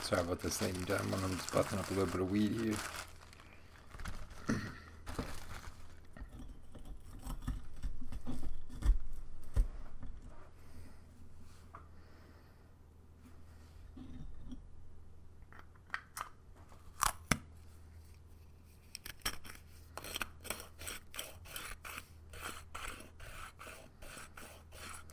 Sorry 0.00 0.22
about 0.22 0.40
this, 0.40 0.62
ladies 0.62 0.78
and 0.78 0.86
gentlemen. 0.86 1.20
I'm 1.22 1.36
just 1.36 1.52
busting 1.52 1.78
up 1.78 1.90
a 1.90 1.92
little 1.92 2.06
bit 2.06 2.22
of 2.22 2.30
weed 2.30 2.76
here. 4.48 4.56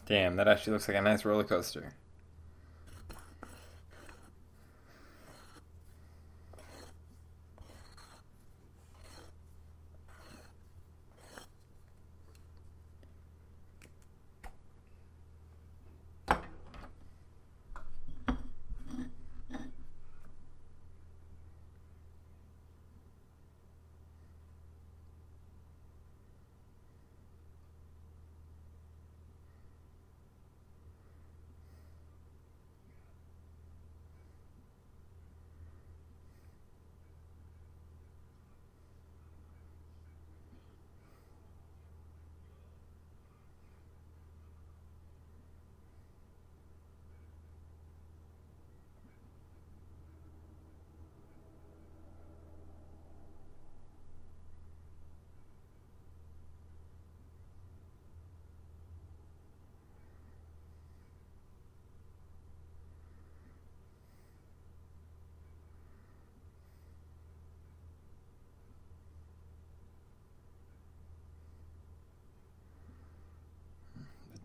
Damn, 0.08 0.37
that 0.37 0.37
actually 0.48 0.74
looks 0.74 0.88
like 0.88 0.98
a 0.98 1.02
nice 1.02 1.26
roller 1.26 1.44
coaster. 1.44 1.94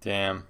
Damn. 0.02 0.46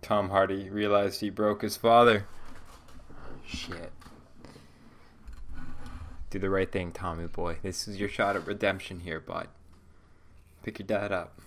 Tom 0.00 0.30
Hardy 0.30 0.70
realized 0.70 1.20
he 1.20 1.30
broke 1.30 1.60
his 1.60 1.76
father. 1.76 2.26
Shit. 3.46 3.92
Do 6.30 6.38
the 6.38 6.50
right 6.50 6.70
thing, 6.70 6.92
Tommy 6.92 7.26
boy. 7.26 7.58
This 7.62 7.86
is 7.86 8.00
your 8.00 8.08
shot 8.08 8.36
at 8.36 8.46
redemption 8.46 9.00
here, 9.00 9.20
bud. 9.20 9.48
Pick 10.62 10.78
your 10.78 10.86
dad 10.86 11.12
up. 11.12 11.38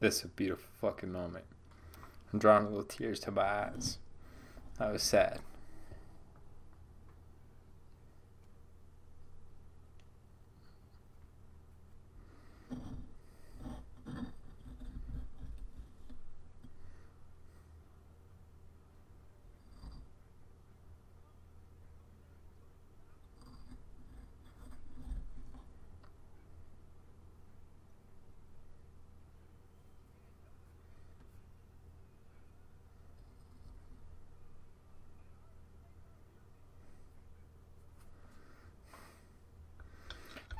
This 0.00 0.20
is 0.20 0.24
a 0.24 0.28
beautiful 0.28 0.66
fucking 0.80 1.12
moment. 1.12 1.44
I'm 2.32 2.38
drawing 2.38 2.64
little 2.64 2.84
tears 2.84 3.20
to 3.20 3.30
my 3.30 3.42
eyes. 3.42 3.98
I 4.78 4.92
was 4.92 5.02
sad. 5.02 5.40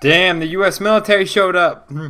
Damn, 0.01 0.41
the 0.41 0.47
U.S. 0.47 0.81
military 0.81 1.27
showed 1.27 1.57
up. 1.57 1.89
Hmm. 1.89 2.09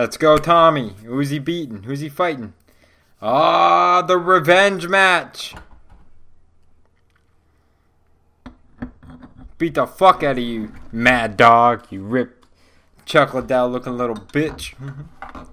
Let's 0.00 0.16
go, 0.16 0.38
Tommy. 0.38 0.94
Who's 1.04 1.28
he 1.28 1.38
beating? 1.38 1.82
Who's 1.82 2.00
he 2.00 2.08
fighting? 2.08 2.54
Ah, 3.20 4.00
the 4.00 4.16
revenge 4.16 4.88
match. 4.88 5.54
Beat 9.58 9.74
the 9.74 9.86
fuck 9.86 10.22
out 10.22 10.38
of 10.38 10.42
you, 10.42 10.72
mad 10.90 11.36
dog. 11.36 11.84
You 11.90 12.02
rip, 12.02 12.46
Chuck 13.04 13.34
Liddell 13.34 13.68
looking 13.68 13.98
little 13.98 14.16
bitch. 14.16 14.72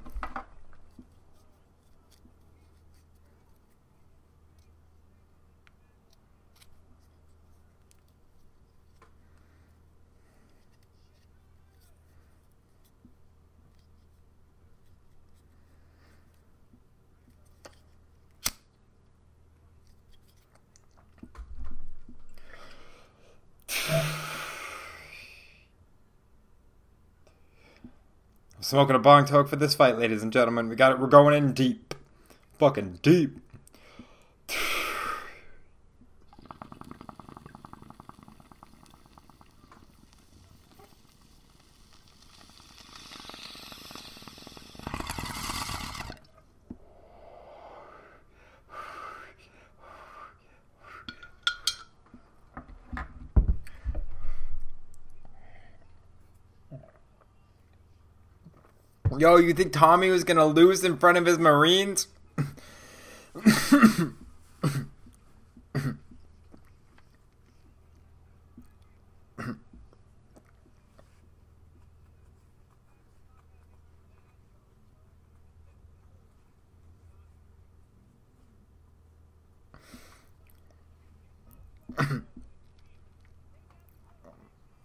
Smoking 28.68 28.98
a 28.98 29.00
bong 29.00 29.24
toke 29.24 29.48
for 29.48 29.56
this 29.56 29.76
fight, 29.76 29.98
ladies 29.98 30.22
and 30.22 30.34
gentlemen. 30.34 30.68
We 30.68 30.76
got 30.76 30.92
it. 30.92 31.00
We're 31.00 31.08
going 31.08 31.34
in 31.34 31.54
deep. 31.54 31.94
Fucking 32.60 33.00
deep. 33.02 33.40
Yo, 59.18 59.38
you 59.38 59.52
think 59.52 59.74
Tommy 59.74 60.12
was 60.12 60.24
gonna 60.24 60.46
lose 60.46 60.84
in 60.84 60.96
front 60.96 61.18
of 61.18 61.26
his 61.26 61.40
Marines? 61.40 62.08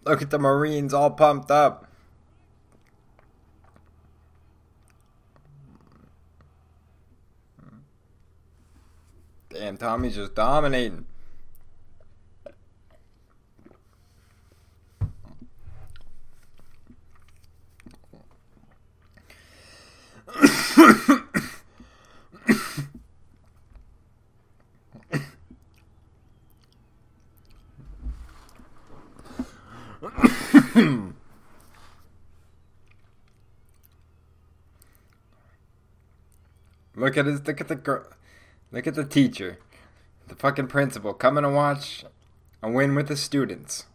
Look 0.05 0.21
at 0.21 0.31
the 0.31 0.39
Marines 0.39 0.93
all 0.93 1.11
pumped 1.11 1.51
up. 1.51 1.92
Tommy's 9.83 10.15
just 10.15 10.33
dominating. 10.33 11.05
Look 36.95 37.17
at 37.17 37.25
his 37.25 37.45
look 37.45 37.59
at 37.59 37.67
the 37.67 37.75
girl 37.75 38.05
look 38.71 38.87
at 38.87 38.95
the 38.95 39.03
teacher 39.03 39.57
the 40.33 40.39
fucking 40.39 40.65
principal 40.65 41.13
coming 41.13 41.43
to 41.43 41.49
watch 41.49 42.03
a 42.63 42.71
win 42.71 42.95
with 42.95 43.07
the 43.07 43.15
students. 43.15 43.85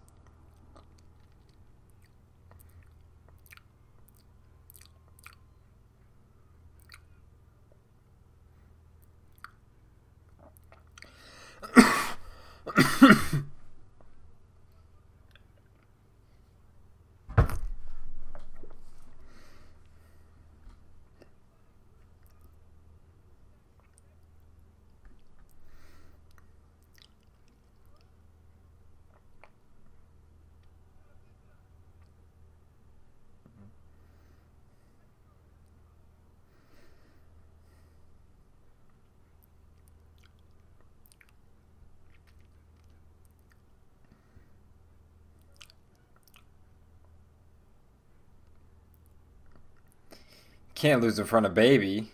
Can't 50.79 51.03
lose 51.03 51.19
in 51.19 51.25
front 51.25 51.45
of 51.45 51.55
baby. 51.55 52.13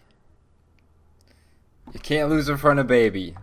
You 1.92 2.00
can't 2.00 2.30
lose 2.30 2.48
in 2.48 2.56
front 2.56 2.80
of 2.80 2.86
baby. 2.86 3.36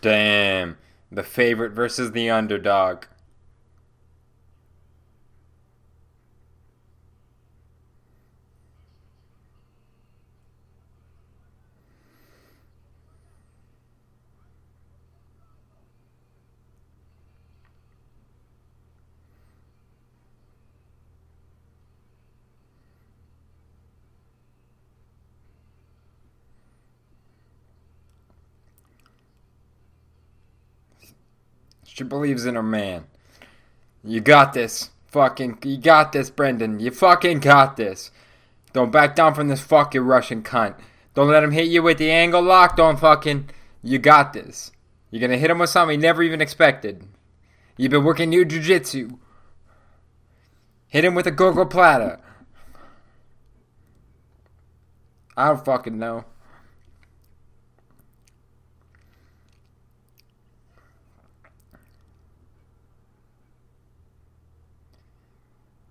Damn. 0.00 0.78
The 1.12 1.22
favorite 1.22 1.70
versus 1.70 2.10
the 2.10 2.28
underdog. 2.30 3.04
She 32.02 32.08
believes 32.08 32.46
in 32.46 32.56
her 32.56 32.64
man. 32.64 33.04
You 34.02 34.20
got 34.20 34.54
this. 34.54 34.90
Fucking, 35.06 35.58
you 35.62 35.76
got 35.76 36.10
this, 36.10 36.30
Brendan. 36.30 36.80
You 36.80 36.90
fucking 36.90 37.38
got 37.38 37.76
this. 37.76 38.10
Don't 38.72 38.90
back 38.90 39.14
down 39.14 39.34
from 39.34 39.46
this 39.46 39.60
fucking 39.60 40.00
Russian 40.00 40.42
cunt. 40.42 40.74
Don't 41.14 41.28
let 41.28 41.44
him 41.44 41.52
hit 41.52 41.68
you 41.68 41.80
with 41.80 41.98
the 41.98 42.10
ankle 42.10 42.42
lock. 42.42 42.74
Don't 42.76 42.98
fucking. 42.98 43.50
You 43.84 44.00
got 44.00 44.32
this. 44.32 44.72
You're 45.12 45.20
gonna 45.20 45.36
hit 45.38 45.48
him 45.48 45.60
with 45.60 45.70
something 45.70 45.96
he 45.96 46.02
never 46.02 46.24
even 46.24 46.40
expected. 46.40 47.06
You've 47.76 47.92
been 47.92 48.02
working 48.02 48.30
new 48.30 48.44
jujitsu. 48.44 49.16
Hit 50.88 51.04
him 51.04 51.14
with 51.14 51.28
a 51.28 51.32
gogoplata. 51.32 52.18
I 55.36 55.48
don't 55.50 55.64
fucking 55.64 56.00
know. 56.00 56.24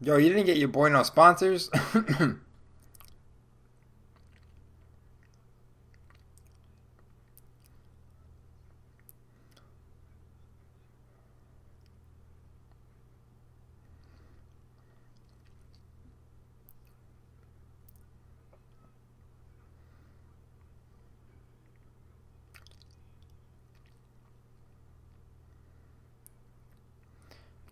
Yo, 0.04 0.18
you 0.18 0.30
didn't 0.30 0.48
get 0.48 0.58
your 0.58 0.68
boy 0.68 0.90
no 0.90 1.04
sponsors? 1.04 1.70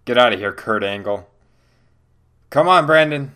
Get 0.05 0.17
out 0.17 0.33
of 0.33 0.39
here, 0.39 0.51
Kurt 0.51 0.83
Angle. 0.83 1.29
Come 2.49 2.67
on, 2.67 2.87
Brandon. 2.87 3.31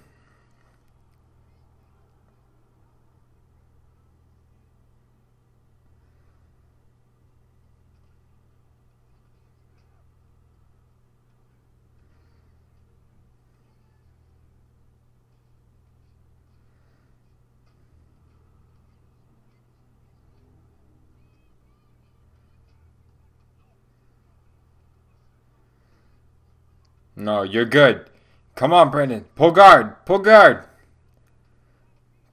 No, 27.16 27.44
you're 27.44 27.66
good. 27.66 28.06
Come 28.56 28.74
on, 28.74 28.92
Brendan. 28.92 29.26
Pull 29.36 29.52
guard. 29.52 30.06
Pull 30.06 30.20
guard. 30.20 30.66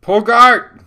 Pull 0.01 0.21
guard. 0.21 0.81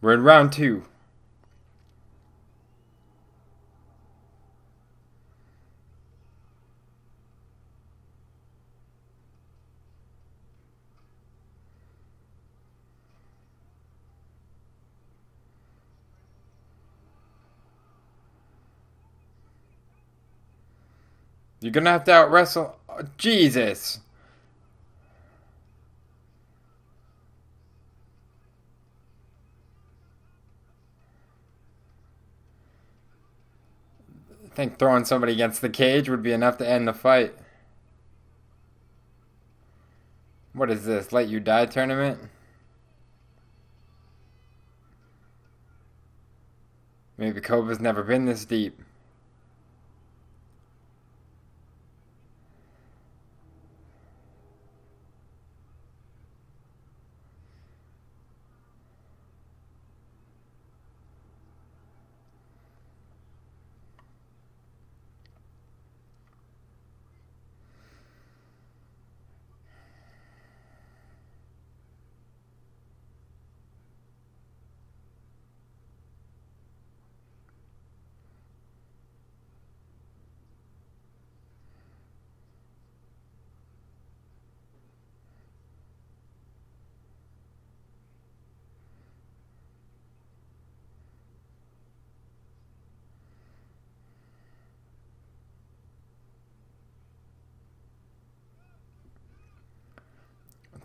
We're 0.00 0.14
in 0.14 0.22
round 0.22 0.52
two. 0.52 0.82
You're 21.62 21.70
gonna 21.70 21.90
have 21.90 22.04
to 22.04 22.12
out 22.12 22.30
wrestle. 22.30 22.76
Oh, 22.88 23.02
Jesus. 23.16 24.00
I 34.44 34.54
think 34.54 34.78
throwing 34.78 35.04
somebody 35.04 35.32
against 35.32 35.62
the 35.62 35.70
cage 35.70 36.08
would 36.08 36.22
be 36.22 36.32
enough 36.32 36.58
to 36.58 36.68
end 36.68 36.88
the 36.88 36.92
fight. 36.92 37.32
What 40.52 40.68
is 40.68 40.84
this? 40.84 41.12
Let 41.12 41.28
you 41.28 41.40
die 41.40 41.66
tournament? 41.66 42.18
Maybe 47.16 47.40
Koba's 47.40 47.80
never 47.80 48.02
been 48.02 48.26
this 48.26 48.44
deep. 48.44 48.78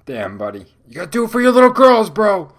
Damn, 0.07 0.37
buddy. 0.37 0.65
You 0.87 0.95
gotta 0.95 1.11
do 1.11 1.25
it 1.25 1.31
for 1.31 1.41
your 1.41 1.51
little 1.51 1.69
girls, 1.69 2.09
bro. 2.09 2.53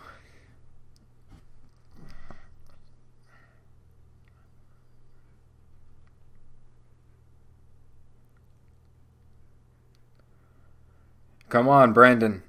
Come 11.49 11.69
on, 11.69 11.95
Brandon. 11.95 12.43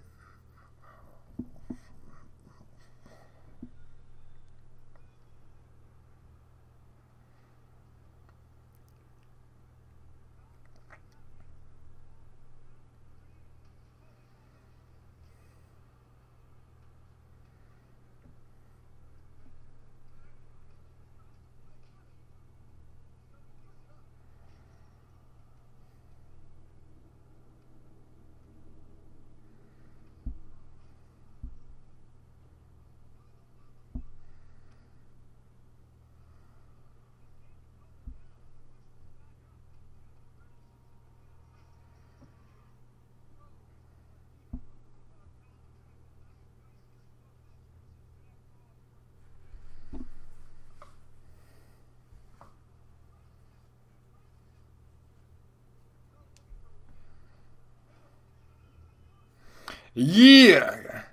Yeah! 60.02 61.04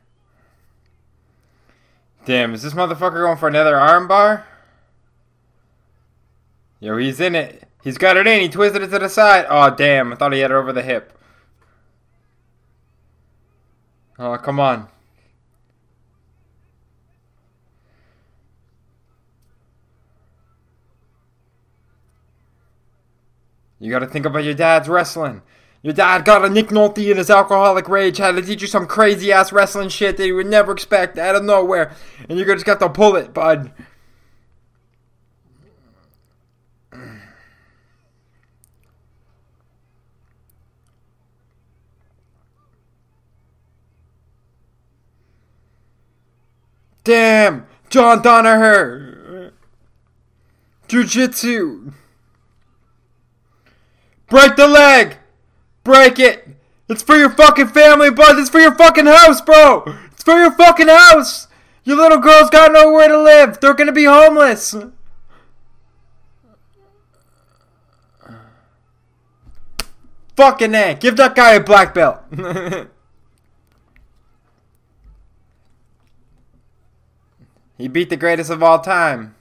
Damn, 2.24 2.54
is 2.54 2.62
this 2.62 2.72
motherfucker 2.72 3.24
going 3.24 3.36
for 3.36 3.48
another 3.48 3.74
armbar? 3.74 4.44
Yo, 6.78 6.96
he's 6.96 7.18
in 7.18 7.34
it. 7.34 7.66
He's 7.82 7.98
got 7.98 8.16
it 8.16 8.28
in. 8.28 8.40
He 8.40 8.48
twisted 8.48 8.82
it 8.82 8.90
to 8.90 9.00
the 9.00 9.08
side. 9.08 9.46
Oh, 9.48 9.74
damn. 9.74 10.12
I 10.12 10.16
thought 10.16 10.32
he 10.32 10.38
had 10.38 10.52
it 10.52 10.54
over 10.54 10.72
the 10.72 10.82
hip. 10.82 11.18
Oh, 14.20 14.36
come 14.36 14.60
on. 14.60 14.86
You 23.80 23.90
gotta 23.90 24.06
think 24.06 24.26
about 24.26 24.44
your 24.44 24.54
dad's 24.54 24.88
wrestling. 24.88 25.42
Your 25.86 25.94
dad 25.94 26.24
got 26.24 26.44
a 26.44 26.48
Nick 26.48 26.70
Nolte 26.70 27.12
in 27.12 27.16
his 27.16 27.30
alcoholic 27.30 27.88
rage, 27.88 28.18
had 28.18 28.34
to 28.34 28.42
teach 28.42 28.60
you 28.60 28.66
some 28.66 28.88
crazy 28.88 29.30
ass 29.30 29.52
wrestling 29.52 29.88
shit 29.88 30.16
that 30.16 30.26
you 30.26 30.34
would 30.34 30.48
never 30.48 30.72
expect 30.72 31.16
out 31.16 31.36
of 31.36 31.44
nowhere. 31.44 31.92
And 32.28 32.36
you're 32.36 32.54
just 32.56 32.66
got 32.66 32.80
to 32.80 32.88
pull 32.88 33.14
it, 33.14 33.32
bud. 33.32 33.70
Damn! 47.04 47.68
John 47.90 48.24
Danaher! 48.24 49.52
Jiu 50.88 51.04
Jitsu! 51.04 51.92
Break 54.28 54.56
the 54.56 54.66
leg! 54.66 55.18
Break 55.86 56.18
it! 56.18 56.48
It's 56.88 57.04
for 57.04 57.14
your 57.14 57.30
fucking 57.30 57.68
family, 57.68 58.10
bud! 58.10 58.40
It's 58.40 58.50
for 58.50 58.58
your 58.58 58.74
fucking 58.74 59.06
house, 59.06 59.40
bro! 59.40 59.84
It's 60.10 60.24
for 60.24 60.34
your 60.34 60.50
fucking 60.50 60.88
house! 60.88 61.46
Your 61.84 61.96
little 61.96 62.18
girl's 62.18 62.50
got 62.50 62.72
nowhere 62.72 63.06
to 63.06 63.22
live! 63.22 63.60
They're 63.60 63.72
gonna 63.72 63.92
be 63.92 64.06
homeless! 64.06 64.74
Fucking 70.36 70.74
A! 70.74 70.96
Give 70.96 71.16
that 71.18 71.36
guy 71.36 71.52
a 71.52 71.60
black 71.60 71.94
belt! 71.94 72.18
he 77.78 77.86
beat 77.86 78.10
the 78.10 78.16
greatest 78.16 78.50
of 78.50 78.60
all 78.60 78.80
time. 78.80 79.36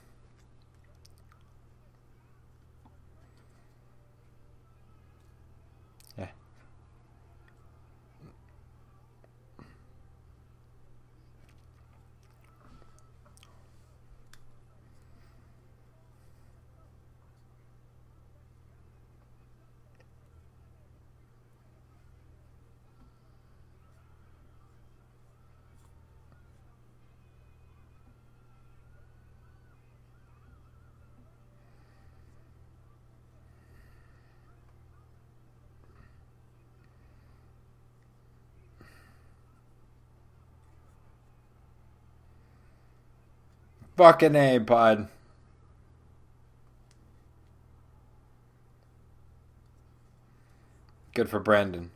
Fucking 43.96 44.36
A, 44.36 44.58
bud. 44.58 45.08
Good 51.14 51.30
for 51.30 51.40
Brandon. 51.40 51.90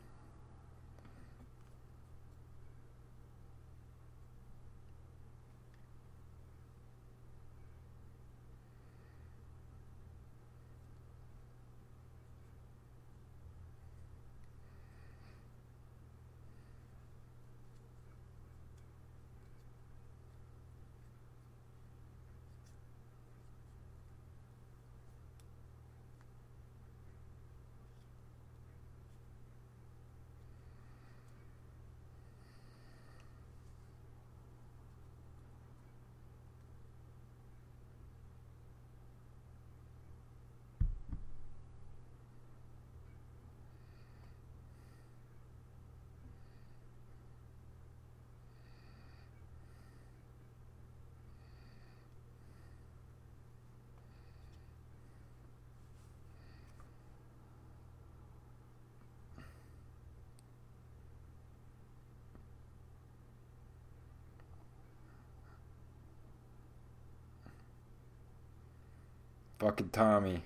Fucking 69.71 69.89
Tommy. 69.91 70.43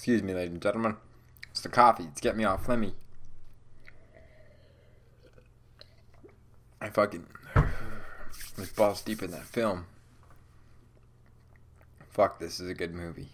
Excuse 0.00 0.22
me, 0.22 0.32
ladies 0.32 0.54
and 0.54 0.62
gentlemen. 0.62 0.96
It's 1.50 1.60
the 1.60 1.68
coffee. 1.68 2.04
It's 2.04 2.22
getting 2.22 2.38
me 2.38 2.44
all 2.44 2.56
phlegmy. 2.56 2.94
I 6.80 6.88
fucking 6.88 7.26
was 8.56 8.70
balls 8.70 9.02
deep 9.02 9.22
in 9.22 9.30
that 9.32 9.44
film. 9.44 9.84
Fuck, 12.08 12.38
this 12.38 12.60
is 12.60 12.70
a 12.70 12.72
good 12.72 12.94
movie. 12.94 13.28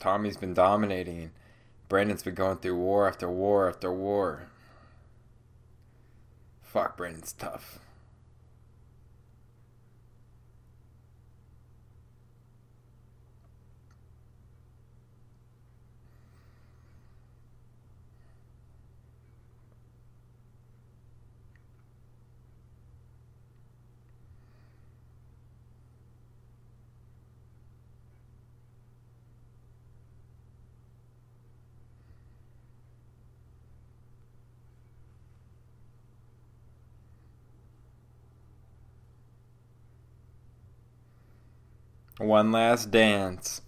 Tommy's 0.00 0.38
been 0.38 0.54
dominating. 0.54 1.32
Brandon's 1.90 2.22
been 2.22 2.34
going 2.34 2.56
through 2.56 2.76
war 2.76 3.06
after 3.06 3.28
war 3.28 3.68
after 3.68 3.92
war. 3.92 4.48
Fuck, 6.72 6.96
Brandon's 6.96 7.34
tough. 7.34 7.78
One 42.22 42.52
last 42.52 42.92
dance. 42.92 43.62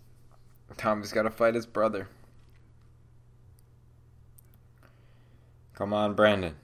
Tommy's 0.76 1.10
got 1.10 1.22
to 1.22 1.31
fight 1.31 1.56
his 1.56 1.66
brother. 1.66 2.06
Come 5.74 5.93
on, 5.93 6.14
Brandon. 6.14 6.55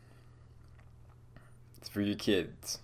It's 1.76 1.88
for 1.88 2.00
your 2.00 2.14
kids. 2.14 2.78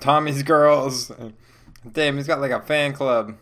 Tommy's 0.00 0.42
Girls. 0.42 1.10
Damn, 1.90 2.16
he's 2.16 2.26
got 2.26 2.40
like 2.40 2.50
a 2.50 2.60
fan 2.60 2.92
club. 2.92 3.36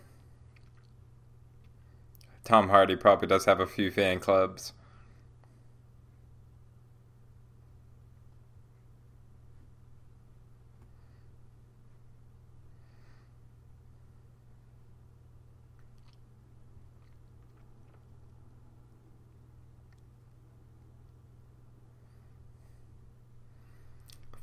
Tom 2.44 2.68
Hardy 2.68 2.94
probably 2.94 3.26
does 3.26 3.46
have 3.46 3.58
a 3.58 3.66
few 3.66 3.90
fan 3.90 4.20
clubs. 4.20 4.72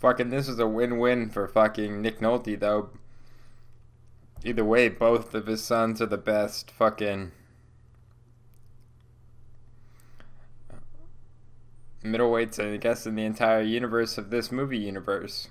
Fucking, 0.01 0.31
this 0.31 0.47
is 0.49 0.57
a 0.57 0.65
win-win 0.65 1.29
for 1.29 1.47
fucking 1.47 2.01
Nick 2.01 2.21
Nolte, 2.21 2.59
though. 2.59 2.89
Either 4.43 4.65
way, 4.65 4.89
both 4.89 5.35
of 5.35 5.45
his 5.45 5.63
sons 5.63 6.01
are 6.01 6.07
the 6.07 6.17
best 6.17 6.71
fucking 6.71 7.31
middleweights, 12.03 12.59
I 12.73 12.77
guess, 12.77 13.05
in 13.05 13.13
the 13.13 13.25
entire 13.25 13.61
universe 13.61 14.17
of 14.17 14.31
this 14.31 14.51
movie 14.51 14.79
universe. 14.79 15.49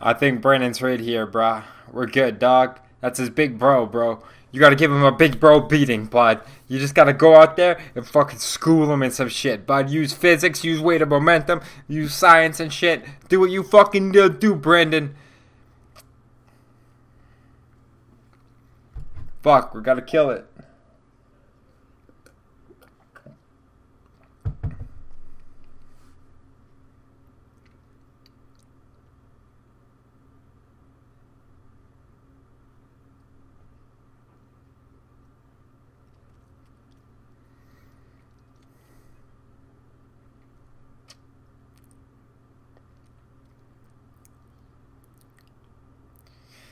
I 0.00 0.12
think 0.12 0.40
Brandon's 0.40 0.80
right 0.80 1.00
here, 1.00 1.26
brah. 1.26 1.64
We're 1.90 2.06
good, 2.06 2.38
dog. 2.38 2.78
That's 3.00 3.18
his 3.18 3.30
big 3.30 3.58
bro, 3.58 3.86
bro. 3.86 4.22
You 4.50 4.60
gotta 4.60 4.76
give 4.76 4.90
him 4.90 5.02
a 5.02 5.12
big 5.12 5.40
bro 5.40 5.60
beating, 5.60 6.06
bud. 6.06 6.40
You 6.68 6.78
just 6.78 6.94
gotta 6.94 7.12
go 7.12 7.36
out 7.36 7.56
there 7.56 7.78
and 7.94 8.06
fucking 8.06 8.38
school 8.38 8.92
him 8.92 9.02
in 9.02 9.10
some 9.10 9.28
shit, 9.28 9.66
bud. 9.66 9.90
Use 9.90 10.12
physics, 10.12 10.64
use 10.64 10.80
weight 10.80 11.02
of 11.02 11.08
momentum, 11.08 11.60
use 11.86 12.14
science 12.14 12.60
and 12.60 12.72
shit. 12.72 13.04
Do 13.28 13.40
what 13.40 13.50
you 13.50 13.62
fucking 13.62 14.12
do 14.12 14.54
Brandon. 14.54 15.14
Fuck, 19.42 19.74
we 19.74 19.82
gotta 19.82 20.02
kill 20.02 20.30
it. 20.30 20.46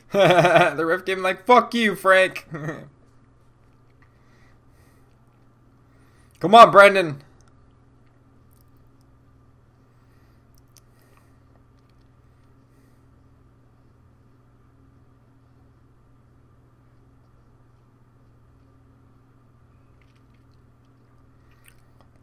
the 0.13 0.85
ref 0.87 1.05
game 1.05 1.23
like, 1.23 1.45
fuck 1.47 1.75
you, 1.75 1.95
Frank. 1.95 2.47
Come 6.41 6.55
on, 6.55 6.71
Brendan. 6.71 7.23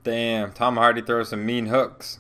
Damn, 0.03 0.52
Tom 0.52 0.76
Hardy 0.76 1.02
throws 1.02 1.30
some 1.30 1.45
mean 1.45 1.68
hooks. 1.68 2.20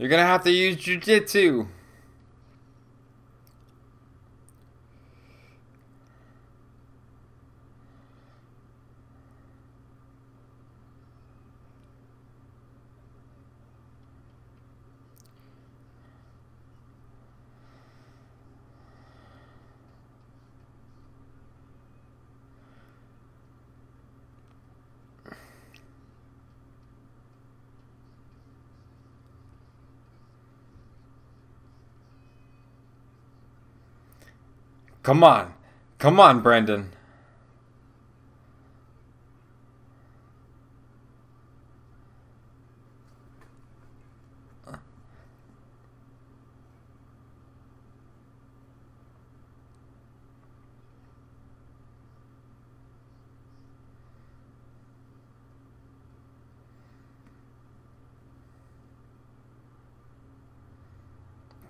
You're 0.00 0.08
gonna 0.08 0.24
have 0.24 0.44
to 0.44 0.50
use 0.50 0.76
jujitsu. 0.76 1.66
Come 35.10 35.24
on. 35.24 35.54
Come 35.98 36.20
on, 36.20 36.40
Brendan. 36.40 36.92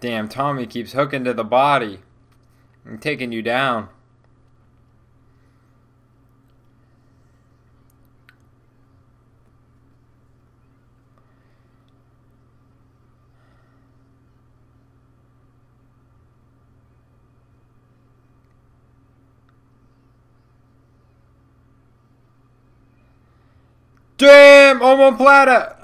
Damn, 0.01 0.29
Tommy 0.29 0.67
keeps 0.67 0.93
hooking 0.93 1.25
to 1.25 1.33
the 1.33 1.43
body. 1.43 2.01
I'm 2.91 2.99
taking 2.99 3.31
you 3.31 3.41
down. 3.41 3.89
Damn, 24.19 24.81
omoplata! 24.81 25.80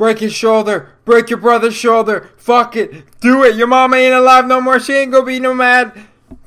Break 0.00 0.20
his 0.20 0.32
shoulder. 0.32 0.94
Break 1.04 1.28
your 1.28 1.38
brother's 1.38 1.74
shoulder. 1.74 2.30
Fuck 2.38 2.74
it. 2.74 3.20
Do 3.20 3.44
it. 3.44 3.54
Your 3.56 3.66
mama 3.66 3.98
ain't 3.98 4.14
alive 4.14 4.46
no 4.46 4.58
more. 4.58 4.80
She 4.80 4.94
ain't 4.94 5.12
gonna 5.12 5.26
be 5.26 5.38
no 5.38 5.52
mad. 5.52 5.92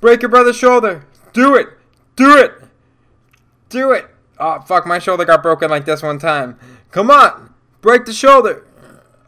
Break 0.02 0.24
your 0.24 0.30
brother's 0.30 0.58
shoulder. 0.58 1.06
Do 1.34 1.54
it. 1.54 1.68
Do 2.16 2.36
it. 2.36 2.52
Do 3.70 3.92
it. 3.92 4.08
Oh, 4.40 4.60
fuck. 4.62 4.88
My 4.88 4.98
shoulder 4.98 5.24
got 5.24 5.44
broken 5.44 5.70
like 5.70 5.86
this 5.86 6.02
one 6.02 6.18
time. 6.18 6.58
Come 6.90 7.12
on. 7.12 7.54
Break 7.82 8.06
the 8.06 8.14
shoulder. 8.14 8.66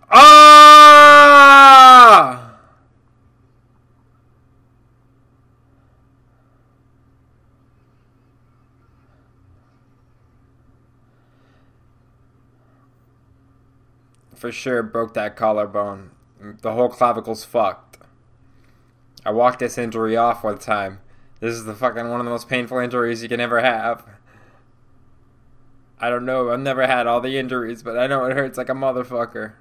Ah! 0.09 1.45
For 14.45 14.51
sure 14.51 14.83
broke 14.83 15.15
that 15.15 15.35
collarbone. 15.35 16.11
The 16.61 16.73
whole 16.73 16.89
clavicle's 16.89 17.43
fucked. 17.43 17.97
I 19.25 19.31
walked 19.31 19.57
this 19.57 19.75
injury 19.75 20.15
off 20.15 20.43
one 20.43 20.59
time. 20.59 20.99
This 21.39 21.55
is 21.55 21.65
the 21.65 21.73
fucking 21.73 22.09
one 22.09 22.19
of 22.19 22.25
the 22.25 22.31
most 22.31 22.47
painful 22.47 22.77
injuries 22.77 23.23
you 23.23 23.29
can 23.29 23.39
ever 23.39 23.61
have. 23.61 24.05
I 25.99 26.11
don't 26.11 26.25
know. 26.25 26.51
I've 26.51 26.59
never 26.59 26.85
had 26.85 27.07
all 27.07 27.21
the 27.21 27.39
injuries, 27.39 27.81
but 27.81 27.97
I 27.97 28.05
know 28.05 28.23
it 28.25 28.37
hurts 28.37 28.55
like 28.55 28.69
a 28.69 28.73
motherfucker. 28.73 29.53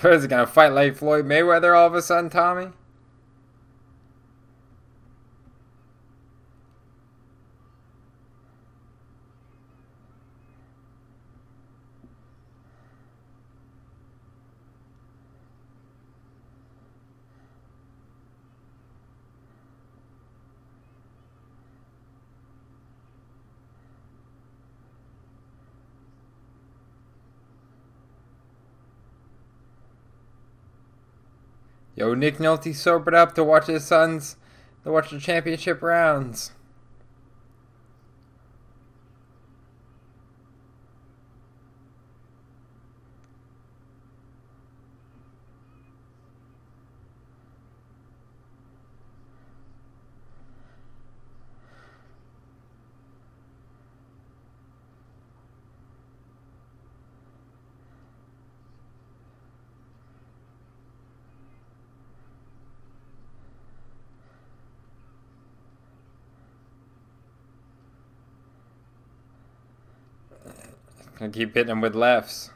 What 0.00 0.14
is 0.14 0.22
he 0.22 0.28
gonna 0.28 0.46
fight 0.46 0.72
like 0.72 0.96
Floyd 0.96 1.26
Mayweather 1.26 1.76
all 1.76 1.86
of 1.86 1.94
a 1.94 2.00
sudden, 2.02 2.30
Tommy? 2.30 2.68
Yo, 32.02 32.14
Nick 32.14 32.38
Nolte 32.38 32.74
sobered 32.74 33.14
up 33.14 33.32
to 33.36 33.44
watch 33.44 33.66
his 33.66 33.84
son's 33.84 34.34
to 34.82 34.90
watch 34.90 35.10
the 35.10 35.20
championship 35.20 35.80
rounds. 35.82 36.50
Gonna 71.18 71.21
keep 71.32 71.54
hitting 71.54 71.70
him 71.70 71.80
with 71.80 71.94
lefts. 71.94 72.50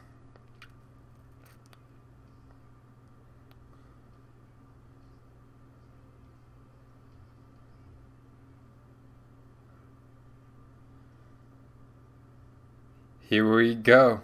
Here 13.21 13.53
we 13.53 13.75
go. 13.75 14.21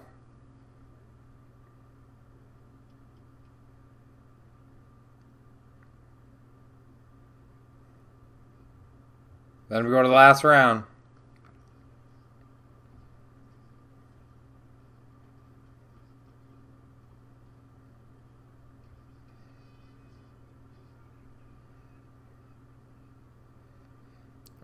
Then 9.68 9.86
we 9.86 9.90
go 9.90 10.04
to 10.04 10.08
the 10.08 10.14
last 10.14 10.44
round. 10.44 10.84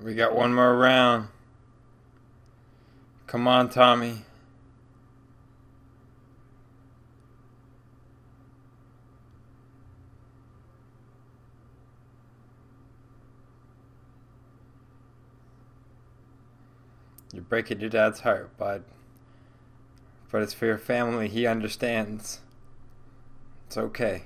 We 0.10 0.16
got 0.16 0.36
one 0.36 0.56
more 0.56 0.76
round. 0.76 1.28
Come 3.28 3.48
on, 3.48 3.70
Tommy. 3.70 4.24
You're 17.32 17.44
breaking 17.44 17.80
your 17.80 17.92
dad's 17.92 18.22
heart, 18.22 18.58
bud. 18.58 18.84
But 20.32 20.42
it's 20.42 20.56
for 20.56 20.66
your 20.66 20.80
family. 20.80 21.28
He 21.28 21.46
understands. 21.46 22.40
It's 23.68 23.78
okay. 23.78 24.24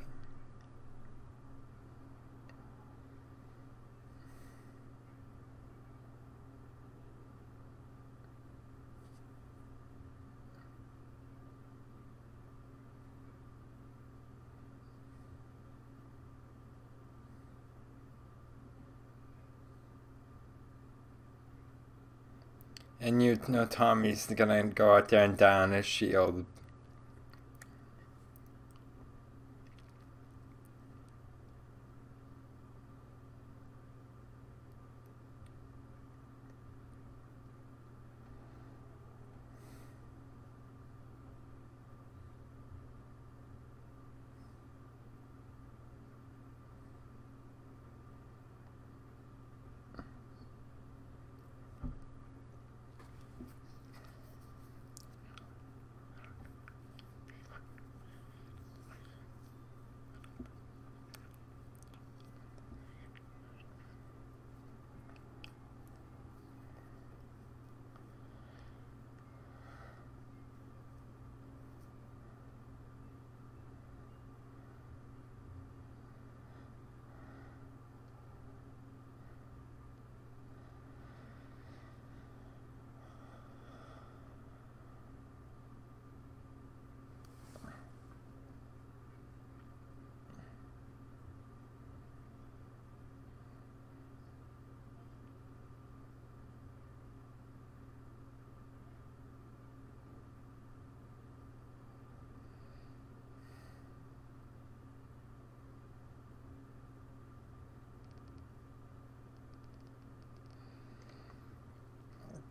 And 23.03 23.22
you 23.22 23.38
know 23.49 23.65
Tommy's 23.65 24.27
gonna 24.27 24.64
go 24.64 24.95
out 24.95 25.09
there 25.09 25.25
and 25.25 25.38
die 25.38 25.61
on 25.61 25.73
his 25.73 25.85
shield. 25.85 26.45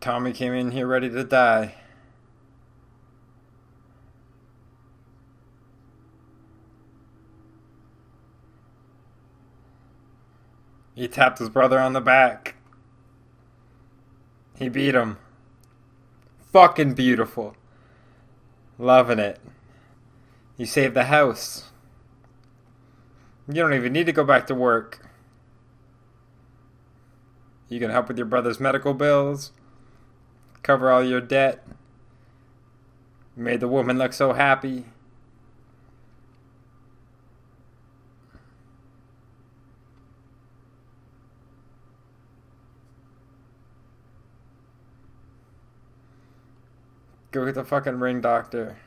Tommy 0.03 0.33
came 0.33 0.51
in 0.51 0.71
here 0.71 0.85
ready 0.85 1.09
to 1.09 1.23
die. 1.23 1.75
He 10.93 11.07
tapped 11.07 11.39
his 11.39 11.47
brother 11.47 11.79
on 11.79 11.93
the 11.93 12.01
back. 12.01 12.55
He 14.59 14.67
beat 14.67 14.93
him. 14.93 15.19
Fucking 16.51 16.95
beautiful. 16.95 17.55
Loving 18.77 19.19
it. 19.19 19.39
You 20.57 20.65
saved 20.65 20.95
the 20.95 21.05
house. 21.05 21.71
You 23.47 23.53
don't 23.53 23.73
even 23.73 23.93
need 23.93 24.07
to 24.07 24.11
go 24.11 24.25
back 24.25 24.47
to 24.47 24.53
work. 24.53 25.07
You 27.69 27.79
can 27.79 27.89
help 27.89 28.09
with 28.09 28.17
your 28.17 28.27
brother's 28.27 28.59
medical 28.59 28.93
bills 28.93 29.53
cover 30.63 30.89
all 30.89 31.03
your 31.03 31.21
debt. 31.21 31.63
You 33.37 33.43
made 33.43 33.59
the 33.59 33.67
woman 33.67 33.97
look 33.97 34.13
so 34.13 34.33
happy. 34.33 34.85
Go 47.31 47.45
get 47.45 47.55
the 47.55 47.63
fucking 47.63 47.99
ring 47.99 48.21
doctor. 48.21 48.77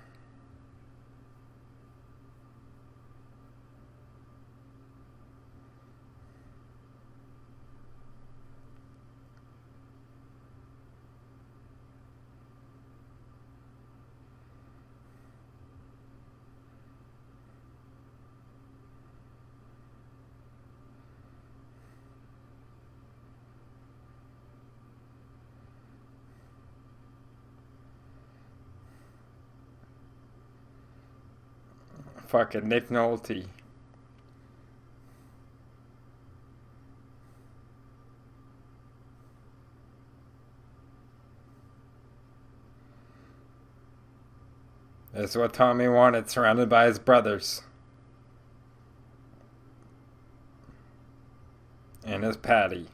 fucking 32.37 32.69
Nick 32.69 32.91
Nolte. 32.91 33.47
That's 45.15 45.35
what 45.35 45.55
Tommy 45.55 45.89
wanted, 45.89 46.29
surrounded 46.29 46.69
by 46.69 46.85
his 46.85 46.99
brothers. 46.99 47.63
And 52.05 52.23
his 52.23 52.37
Paddy. 52.37 52.89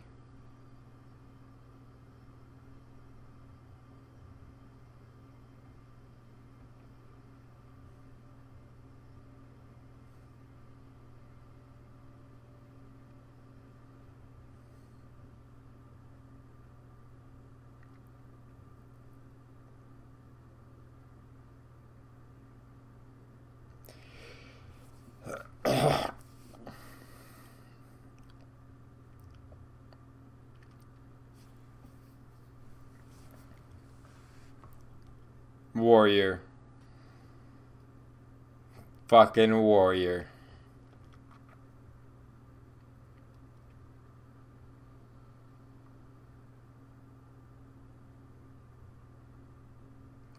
Warrior. 36.02 36.40
Fucking 39.06 39.56
warrior. 39.56 40.26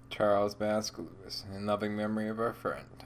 Charles 0.09 0.59
Mask 0.59 0.97
Lewis, 0.97 1.45
in 1.55 1.65
loving 1.65 1.95
memory 1.95 2.27
of 2.27 2.41
our 2.41 2.51
friend. 2.51 3.05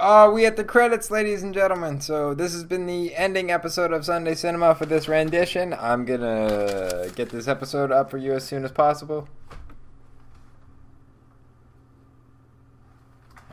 Uh, 0.00 0.30
we 0.32 0.46
at 0.46 0.56
the 0.56 0.64
credits, 0.64 1.10
ladies 1.10 1.42
and 1.42 1.52
gentlemen. 1.52 2.00
So 2.00 2.32
this 2.32 2.54
has 2.54 2.64
been 2.64 2.86
the 2.86 3.14
ending 3.14 3.50
episode 3.50 3.92
of 3.92 4.06
Sunday 4.06 4.34
Cinema 4.34 4.74
for 4.74 4.86
this 4.86 5.08
rendition. 5.08 5.74
I'm 5.74 6.06
gonna 6.06 7.08
get 7.14 7.28
this 7.28 7.46
episode 7.46 7.92
up 7.92 8.10
for 8.10 8.16
you 8.16 8.32
as 8.32 8.42
soon 8.42 8.64
as 8.64 8.72
possible. 8.72 9.28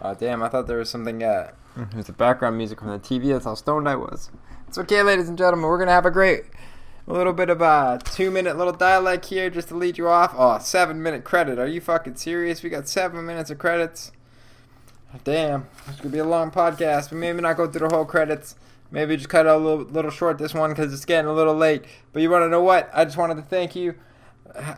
Oh 0.01 0.13
damn! 0.13 0.41
I 0.41 0.47
thought 0.47 0.67
there 0.67 0.77
was 0.77 0.89
something. 0.89 1.21
Uh, 1.21 1.51
there's 1.75 2.05
the 2.05 2.13
background 2.13 2.57
music 2.57 2.79
from 2.79 2.91
the 2.91 2.99
TV. 2.99 3.33
That's 3.33 3.43
how 3.43 3.55
stoned 3.55 3.89
I 3.89 3.97
was. 3.97 4.31
It's 4.69 4.77
okay, 4.77 5.03
ladies 5.03 5.27
and 5.27 5.37
gentlemen. 5.37 5.67
We're 5.67 5.79
gonna 5.79 5.91
have 5.91 6.05
a 6.05 6.11
great, 6.11 6.43
a 7.07 7.13
little 7.13 7.33
bit 7.33 7.49
of 7.49 7.61
a 7.61 7.99
two-minute 8.05 8.57
little 8.57 8.71
dialogue 8.71 9.25
here 9.25 9.49
just 9.49 9.67
to 9.67 9.75
lead 9.75 9.97
you 9.97 10.07
off. 10.07 10.33
Oh, 10.37 10.59
seven-minute 10.59 11.25
credit. 11.25 11.59
Are 11.59 11.67
you 11.67 11.81
fucking 11.81 12.15
serious? 12.15 12.63
We 12.63 12.69
got 12.69 12.87
seven 12.87 13.25
minutes 13.25 13.49
of 13.49 13.57
credits. 13.57 14.13
Damn, 15.23 15.67
it's 15.87 15.97
gonna 15.97 16.09
be 16.09 16.19
a 16.19 16.25
long 16.25 16.51
podcast, 16.51 17.09
but 17.09 17.17
maybe 17.17 17.41
not 17.41 17.57
go 17.57 17.69
through 17.69 17.87
the 17.87 17.95
whole 17.95 18.05
credits. 18.05 18.55
Maybe 18.91 19.17
just 19.17 19.29
cut 19.29 19.45
it 19.45 19.49
a 19.49 19.57
little, 19.57 19.83
little 19.85 20.11
short 20.11 20.37
this 20.37 20.53
one 20.53 20.69
because 20.69 20.93
it's 20.93 21.05
getting 21.05 21.29
a 21.29 21.33
little 21.33 21.55
late. 21.55 21.83
But 22.13 22.21
you 22.21 22.29
want 22.29 22.43
to 22.43 22.49
know 22.49 22.61
what? 22.61 22.89
I 22.93 23.03
just 23.03 23.17
wanted 23.17 23.35
to 23.35 23.41
thank 23.41 23.75
you. 23.75 23.95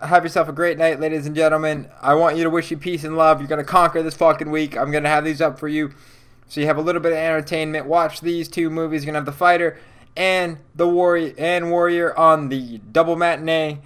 Have 0.02 0.24
yourself 0.24 0.50
a 0.50 0.52
great 0.52 0.80
night, 0.80 1.00
ladies 1.00 1.28
and 1.28 1.36
gentlemen. 1.36 1.88
I 2.02 2.16
want 2.16 2.36
you 2.36 2.44
to 2.44 2.50
wish 2.50 2.72
you 2.72 2.78
peace 2.78 3.04
and 3.04 3.16
love. 3.16 3.40
You're 3.40 3.48
gonna 3.48 3.64
conquer 3.64 4.02
this 4.02 4.16
fucking 4.16 4.50
week. 4.50 4.76
I'm 4.76 4.92
gonna 4.92 5.10
have 5.10 5.24
these 5.24 5.42
up 5.42 5.60
for 5.60 5.68
you, 5.68 5.94
so 6.48 6.60
you 6.60 6.68
have 6.68 6.78
a 6.78 6.82
little 6.82 7.02
bit 7.02 7.12
of 7.12 7.18
entertainment. 7.20 7.86
Watch 7.86 8.22
these 8.22 8.48
two 8.48 8.70
movies. 8.70 9.04
You're 9.04 9.14
gonna 9.14 9.20
have 9.20 9.26
the 9.26 9.32
fighter 9.32 9.78
and 10.18 10.58
the 10.76 10.88
warrior 10.88 11.34
and 11.38 11.70
warrior 11.70 12.18
on 12.18 12.50
the 12.50 12.80
double 12.92 13.16
matinee. 13.16 13.80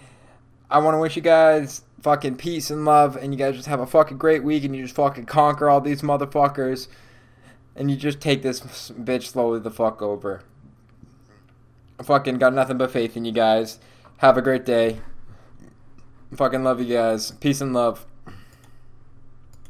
I 0.70 0.80
want 0.80 0.96
to 0.96 1.00
wish 1.00 1.16
you 1.16 1.22
guys 1.22 1.82
fucking 2.04 2.36
peace 2.36 2.70
and 2.70 2.86
love, 2.86 3.16
and 3.16 3.34
you 3.34 3.40
guys 3.40 3.56
just 3.56 3.68
have 3.68 3.80
a 3.80 3.88
fucking 3.88 4.18
great 4.18 4.44
week, 4.44 4.64
and 4.64 4.76
you 4.76 4.84
just 4.84 4.96
fucking 4.96 5.26
conquer 5.26 5.70
all 5.70 5.82
these 5.82 6.02
motherfuckers, 6.02 6.88
and 7.76 7.90
you 7.90 7.98
just 7.98 8.20
take 8.20 8.44
this 8.44 8.92
bitch 8.92 9.24
slowly 9.24 9.60
the 9.60 9.72
fuck 9.72 10.02
over. 10.02 10.44
Fucking 12.04 12.38
got 12.38 12.54
nothing 12.54 12.78
but 12.78 12.92
faith 12.92 13.16
in 13.16 13.24
you 13.24 13.32
guys. 13.32 13.80
Have 14.18 14.38
a 14.38 14.42
great 14.42 14.66
day. 14.66 15.00
Fucking 16.36 16.64
love 16.64 16.82
you 16.82 16.94
guys. 16.94 17.32
Peace 17.32 17.62
and 17.62 17.74
love. 17.74 18.06